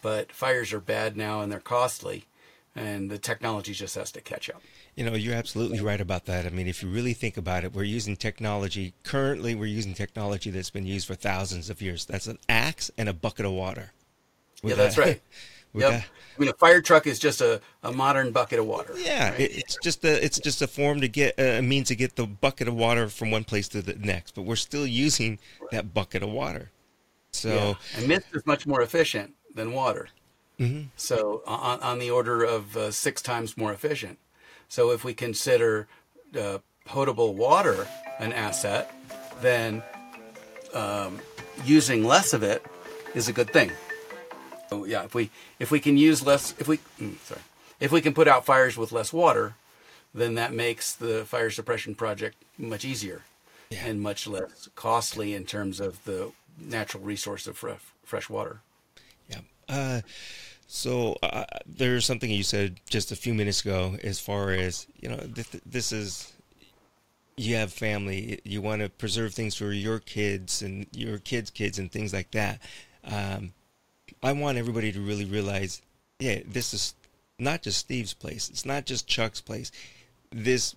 But 0.00 0.32
fires 0.32 0.72
are 0.72 0.80
bad 0.80 1.16
now 1.16 1.40
and 1.40 1.50
they're 1.50 1.58
costly 1.58 2.26
and 2.78 3.10
the 3.10 3.18
technology 3.18 3.72
just 3.72 3.96
has 3.96 4.12
to 4.12 4.20
catch 4.20 4.48
up. 4.48 4.62
You 4.94 5.04
know, 5.04 5.14
you're 5.14 5.34
absolutely 5.34 5.80
right 5.80 6.00
about 6.00 6.26
that. 6.26 6.46
I 6.46 6.50
mean, 6.50 6.66
if 6.66 6.82
you 6.82 6.88
really 6.88 7.12
think 7.12 7.36
about 7.36 7.64
it, 7.64 7.72
we're 7.72 7.84
using 7.84 8.16
technology. 8.16 8.94
Currently, 9.04 9.54
we're 9.54 9.66
using 9.66 9.94
technology 9.94 10.50
that's 10.50 10.70
been 10.70 10.86
used 10.86 11.06
for 11.06 11.14
thousands 11.14 11.70
of 11.70 11.80
years. 11.80 12.04
That's 12.04 12.26
an 12.26 12.38
axe 12.48 12.90
and 12.98 13.08
a 13.08 13.12
bucket 13.12 13.46
of 13.46 13.52
water. 13.52 13.92
Yeah, 14.62 14.74
that's 14.74 14.98
right. 14.98 15.20
we 15.72 15.82
Yep. 15.82 15.90
got- 15.90 16.00
I 16.02 16.40
mean, 16.40 16.50
a 16.50 16.54
fire 16.54 16.80
truck 16.80 17.06
is 17.08 17.18
just 17.18 17.40
a, 17.40 17.60
a 17.82 17.90
modern 17.90 18.30
bucket 18.30 18.58
of 18.60 18.66
water. 18.66 18.94
yeah, 18.96 19.30
right? 19.30 19.40
it's 19.40 19.76
just 19.82 20.04
a 20.04 20.24
it's 20.24 20.38
just 20.38 20.62
a 20.62 20.68
form 20.68 21.00
to 21.00 21.08
get 21.08 21.34
a 21.38 21.60
means 21.62 21.88
to 21.88 21.96
get 21.96 22.14
the 22.16 22.26
bucket 22.26 22.68
of 22.68 22.74
water 22.74 23.08
from 23.08 23.30
one 23.32 23.42
place 23.44 23.66
to 23.68 23.82
the 23.82 23.94
next. 23.94 24.34
But 24.36 24.42
we're 24.42 24.54
still 24.56 24.86
using 24.86 25.38
that 25.72 25.92
bucket 25.92 26.22
of 26.22 26.30
water. 26.30 26.70
So 27.32 27.48
Yeah. 27.48 27.74
And 27.96 28.08
mist 28.08 28.26
is 28.32 28.46
much 28.46 28.66
more 28.66 28.82
efficient 28.82 29.34
than 29.54 29.72
water. 29.72 30.08
Mhm. 30.60 30.88
So 30.96 31.42
on, 31.46 31.80
on 31.80 31.98
the 31.98 32.10
order 32.10 32.44
of 32.44 32.76
uh, 32.76 32.90
six 32.92 33.20
times 33.20 33.56
more 33.56 33.72
efficient. 33.72 34.18
So 34.68 34.90
if 34.92 35.02
we 35.04 35.14
consider 35.14 35.88
uh, 36.38 36.58
potable 36.84 37.34
water 37.34 37.88
an 38.20 38.32
asset, 38.32 38.92
then 39.40 39.82
um, 40.72 41.18
using 41.64 42.04
less 42.04 42.32
of 42.32 42.42
it 42.42 42.64
is 43.14 43.28
a 43.28 43.32
good 43.32 43.50
thing. 43.52 43.72
So 44.70 44.84
yeah, 44.84 45.04
if 45.04 45.14
we 45.14 45.30
if 45.58 45.70
we 45.70 45.80
can 45.80 45.96
use 45.96 46.24
less, 46.24 46.54
if 46.58 46.68
we 46.68 46.78
mm, 47.00 47.18
sorry, 47.24 47.40
if 47.80 47.90
we 47.92 48.00
can 48.00 48.14
put 48.14 48.28
out 48.28 48.44
fires 48.44 48.76
with 48.76 48.92
less 48.92 49.12
water, 49.12 49.54
then 50.14 50.34
that 50.34 50.52
makes 50.52 50.92
the 50.94 51.24
fire 51.24 51.50
suppression 51.50 51.94
project 51.94 52.36
much 52.58 52.84
easier 52.84 53.22
Yeah. 53.70 53.86
and 53.86 54.00
much 54.00 54.26
less 54.26 54.68
costly 54.74 55.34
in 55.34 55.44
terms 55.44 55.80
of 55.80 56.04
the 56.04 56.32
natural 56.60 57.02
resource 57.02 57.46
of 57.46 57.56
fresh, 57.56 57.80
fresh 58.04 58.28
water. 58.28 58.60
Yeah. 59.28 59.40
Uh, 59.68 60.00
so 60.66 61.16
uh, 61.22 61.44
there's 61.66 62.04
something 62.04 62.30
you 62.30 62.42
said 62.42 62.80
just 62.90 63.12
a 63.12 63.16
few 63.16 63.32
minutes 63.32 63.60
ago, 63.62 63.96
as 64.02 64.18
far 64.20 64.50
as 64.50 64.86
you 65.00 65.08
know, 65.08 65.18
th- 65.18 65.62
this 65.64 65.92
is 65.92 66.32
you 67.36 67.54
have 67.54 67.72
family, 67.72 68.40
you 68.44 68.60
want 68.60 68.82
to 68.82 68.88
preserve 68.88 69.32
things 69.32 69.54
for 69.54 69.72
your 69.72 70.00
kids 70.00 70.60
and 70.60 70.86
your 70.92 71.18
kids' 71.18 71.50
kids 71.50 71.78
and 71.78 71.92
things 71.92 72.12
like 72.12 72.32
that. 72.32 72.60
Um, 73.04 73.52
I 74.22 74.32
want 74.32 74.58
everybody 74.58 74.92
to 74.92 75.00
really 75.00 75.24
realize, 75.24 75.82
yeah, 76.18 76.40
this 76.46 76.74
is 76.74 76.94
not 77.38 77.62
just 77.62 77.78
Steve's 77.78 78.14
place. 78.14 78.48
It's 78.48 78.66
not 78.66 78.84
just 78.84 79.06
Chuck's 79.06 79.40
place. 79.40 79.70
This 80.30 80.74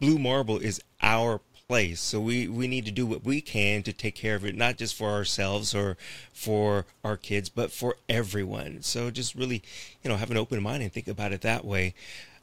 Blue 0.00 0.18
Marble 0.18 0.58
is 0.58 0.80
our 1.02 1.40
place. 1.66 2.00
So 2.00 2.20
we, 2.20 2.46
we 2.46 2.68
need 2.68 2.84
to 2.84 2.92
do 2.92 3.06
what 3.06 3.24
we 3.24 3.40
can 3.40 3.82
to 3.84 3.92
take 3.92 4.14
care 4.14 4.34
of 4.34 4.44
it, 4.44 4.54
not 4.54 4.76
just 4.76 4.94
for 4.94 5.10
ourselves 5.10 5.74
or 5.74 5.96
for 6.32 6.86
our 7.02 7.16
kids, 7.16 7.48
but 7.48 7.72
for 7.72 7.96
everyone. 8.08 8.82
So 8.82 9.10
just 9.10 9.34
really, 9.34 9.62
you 10.02 10.10
know, 10.10 10.16
have 10.16 10.30
an 10.30 10.36
open 10.36 10.62
mind 10.62 10.82
and 10.82 10.92
think 10.92 11.08
about 11.08 11.32
it 11.32 11.40
that 11.40 11.64
way. 11.64 11.94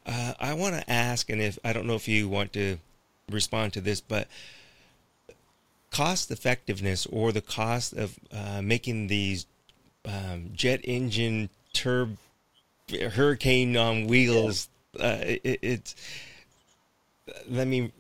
Uh, 0.06 0.34
I 0.40 0.54
want 0.56 0.76
to 0.76 0.92
ask, 0.92 1.30
and 1.30 1.40
if 1.42 1.60
I 1.64 1.74
don't 1.74 1.86
know 1.86 1.96
if 1.96 2.08
you 2.08 2.28
want 2.28 2.54
to 2.54 2.78
respond 3.30 3.74
to 3.74 3.82
this, 3.82 4.02
but 4.02 4.28
cost 5.92 6.32
effectiveness 6.32 7.06
or 7.08 7.32
the 7.32 7.42
cost 7.42 7.94
of 7.94 8.18
uh, 8.32 8.62
making 8.62 9.08
these 9.08 9.46
um, 10.06 10.50
jet 10.54 10.80
engine 10.84 11.50
turb 11.74 12.18
hurricane 13.12 13.78
on 13.78 14.08
wheels 14.08 14.70
uh, 15.00 15.20
it, 15.22 15.60
it's 15.62 15.96
let 17.48 17.68
me 17.68 17.92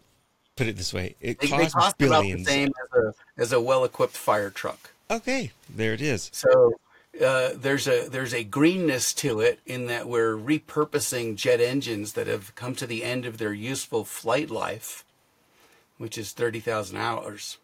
put 0.55 0.67
it 0.67 0.75
this 0.75 0.93
way 0.93 1.15
it 1.21 1.39
They, 1.39 1.47
they 1.47 1.57
costs 1.57 1.73
cost 1.73 2.01
about 2.01 2.23
the 2.23 2.43
same 2.43 2.69
as 2.69 3.03
a, 3.03 3.13
as 3.37 3.53
a 3.53 3.61
well-equipped 3.61 4.17
fire 4.17 4.49
truck. 4.49 4.91
okay 5.09 5.51
there 5.69 5.93
it 5.93 6.01
is. 6.01 6.29
So 6.33 6.73
uh, 7.19 7.51
there's 7.55 7.87
a 7.87 8.07
there's 8.07 8.33
a 8.33 8.43
greenness 8.43 9.13
to 9.13 9.41
it 9.41 9.59
in 9.65 9.87
that 9.87 10.07
we're 10.07 10.35
repurposing 10.35 11.35
jet 11.35 11.59
engines 11.59 12.13
that 12.13 12.27
have 12.27 12.55
come 12.55 12.73
to 12.75 12.87
the 12.87 13.03
end 13.03 13.25
of 13.25 13.37
their 13.37 13.53
useful 13.53 14.05
flight 14.05 14.49
life, 14.49 15.03
which 15.97 16.17
is 16.17 16.31
thirty 16.31 16.61
thousand 16.61 16.97
hours, 16.97 17.57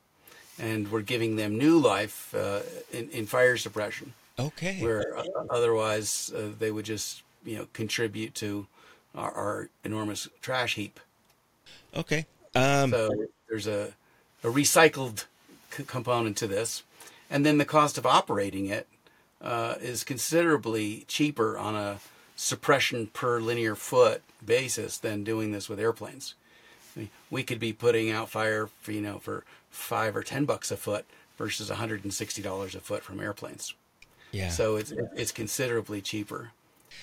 and 0.59 0.91
we're 0.91 1.01
giving 1.01 1.35
them 1.35 1.57
new 1.57 1.77
life 1.77 2.33
uh, 2.35 2.61
in, 2.91 3.09
in 3.09 3.25
fire 3.25 3.57
suppression, 3.57 4.13
okay 4.39 4.81
where 4.81 5.17
uh, 5.17 5.23
otherwise 5.49 6.31
uh, 6.35 6.49
they 6.57 6.71
would 6.71 6.85
just 6.85 7.23
you 7.45 7.57
know 7.57 7.67
contribute 7.73 8.33
to 8.35 8.67
our, 9.15 9.31
our 9.31 9.69
enormous 9.83 10.27
trash 10.41 10.75
heap. 10.75 10.99
okay 11.95 12.25
um 12.55 12.91
So 12.91 13.09
there's 13.49 13.67
a, 13.67 13.93
a 14.43 14.47
recycled 14.47 15.25
c- 15.71 15.83
component 15.83 16.37
to 16.37 16.47
this. 16.47 16.83
And 17.29 17.45
then 17.45 17.57
the 17.57 17.65
cost 17.65 17.97
of 17.97 18.05
operating 18.05 18.67
it 18.67 18.87
uh, 19.41 19.75
is 19.81 20.03
considerably 20.03 21.05
cheaper 21.07 21.57
on 21.57 21.75
a 21.75 21.99
suppression 22.35 23.07
per 23.07 23.39
linear 23.39 23.75
foot 23.75 24.21
basis 24.45 24.97
than 24.97 25.23
doing 25.23 25.51
this 25.51 25.67
with 25.67 25.79
airplanes. 25.79 26.35
I 26.95 26.99
mean, 26.99 27.09
we 27.29 27.43
could 27.43 27.59
be 27.59 27.73
putting 27.73 28.09
out 28.11 28.29
fire 28.29 28.69
for, 28.81 28.91
you 28.91 29.01
know, 29.01 29.19
for 29.19 29.43
five 29.78 30.15
or 30.15 30.23
ten 30.23 30.45
bucks 30.45 30.71
a 30.71 30.78
foot 30.78 31.05
versus 31.38 31.69
$160 31.69 32.75
a 32.75 32.80
foot 32.80 33.03
from 33.03 33.19
airplanes. 33.19 33.73
yeah 34.32 34.49
So 34.49 34.75
it's 34.75 34.91
it's 35.15 35.32
considerably 35.32 36.01
cheaper, 36.01 36.51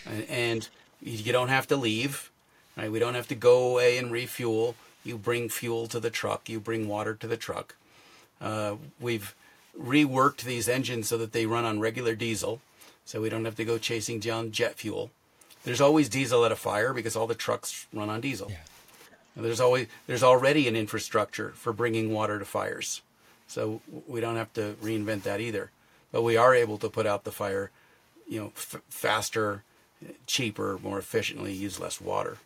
and, 0.05 0.25
and 0.29 0.69
you 1.01 1.33
don't 1.33 1.49
have 1.49 1.67
to 1.69 1.77
leave. 1.77 2.31
Right? 2.77 2.91
We 2.91 2.99
don't 2.99 3.15
have 3.15 3.29
to 3.29 3.37
go 3.37 3.69
away 3.71 3.99
and 3.99 4.11
refuel. 4.11 4.75
You 5.05 5.17
bring 5.17 5.49
fuel 5.49 5.87
to 5.89 6.01
the 6.01 6.11
truck. 6.11 6.49
You 6.49 6.59
bring 6.59 6.89
water 6.89 7.15
to 7.15 7.27
the 7.29 7.37
truck. 7.37 7.77
Uh, 8.41 8.77
we've 9.01 9.35
reworked 9.81 10.43
these 10.43 10.69
engines 10.69 11.09
so 11.09 11.17
that 11.19 11.33
they 11.33 11.47
run 11.47 11.65
on 11.65 11.79
regular 11.79 12.17
diesel, 12.17 12.61
so 13.05 13.21
we 13.21 13.29
don't 13.29 13.45
have 13.45 13.57
to 13.57 13.65
go 13.65 13.79
chasing 13.79 14.19
down 14.19 14.51
jet 14.51 14.75
fuel. 14.75 15.11
There's 15.63 15.81
always 15.81 16.09
diesel 16.09 16.45
at 16.45 16.53
a 16.53 16.57
fire 16.57 16.93
because 16.93 17.15
all 17.17 17.29
the 17.29 17.35
trucks 17.35 17.87
run 17.93 18.11
on 18.11 18.21
diesel. 18.21 18.49
Yeah. 18.51 18.57
There's 19.37 19.61
always 19.61 19.89
there's 20.07 20.23
already 20.23 20.69
an 20.69 20.77
infrastructure 20.77 21.51
for 21.51 21.73
bringing 21.73 22.13
water 22.13 22.39
to 22.39 22.45
fires, 22.45 23.03
so 23.49 23.81
we 24.07 24.21
don't 24.21 24.37
have 24.37 24.53
to 24.55 24.77
reinvent 24.83 25.23
that 25.25 25.41
either. 25.41 25.71
But 26.13 26.23
we 26.23 26.37
are 26.37 26.55
able 26.55 26.79
to 26.79 26.89
put 26.89 27.07
out 27.07 27.25
the 27.25 27.33
fire, 27.33 27.71
you 28.29 28.41
know, 28.41 28.53
f- 28.57 28.81
faster, 28.89 29.65
cheaper, 30.27 30.79
more 30.83 30.99
efficiently, 30.99 31.53
use 31.53 31.81
less 31.81 32.01
water, 32.01 32.39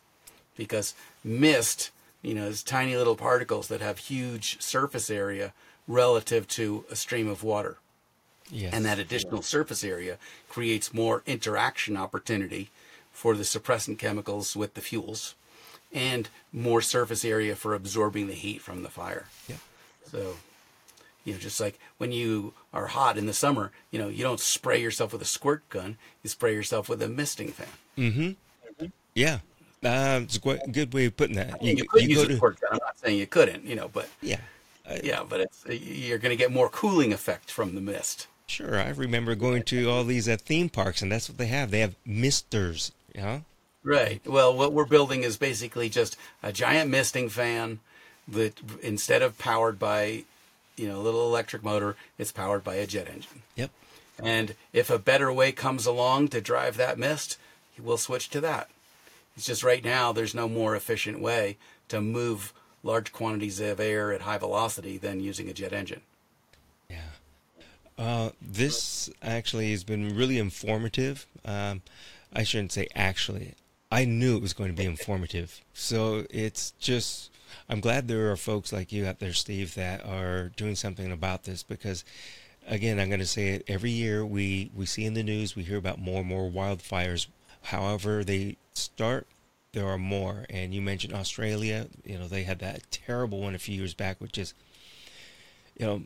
because 0.57 0.95
mist, 1.23 1.91
you 2.23 2.35
know, 2.35 2.47
is 2.47 2.63
tiny 2.63 2.97
little 2.97 3.17
particles 3.17 3.69
that 3.69 3.83
have 3.83 3.99
huge 3.99 4.59
surface 4.63 5.11
area 5.11 5.53
relative 5.87 6.49
to 6.49 6.87
a 6.91 6.97
stream 6.97 7.29
of 7.29 7.43
water. 7.43 7.77
yes 8.51 8.73
And 8.73 8.87
that 8.87 8.99
additional 8.99 9.43
surface 9.43 9.85
area 9.85 10.17
creates 10.49 10.95
more 10.95 11.23
interaction 11.27 11.99
opportunity 11.99 12.71
for 13.13 13.37
the 13.37 13.43
suppressant 13.43 13.99
chemicals 13.99 14.57
with 14.57 14.73
the 14.73 14.81
fuels 14.81 15.35
and 15.93 16.29
more 16.53 16.81
surface 16.81 17.25
area 17.25 17.55
for 17.57 17.75
absorbing 17.75 18.27
the 18.27 18.35
heat 18.35 18.61
from 18.61 18.83
the 18.83 18.89
fire. 18.89 19.27
yeah 19.49 19.57
So, 20.07 20.37
you 21.25 21.33
know, 21.35 21.39
just 21.39 21.61
like 21.61 21.79
when 21.99 22.13
you 22.13 22.53
are 22.73 22.87
hot 22.89 23.19
in 23.19 23.27
the 23.27 23.33
summer, 23.33 23.71
you 23.91 23.99
know, 23.99 24.09
you 24.09 24.23
don't 24.23 24.41
spray 24.41 24.81
yourself 24.81 25.13
with 25.13 25.23
a 25.23 25.27
squirt 25.27 25.69
gun, 25.69 25.97
you 26.23 26.31
spray 26.31 26.55
yourself 26.55 26.89
with 26.89 27.03
a 27.03 27.09
misting 27.09 27.49
fan. 27.49 27.69
mm-hmm 27.97 28.31
yeah 29.15 29.39
uh, 29.85 30.21
it's 30.23 30.37
a 30.37 30.41
good 30.71 30.93
way 30.93 31.07
of 31.07 31.17
putting 31.17 31.37
that 31.37 31.55
I 31.55 31.65
mean, 31.65 31.77
you, 31.79 31.85
could 31.85 32.03
use 32.03 32.19
go 32.19 32.25
a 32.25 32.29
to 32.29 32.37
squirt 32.37 32.61
gun. 32.61 32.71
I'm 32.73 32.79
not 32.85 32.99
saying 32.99 33.19
you 33.19 33.27
couldn't, 33.27 33.65
you 33.65 33.75
know, 33.77 33.89
but 33.89 34.09
yeah 34.21 34.41
I- 34.89 35.01
yeah, 35.05 35.23
but 35.29 35.41
it's 35.41 35.65
you're 35.69 36.19
going 36.19 36.31
to 36.31 36.37
get 36.37 36.51
more 36.51 36.69
cooling 36.71 37.13
effect 37.13 37.51
from 37.51 37.75
the 37.75 37.81
mist. 37.81 38.27
Sure, 38.47 38.79
I 38.81 38.89
remember 38.89 39.35
going 39.35 39.63
to 39.65 39.91
all 39.91 40.03
these 40.05 40.27
uh, 40.29 40.39
theme 40.43 40.71
parks, 40.71 41.03
and 41.03 41.13
that's 41.13 41.29
what 41.29 41.37
they 41.37 41.47
have. 41.49 41.71
They 41.71 41.81
have 41.81 41.95
misters, 42.07 42.93
you 43.15 43.21
know. 43.21 43.43
Right. 43.83 44.21
Well, 44.27 44.57
what 44.57 44.73
we're 44.73 44.85
building 44.85 45.23
is 45.23 45.37
basically 45.37 45.89
just 45.89 46.17
a 46.43 46.53
giant 46.53 46.91
misting 46.91 47.29
fan 47.29 47.81
that 48.27 48.61
instead 48.83 49.23
of 49.23 49.39
powered 49.39 49.79
by, 49.79 50.25
you 50.77 50.89
know, 50.89 50.99
a 50.99 51.03
little 51.03 51.27
electric 51.27 51.63
motor, 51.63 51.97
it's 52.19 52.33
powered 52.33 52.65
by 52.65 52.75
a 52.75 52.87
jet 52.87 53.09
engine. 53.09 53.43
Yep. 53.57 53.71
And 54.23 54.55
if 54.73 54.91
a 54.91 54.99
better 54.99 55.33
way 55.33 55.53
comes 55.53 55.87
along 55.87 56.29
to 56.29 56.41
drive 56.41 56.77
that 56.77 56.99
mist, 56.99 57.39
we'll 57.81 57.97
switch 57.97 58.29
to 58.31 58.41
that. 58.41 58.69
It's 59.37 59.47
just 59.47 59.63
right 59.63 59.85
now 59.85 60.13
there's 60.13 60.35
no 60.35 60.49
more 60.49 60.75
efficient 60.75 61.21
way 61.21 61.57
to 61.89 62.01
move 62.01 62.53
large 62.83 63.13
quantities 63.13 63.61
of 63.61 63.81
air 63.81 64.13
at 64.13 64.23
high 64.23 64.39
velocity 64.39 64.99
than 64.99 65.21
using 65.21 65.49
a 65.49 65.53
jet 65.53 65.73
engine. 65.73 66.01
Yeah. 66.91 66.97
Uh, 67.97 68.31
this 68.43 69.09
actually 69.23 69.71
has 69.71 69.85
been 69.85 70.15
really 70.15 70.39
informative. 70.39 71.27
Um, 71.45 71.83
I 72.33 72.43
shouldn't 72.43 72.73
say 72.73 72.89
actually. 72.95 73.55
I 73.91 74.05
knew 74.05 74.37
it 74.37 74.43
was 74.43 74.53
going 74.53 74.71
to 74.71 74.77
be 74.77 74.85
informative. 74.85 75.61
So 75.73 76.27
it's 76.31 76.73
just, 76.79 77.31
I'm 77.69 77.81
glad 77.81 78.07
there 78.07 78.31
are 78.31 78.37
folks 78.37 78.73
like 78.73 78.93
you 78.93 79.07
out 79.07 79.19
there, 79.19 79.33
Steve, 79.33 79.75
that 79.75 80.05
are 80.05 80.51
doing 80.57 80.75
something 80.75 81.11
about 81.11 81.45
this 81.45 81.63
because, 81.63 82.05
again, 82.67 83.01
I'm 83.01 83.09
going 83.09 83.21
to 83.21 83.27
say 83.27 83.49
it 83.49 83.65
every 83.67 83.91
year 83.91 84.27
we, 84.27 84.71
we 84.75 84.85
see 84.85 85.07
in 85.07 85.15
the 85.15 85.23
news, 85.23 85.57
we 85.57 85.63
hear 85.63 85.79
about 85.79 85.99
more 85.99 86.21
and 86.21 86.29
more 86.29 86.51
wildfires. 86.51 87.29
However, 87.63 88.25
they 88.25 88.57
start, 88.75 89.27
there 89.73 89.87
are 89.87 89.99
more. 89.99 90.45
And 90.51 90.75
you 90.75 90.83
mentioned 90.83 91.15
Australia, 91.15 91.87
you 92.05 92.19
know, 92.19 92.29
they 92.29 92.43
had 92.43 92.59
that 92.59 92.91
terrible 92.91 93.41
one 93.41 93.55
a 93.55 93.59
few 93.59 93.75
years 93.75 93.95
back, 93.95 94.21
which 94.21 94.37
is, 94.37 94.53
you 95.79 95.87
know, 95.87 96.03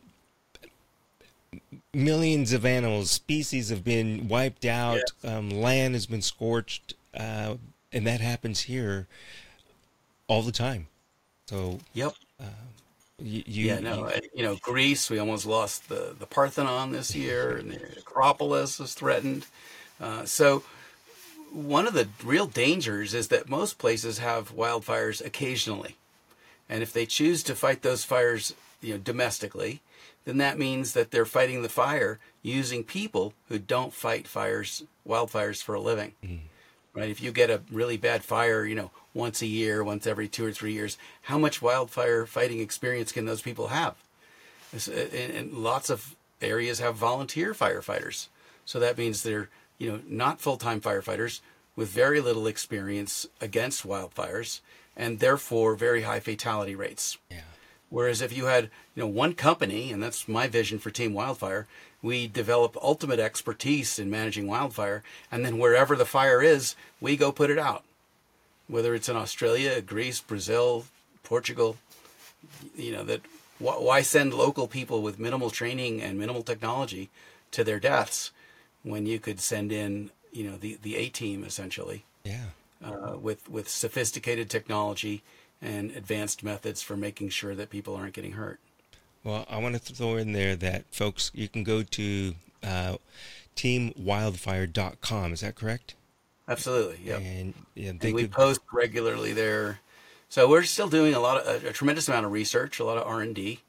millions 1.93 2.53
of 2.53 2.65
animals, 2.65 3.11
species 3.11 3.69
have 3.69 3.83
been 3.83 4.27
wiped 4.27 4.65
out. 4.65 5.01
Yes. 5.21 5.33
Um, 5.33 5.49
land 5.49 5.93
has 5.95 6.05
been 6.05 6.21
scorched, 6.21 6.93
uh, 7.15 7.55
and 7.93 8.05
that 8.07 8.19
happens 8.19 8.61
here 8.61 9.07
all 10.27 10.41
the 10.41 10.51
time. 10.51 10.87
So, 11.47 11.79
yep. 11.93 12.13
Uh, 12.39 12.45
you, 13.21 13.43
you, 13.45 13.67
yeah, 13.67 13.79
no, 13.79 14.09
you, 14.09 14.21
you, 14.35 14.43
know, 14.43 14.57
Greece, 14.61 15.09
we 15.09 15.19
almost 15.19 15.45
lost 15.45 15.87
the, 15.87 16.15
the 16.17 16.25
Parthenon 16.25 16.91
this 16.91 17.15
year, 17.15 17.57
and 17.57 17.71
the 17.71 17.99
Acropolis 17.99 18.79
is 18.79 18.93
threatened. 18.93 19.45
Uh, 20.01 20.25
so, 20.25 20.63
one 21.51 21.87
of 21.87 21.93
the 21.93 22.07
real 22.23 22.47
dangers 22.47 23.13
is 23.13 23.27
that 23.27 23.47
most 23.47 23.77
places 23.77 24.17
have 24.17 24.55
wildfires 24.55 25.23
occasionally. 25.23 25.95
And 26.67 26.81
if 26.81 26.91
they 26.91 27.05
choose 27.05 27.43
to 27.43 27.55
fight 27.55 27.83
those 27.83 28.03
fires, 28.03 28.55
you 28.81 28.93
know, 28.93 28.99
domestically, 28.99 29.81
then 30.25 30.37
that 30.37 30.57
means 30.57 30.93
that 30.93 31.11
they're 31.11 31.25
fighting 31.25 31.61
the 31.61 31.69
fire 31.69 32.19
using 32.41 32.83
people 32.83 33.33
who 33.49 33.59
don't 33.59 33.93
fight 33.93 34.27
fires, 34.27 34.83
wildfires 35.07 35.61
for 35.61 35.75
a 35.75 35.79
living. 35.79 36.13
Mm. 36.23 36.39
Right? 36.93 37.09
If 37.09 37.21
you 37.21 37.31
get 37.31 37.49
a 37.49 37.61
really 37.71 37.97
bad 37.97 38.23
fire, 38.23 38.65
you 38.65 38.75
know, 38.75 38.91
once 39.13 39.41
a 39.41 39.47
year, 39.47 39.83
once 39.83 40.05
every 40.05 40.27
two 40.27 40.45
or 40.45 40.51
three 40.51 40.73
years, 40.73 40.97
how 41.23 41.37
much 41.39 41.61
wildfire 41.61 42.25
fighting 42.25 42.59
experience 42.59 43.11
can 43.11 43.25
those 43.25 43.41
people 43.41 43.67
have? 43.67 43.95
Uh, 44.75 44.91
and 44.91 45.53
lots 45.53 45.89
of 45.89 46.15
areas 46.41 46.79
have 46.79 46.95
volunteer 46.95 47.53
firefighters. 47.53 48.27
So 48.65 48.79
that 48.79 48.97
means 48.97 49.23
they're, 49.23 49.49
you 49.77 49.91
know, 49.91 49.99
not 50.07 50.39
full-time 50.39 50.81
firefighters 50.81 51.41
with 51.75 51.89
very 51.89 52.21
little 52.21 52.47
experience 52.47 53.27
against 53.41 53.87
wildfires 53.87 54.61
and 54.95 55.19
therefore 55.19 55.75
very 55.75 56.03
high 56.03 56.19
fatality 56.19 56.75
rates. 56.75 57.17
Yeah. 57.31 57.41
Whereas 57.89 58.21
if 58.21 58.35
you 58.35 58.45
had, 58.45 58.65
you 58.95 59.03
know, 59.03 59.07
one 59.07 59.33
company, 59.33 59.91
and 59.91 60.01
that's 60.01 60.27
my 60.27 60.47
vision 60.47 60.79
for 60.79 60.89
Team 60.89 61.13
Wildfire, 61.13 61.67
we 62.03 62.27
develop 62.27 62.77
ultimate 62.79 63.19
expertise 63.19 63.97
in 63.97 64.11
managing 64.11 64.45
wildfire, 64.45 65.01
and 65.31 65.43
then 65.43 65.57
wherever 65.57 65.95
the 65.95 66.05
fire 66.05 66.43
is, 66.43 66.75
we 67.01 67.17
go 67.17 67.31
put 67.31 67.49
it 67.49 67.57
out. 67.57 67.83
Whether 68.67 68.93
it's 68.93 69.09
in 69.09 69.15
Australia, 69.15 69.81
Greece, 69.81 70.21
Brazil, 70.21 70.85
Portugal, 71.23 71.77
you 72.75 72.91
know, 72.91 73.03
that 73.05 73.21
why 73.57 74.01
send 74.01 74.33
local 74.33 74.67
people 74.67 75.01
with 75.01 75.17
minimal 75.17 75.49
training 75.49 76.01
and 76.01 76.19
minimal 76.19 76.43
technology 76.43 77.09
to 77.51 77.63
their 77.63 77.79
deaths 77.79 78.31
when 78.83 79.05
you 79.05 79.19
could 79.19 79.39
send 79.39 79.71
in, 79.71 80.11
you 80.33 80.43
know, 80.43 80.57
the, 80.57 80.77
the 80.81 80.97
A 80.97 81.07
team 81.07 81.43
essentially. 81.45 82.03
Yeah. 82.25 82.47
Uh, 82.83 83.15
with, 83.17 83.49
with 83.49 83.69
sophisticated 83.69 84.49
technology 84.49 85.23
and 85.61 85.91
advanced 85.91 86.43
methods 86.43 86.81
for 86.81 86.97
making 86.97 87.29
sure 87.29 87.55
that 87.55 87.69
people 87.69 87.95
aren't 87.95 88.13
getting 88.13 88.33
hurt. 88.33 88.59
Well, 89.23 89.45
I 89.49 89.57
want 89.57 89.75
to 89.75 89.93
throw 89.93 90.15
in 90.15 90.33
there 90.33 90.55
that 90.57 90.85
folks, 90.93 91.31
you 91.33 91.47
can 91.47 91.63
go 91.63 91.83
to 91.83 92.35
uh, 92.61 92.97
teamwildfire.com. 93.55 95.33
Is 95.33 95.41
that 95.41 95.55
correct? 95.55 95.95
Absolutely. 96.47 96.99
Yeah. 97.03 97.17
And, 97.17 97.53
yeah, 97.75 97.89
and 97.89 98.01
we 98.01 98.23
could... 98.23 98.31
post 98.31 98.61
regularly 98.71 99.33
there. 99.33 99.79
So 100.27 100.49
we're 100.49 100.63
still 100.63 100.89
doing 100.89 101.13
a 101.13 101.19
lot 101.19 101.37
of 101.37 101.63
a, 101.63 101.69
a 101.69 101.73
tremendous 101.73 102.07
amount 102.07 102.25
of 102.25 102.31
research, 102.31 102.79
a 102.79 102.83
lot 102.83 102.97
of 102.97 103.07
R 103.07 103.21
and 103.21 103.33
D 103.33 103.61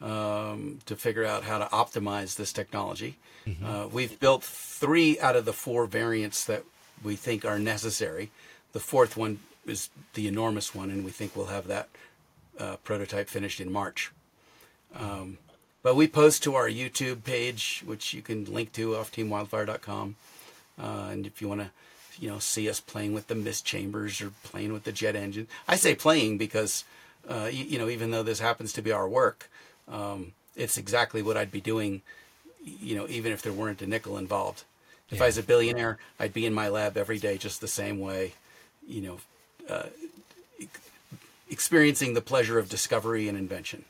um, 0.00 0.78
to 0.86 0.96
figure 0.96 1.24
out 1.24 1.44
how 1.44 1.58
to 1.58 1.66
optimize 1.66 2.36
this 2.36 2.52
technology. 2.52 3.16
Mm-hmm. 3.46 3.64
Uh, 3.64 3.86
we've 3.86 4.18
built 4.18 4.42
three 4.42 5.18
out 5.20 5.36
of 5.36 5.44
the 5.44 5.52
four 5.52 5.86
variants 5.86 6.44
that 6.46 6.64
we 7.02 7.16
think 7.16 7.44
are 7.44 7.58
necessary. 7.58 8.30
The 8.72 8.80
fourth 8.80 9.16
one 9.16 9.38
is 9.64 9.90
the 10.14 10.26
enormous 10.26 10.74
one, 10.74 10.90
and 10.90 11.04
we 11.04 11.10
think 11.10 11.36
we'll 11.36 11.46
have 11.46 11.66
that 11.68 11.88
uh, 12.58 12.76
prototype 12.76 13.28
finished 13.28 13.60
in 13.60 13.70
March. 13.70 14.10
Um, 14.94 15.38
but 15.82 15.94
we 15.94 16.08
post 16.08 16.42
to 16.42 16.54
our 16.54 16.68
YouTube 16.68 17.22
page, 17.22 17.82
which 17.86 18.12
you 18.12 18.22
can 18.22 18.44
link 18.44 18.72
to 18.72 18.96
off 18.96 19.12
teamwildfire.com. 19.12 20.16
Uh, 20.78 21.08
and 21.10 21.26
if 21.26 21.40
you 21.40 21.48
want 21.48 21.60
to, 21.60 21.70
you 22.18 22.28
know, 22.28 22.38
see 22.38 22.68
us 22.68 22.80
playing 22.80 23.12
with 23.12 23.28
the 23.28 23.34
mist 23.34 23.64
chambers 23.64 24.20
or 24.20 24.32
playing 24.42 24.72
with 24.72 24.84
the 24.84 24.92
jet 24.92 25.14
engine, 25.14 25.46
I 25.68 25.76
say 25.76 25.94
playing 25.94 26.38
because, 26.38 26.84
uh, 27.28 27.48
you, 27.52 27.64
you, 27.64 27.78
know, 27.78 27.88
even 27.88 28.10
though 28.10 28.22
this 28.22 28.40
happens 28.40 28.72
to 28.72 28.82
be 28.82 28.90
our 28.90 29.08
work, 29.08 29.48
um, 29.88 30.32
it's 30.56 30.76
exactly 30.76 31.22
what 31.22 31.36
I'd 31.36 31.52
be 31.52 31.60
doing, 31.60 32.02
you 32.64 32.96
know, 32.96 33.06
even 33.08 33.30
if 33.32 33.42
there 33.42 33.52
weren't 33.52 33.80
a 33.82 33.86
nickel 33.86 34.18
involved. 34.18 34.64
If 35.10 35.18
yeah. 35.18 35.24
I 35.24 35.26
was 35.26 35.38
a 35.38 35.42
billionaire, 35.42 35.98
I'd 36.18 36.34
be 36.34 36.46
in 36.46 36.52
my 36.52 36.68
lab 36.68 36.96
every 36.96 37.18
day 37.18 37.38
just 37.38 37.60
the 37.60 37.68
same 37.68 38.00
way, 38.00 38.34
you 38.86 39.02
know, 39.02 39.18
uh, 39.70 39.86
experiencing 41.48 42.14
the 42.14 42.20
pleasure 42.20 42.58
of 42.58 42.68
discovery 42.68 43.28
and 43.28 43.38
invention. 43.38 43.84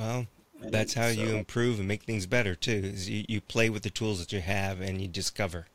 Well, 0.00 0.26
that's 0.60 0.94
how 0.94 1.10
so, 1.10 1.20
you 1.20 1.36
improve 1.36 1.78
and 1.78 1.86
make 1.86 2.02
things 2.02 2.26
better 2.26 2.54
too. 2.54 2.80
Is 2.84 3.08
you, 3.08 3.24
you 3.28 3.40
play 3.40 3.70
with 3.70 3.82
the 3.82 3.90
tools 3.90 4.18
that 4.20 4.32
you 4.32 4.40
have 4.40 4.80
and 4.80 5.00
you 5.00 5.08
discover. 5.08 5.66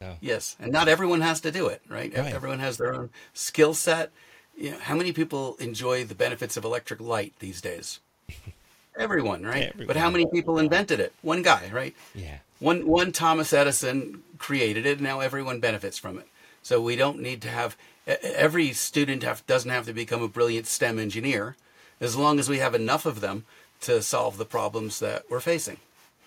So. 0.00 0.16
Yes, 0.20 0.56
and 0.58 0.72
not 0.72 0.88
everyone 0.88 1.20
has 1.20 1.40
to 1.42 1.52
do 1.52 1.68
it, 1.68 1.80
right? 1.88 2.16
right. 2.16 2.34
Everyone 2.34 2.58
has 2.58 2.76
their 2.76 2.94
own 2.94 3.10
skill 3.34 3.74
set. 3.74 4.10
You 4.56 4.72
know, 4.72 4.78
how 4.78 4.96
many 4.96 5.12
people 5.12 5.56
enjoy 5.60 6.04
the 6.04 6.14
benefits 6.14 6.56
of 6.56 6.64
electric 6.64 7.00
light 7.00 7.34
these 7.38 7.60
days? 7.60 8.00
Everyone, 8.98 9.44
right? 9.44 9.68
Everyone. 9.68 9.86
But 9.86 9.96
how 9.96 10.10
many 10.10 10.26
people 10.26 10.58
invented 10.58 11.00
it? 11.00 11.12
One 11.22 11.42
guy, 11.42 11.70
right? 11.72 11.94
Yeah. 12.14 12.38
One 12.58 12.86
one 12.86 13.12
Thomas 13.12 13.52
Edison 13.52 14.22
created 14.38 14.86
it. 14.86 15.00
Now 15.00 15.20
everyone 15.20 15.60
benefits 15.60 15.98
from 15.98 16.18
it. 16.18 16.28
So 16.62 16.80
we 16.80 16.96
don't 16.96 17.20
need 17.20 17.40
to 17.42 17.48
have 17.48 17.76
every 18.06 18.72
student 18.72 19.22
have, 19.22 19.46
doesn't 19.46 19.70
have 19.70 19.86
to 19.86 19.92
become 19.92 20.22
a 20.22 20.28
brilliant 20.28 20.66
STEM 20.66 20.98
engineer, 20.98 21.56
as 22.02 22.16
long 22.16 22.38
as 22.38 22.48
we 22.48 22.58
have 22.58 22.74
enough 22.74 23.06
of 23.06 23.20
them 23.20 23.46
to 23.80 24.02
solve 24.02 24.36
the 24.36 24.44
problems 24.44 24.98
that 24.98 25.24
we're 25.30 25.40
facing. 25.40 25.78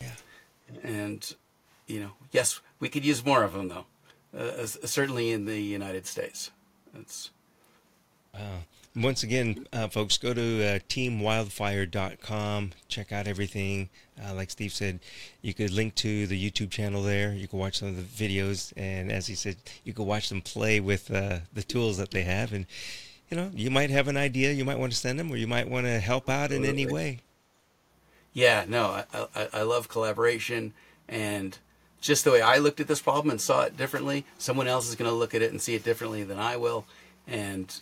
Yeah. 0.02 0.12
And, 0.84 1.36
you 1.86 2.00
know, 2.00 2.12
yes, 2.32 2.62
we 2.80 2.90
could 2.90 3.06
use 3.06 3.26
more 3.26 3.44
of 3.44 3.54
them, 3.54 3.68
though. 3.68 3.86
Uh, 4.38 4.66
certainly 4.66 5.32
in 5.32 5.46
the 5.46 5.60
United 5.60 6.06
States. 6.06 6.52
It's. 6.98 7.30
Uh, 8.34 8.62
once 8.96 9.24
again, 9.24 9.68
uh, 9.74 9.90
folks, 9.90 10.18
go 10.18 10.34
to 10.34 10.64
uh, 10.64 10.80
teamwildfire.com. 10.88 12.72
Check 12.88 13.12
out 13.12 13.28
everything. 13.28 13.90
Uh, 14.22 14.34
like 14.34 14.50
Steve 14.50 14.72
said, 14.72 15.00
you 15.42 15.54
could 15.54 15.72
link 15.72 15.96
to 15.96 16.28
the 16.28 16.52
YouTube 16.52 16.70
channel 16.72 17.04
there. 17.04 17.34
You 17.34 17.48
can 17.48 17.60
watch 17.60 17.80
some 17.80 17.90
of 17.90 17.96
the 17.96 18.04
videos, 18.28 18.72
and 18.78 19.12
as 19.12 19.28
he 19.28 19.36
said, 19.36 19.58
you 19.84 19.94
can 19.94 20.06
watch 20.06 20.30
them 20.30 20.42
play 20.42 20.80
with 20.80 21.12
uh, 21.12 21.40
the 21.54 21.64
tools 21.64 21.98
that 21.98 22.12
they 22.12 22.24
have. 22.24 22.54
And 22.54 22.66
you 23.30 23.38
know, 23.38 23.52
you 23.54 23.72
might 23.72 23.90
have 23.90 24.08
an 24.08 24.18
idea. 24.18 24.52
You 24.52 24.66
might 24.66 24.80
want 24.80 24.92
to 24.92 24.98
send 24.98 25.20
them, 25.20 25.32
or 25.32 25.38
you 25.38 25.48
might 25.48 25.70
want 25.70 25.86
to 25.86 26.00
help 26.00 26.30
out 26.30 26.52
in 26.52 26.66
any 26.66 26.86
way. 26.86 27.20
Yeah, 28.34 28.66
no, 28.68 29.04
I, 29.14 29.28
I, 29.34 29.48
I 29.54 29.62
love 29.62 29.88
collaboration, 29.88 30.74
and 31.08 31.58
just 32.02 32.24
the 32.24 32.32
way 32.32 32.42
I 32.42 32.58
looked 32.58 32.80
at 32.80 32.88
this 32.88 33.02
problem 33.02 33.32
and 33.32 33.40
saw 33.40 33.64
it 33.64 33.78
differently, 33.78 34.26
someone 34.38 34.68
else 34.68 34.90
is 34.90 34.96
going 34.96 35.10
to 35.10 35.16
look 35.16 35.34
at 35.34 35.42
it 35.42 35.52
and 35.52 35.62
see 35.62 35.74
it 35.74 35.84
differently 35.84 36.24
than 36.24 36.38
I 36.38 36.58
will, 36.58 36.86
and 37.28 37.74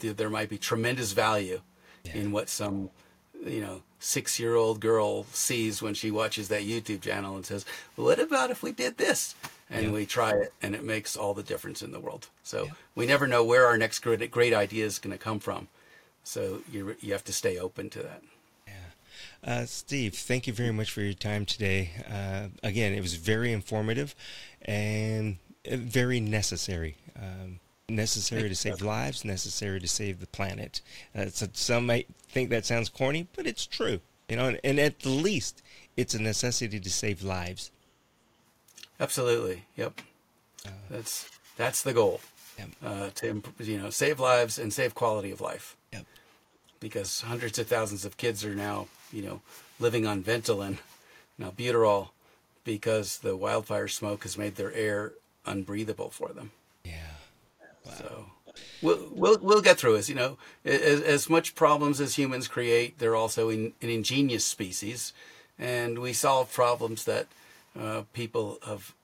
there 0.00 0.30
might 0.30 0.48
be 0.48 0.58
tremendous 0.58 1.12
value 1.12 1.60
yeah. 2.04 2.16
in 2.16 2.32
what 2.32 2.48
some 2.48 2.90
you 3.44 3.60
know 3.60 3.82
six 4.00 4.38
year 4.38 4.54
old 4.54 4.80
girl 4.80 5.24
sees 5.32 5.82
when 5.82 5.94
she 5.94 6.10
watches 6.10 6.48
that 6.48 6.62
YouTube 6.62 7.02
channel 7.02 7.36
and 7.36 7.44
says, 7.44 7.64
"What 7.94 8.18
about 8.18 8.50
if 8.50 8.62
we 8.62 8.72
did 8.72 8.96
this?" 8.96 9.34
And 9.70 9.86
yeah. 9.86 9.92
we 9.92 10.06
try 10.06 10.30
it, 10.30 10.52
and 10.62 10.74
it 10.74 10.82
makes 10.82 11.16
all 11.16 11.34
the 11.34 11.42
difference 11.42 11.82
in 11.82 11.92
the 11.92 12.00
world. 12.00 12.28
So 12.42 12.64
yeah. 12.64 12.70
we 12.94 13.06
never 13.06 13.26
know 13.26 13.44
where 13.44 13.66
our 13.66 13.76
next 13.76 13.98
great, 13.98 14.30
great 14.30 14.54
idea 14.54 14.86
is 14.86 14.98
going 14.98 15.16
to 15.16 15.22
come 15.22 15.38
from. 15.40 15.68
So 16.24 16.60
you 16.70 16.96
you 17.00 17.12
have 17.12 17.24
to 17.24 17.32
stay 17.32 17.58
open 17.58 17.90
to 17.90 18.02
that. 18.02 18.22
Yeah, 18.66 19.52
uh, 19.52 19.64
Steve, 19.66 20.14
thank 20.14 20.46
you 20.46 20.52
very 20.52 20.72
much 20.72 20.90
for 20.90 21.00
your 21.00 21.14
time 21.14 21.44
today. 21.44 21.90
Uh, 22.10 22.48
again, 22.62 22.92
it 22.94 23.00
was 23.00 23.14
very 23.14 23.52
informative 23.52 24.14
and 24.62 25.36
uh, 25.70 25.76
very 25.76 26.20
necessary. 26.20 26.96
Um, 27.16 27.60
necessary 27.88 28.48
to 28.48 28.54
save 28.54 28.82
lives, 28.82 29.24
necessary 29.24 29.80
to 29.80 29.88
save 29.88 30.20
the 30.20 30.26
planet. 30.26 30.80
Uh, 31.14 31.26
so 31.26 31.48
some 31.52 31.86
might 31.86 32.06
think 32.28 32.50
that 32.50 32.66
sounds 32.66 32.88
corny, 32.88 33.26
but 33.34 33.46
it's 33.46 33.66
true. 33.66 34.00
You 34.28 34.36
know, 34.36 34.48
and, 34.48 34.60
and, 34.62 34.78
at 34.78 35.00
the 35.00 35.08
least, 35.08 35.62
it's 35.96 36.14
a 36.14 36.20
necessity 36.20 36.78
to 36.78 36.90
save 36.90 37.22
lives. 37.22 37.70
Absolutely. 39.00 39.64
Yep. 39.76 40.00
That's 40.90 41.28
that's 41.56 41.82
the 41.82 41.92
goal. 41.92 42.20
Yep. 42.58 42.68
Uh, 42.84 43.10
to 43.16 43.42
you 43.60 43.78
know 43.78 43.90
save 43.90 44.20
lives 44.20 44.58
and 44.58 44.72
save 44.72 44.94
quality 44.94 45.30
of 45.30 45.40
life. 45.40 45.76
Yep. 45.92 46.04
Because 46.80 47.22
hundreds 47.22 47.58
of 47.58 47.66
thousands 47.66 48.04
of 48.04 48.16
kids 48.16 48.44
are 48.44 48.54
now 48.54 48.88
you 49.12 49.22
know 49.22 49.40
living 49.78 50.06
on 50.06 50.22
Ventolin, 50.22 50.78
now 51.38 51.50
albuterol, 51.50 52.08
because 52.64 53.18
the 53.18 53.36
wildfire 53.36 53.88
smoke 53.88 54.24
has 54.24 54.36
made 54.36 54.56
their 54.56 54.72
air 54.72 55.12
unbreathable 55.46 56.10
for 56.10 56.28
them. 56.28 56.50
Yeah. 56.84 56.92
So 57.96 58.26
we'll 58.82 59.08
we'll 59.12 59.38
we'll 59.40 59.62
get 59.62 59.78
through 59.78 59.96
this. 59.96 60.08
You 60.08 60.16
know, 60.16 60.38
as, 60.64 61.00
as 61.00 61.30
much 61.30 61.54
problems 61.54 62.00
as 62.00 62.18
humans 62.18 62.48
create, 62.48 62.98
they're 62.98 63.16
also 63.16 63.48
in, 63.48 63.72
an 63.80 63.88
ingenious 63.88 64.44
species, 64.44 65.12
and 65.58 65.98
we 66.00 66.12
solve 66.12 66.52
problems 66.52 67.04
that 67.04 67.26
uh, 67.78 68.02
people 68.12 68.58
have 68.66 68.94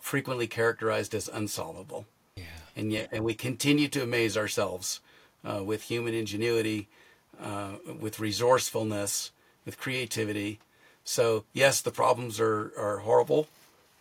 frequently 0.00 0.46
characterized 0.46 1.14
as 1.14 1.28
unsolvable. 1.28 2.06
Yeah. 2.36 2.44
And 2.76 2.92
yet, 2.92 3.08
and 3.12 3.24
we 3.24 3.34
continue 3.34 3.88
to 3.88 4.02
amaze 4.02 4.36
ourselves 4.36 5.00
uh, 5.44 5.62
with 5.62 5.82
human 5.82 6.14
ingenuity, 6.14 6.88
uh, 7.40 7.72
with 8.00 8.20
resourcefulness, 8.20 9.32
with 9.64 9.78
creativity. 9.78 10.60
So 11.04 11.44
yes, 11.52 11.80
the 11.80 11.90
problems 11.90 12.40
are 12.40 12.72
are 12.78 12.98
horrible 12.98 13.48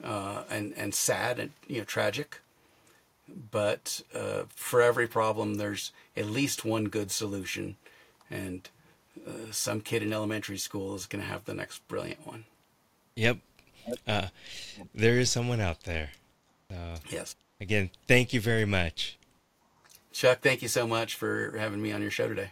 uh, 0.04 0.44
and 0.50 0.74
and 0.76 0.94
sad 0.94 1.40
and 1.40 1.52
you 1.68 1.80
know 1.80 1.86
tragic 1.86 2.42
but 3.52 4.02
uh, 4.14 4.44
for 4.50 4.82
every 4.82 5.08
problem, 5.08 5.56
there's 5.56 5.92
at 6.16 6.28
least 6.28 6.66
one 6.66 6.86
good 6.86 7.12
solution, 7.12 7.76
and 8.30 8.70
uh, 9.28 9.52
some 9.52 9.82
kid 9.82 10.04
in 10.04 10.14
elementary 10.14 10.58
school 10.58 10.96
is 10.96 11.06
going 11.06 11.24
to 11.24 11.30
have 11.30 11.46
the 11.46 11.54
next 11.54 11.88
brilliant 11.88 12.26
one. 12.26 12.46
Yep. 13.16 13.38
Uh, 14.08 14.28
there 14.94 15.20
is 15.20 15.30
someone 15.32 15.60
out 15.62 15.84
there. 15.84 16.10
Uh, 16.72 16.98
Yes. 17.10 17.36
again, 17.60 17.90
thank 18.08 18.34
you 18.34 18.42
very 18.42 18.66
much. 18.66 19.18
Chuck, 20.12 20.40
thank 20.42 20.62
you 20.62 20.68
so 20.68 20.88
much 20.88 21.16
for 21.16 21.56
having 21.58 21.82
me 21.82 21.92
on 21.92 22.02
your 22.02 22.12
show 22.12 22.28
today. 22.28 22.52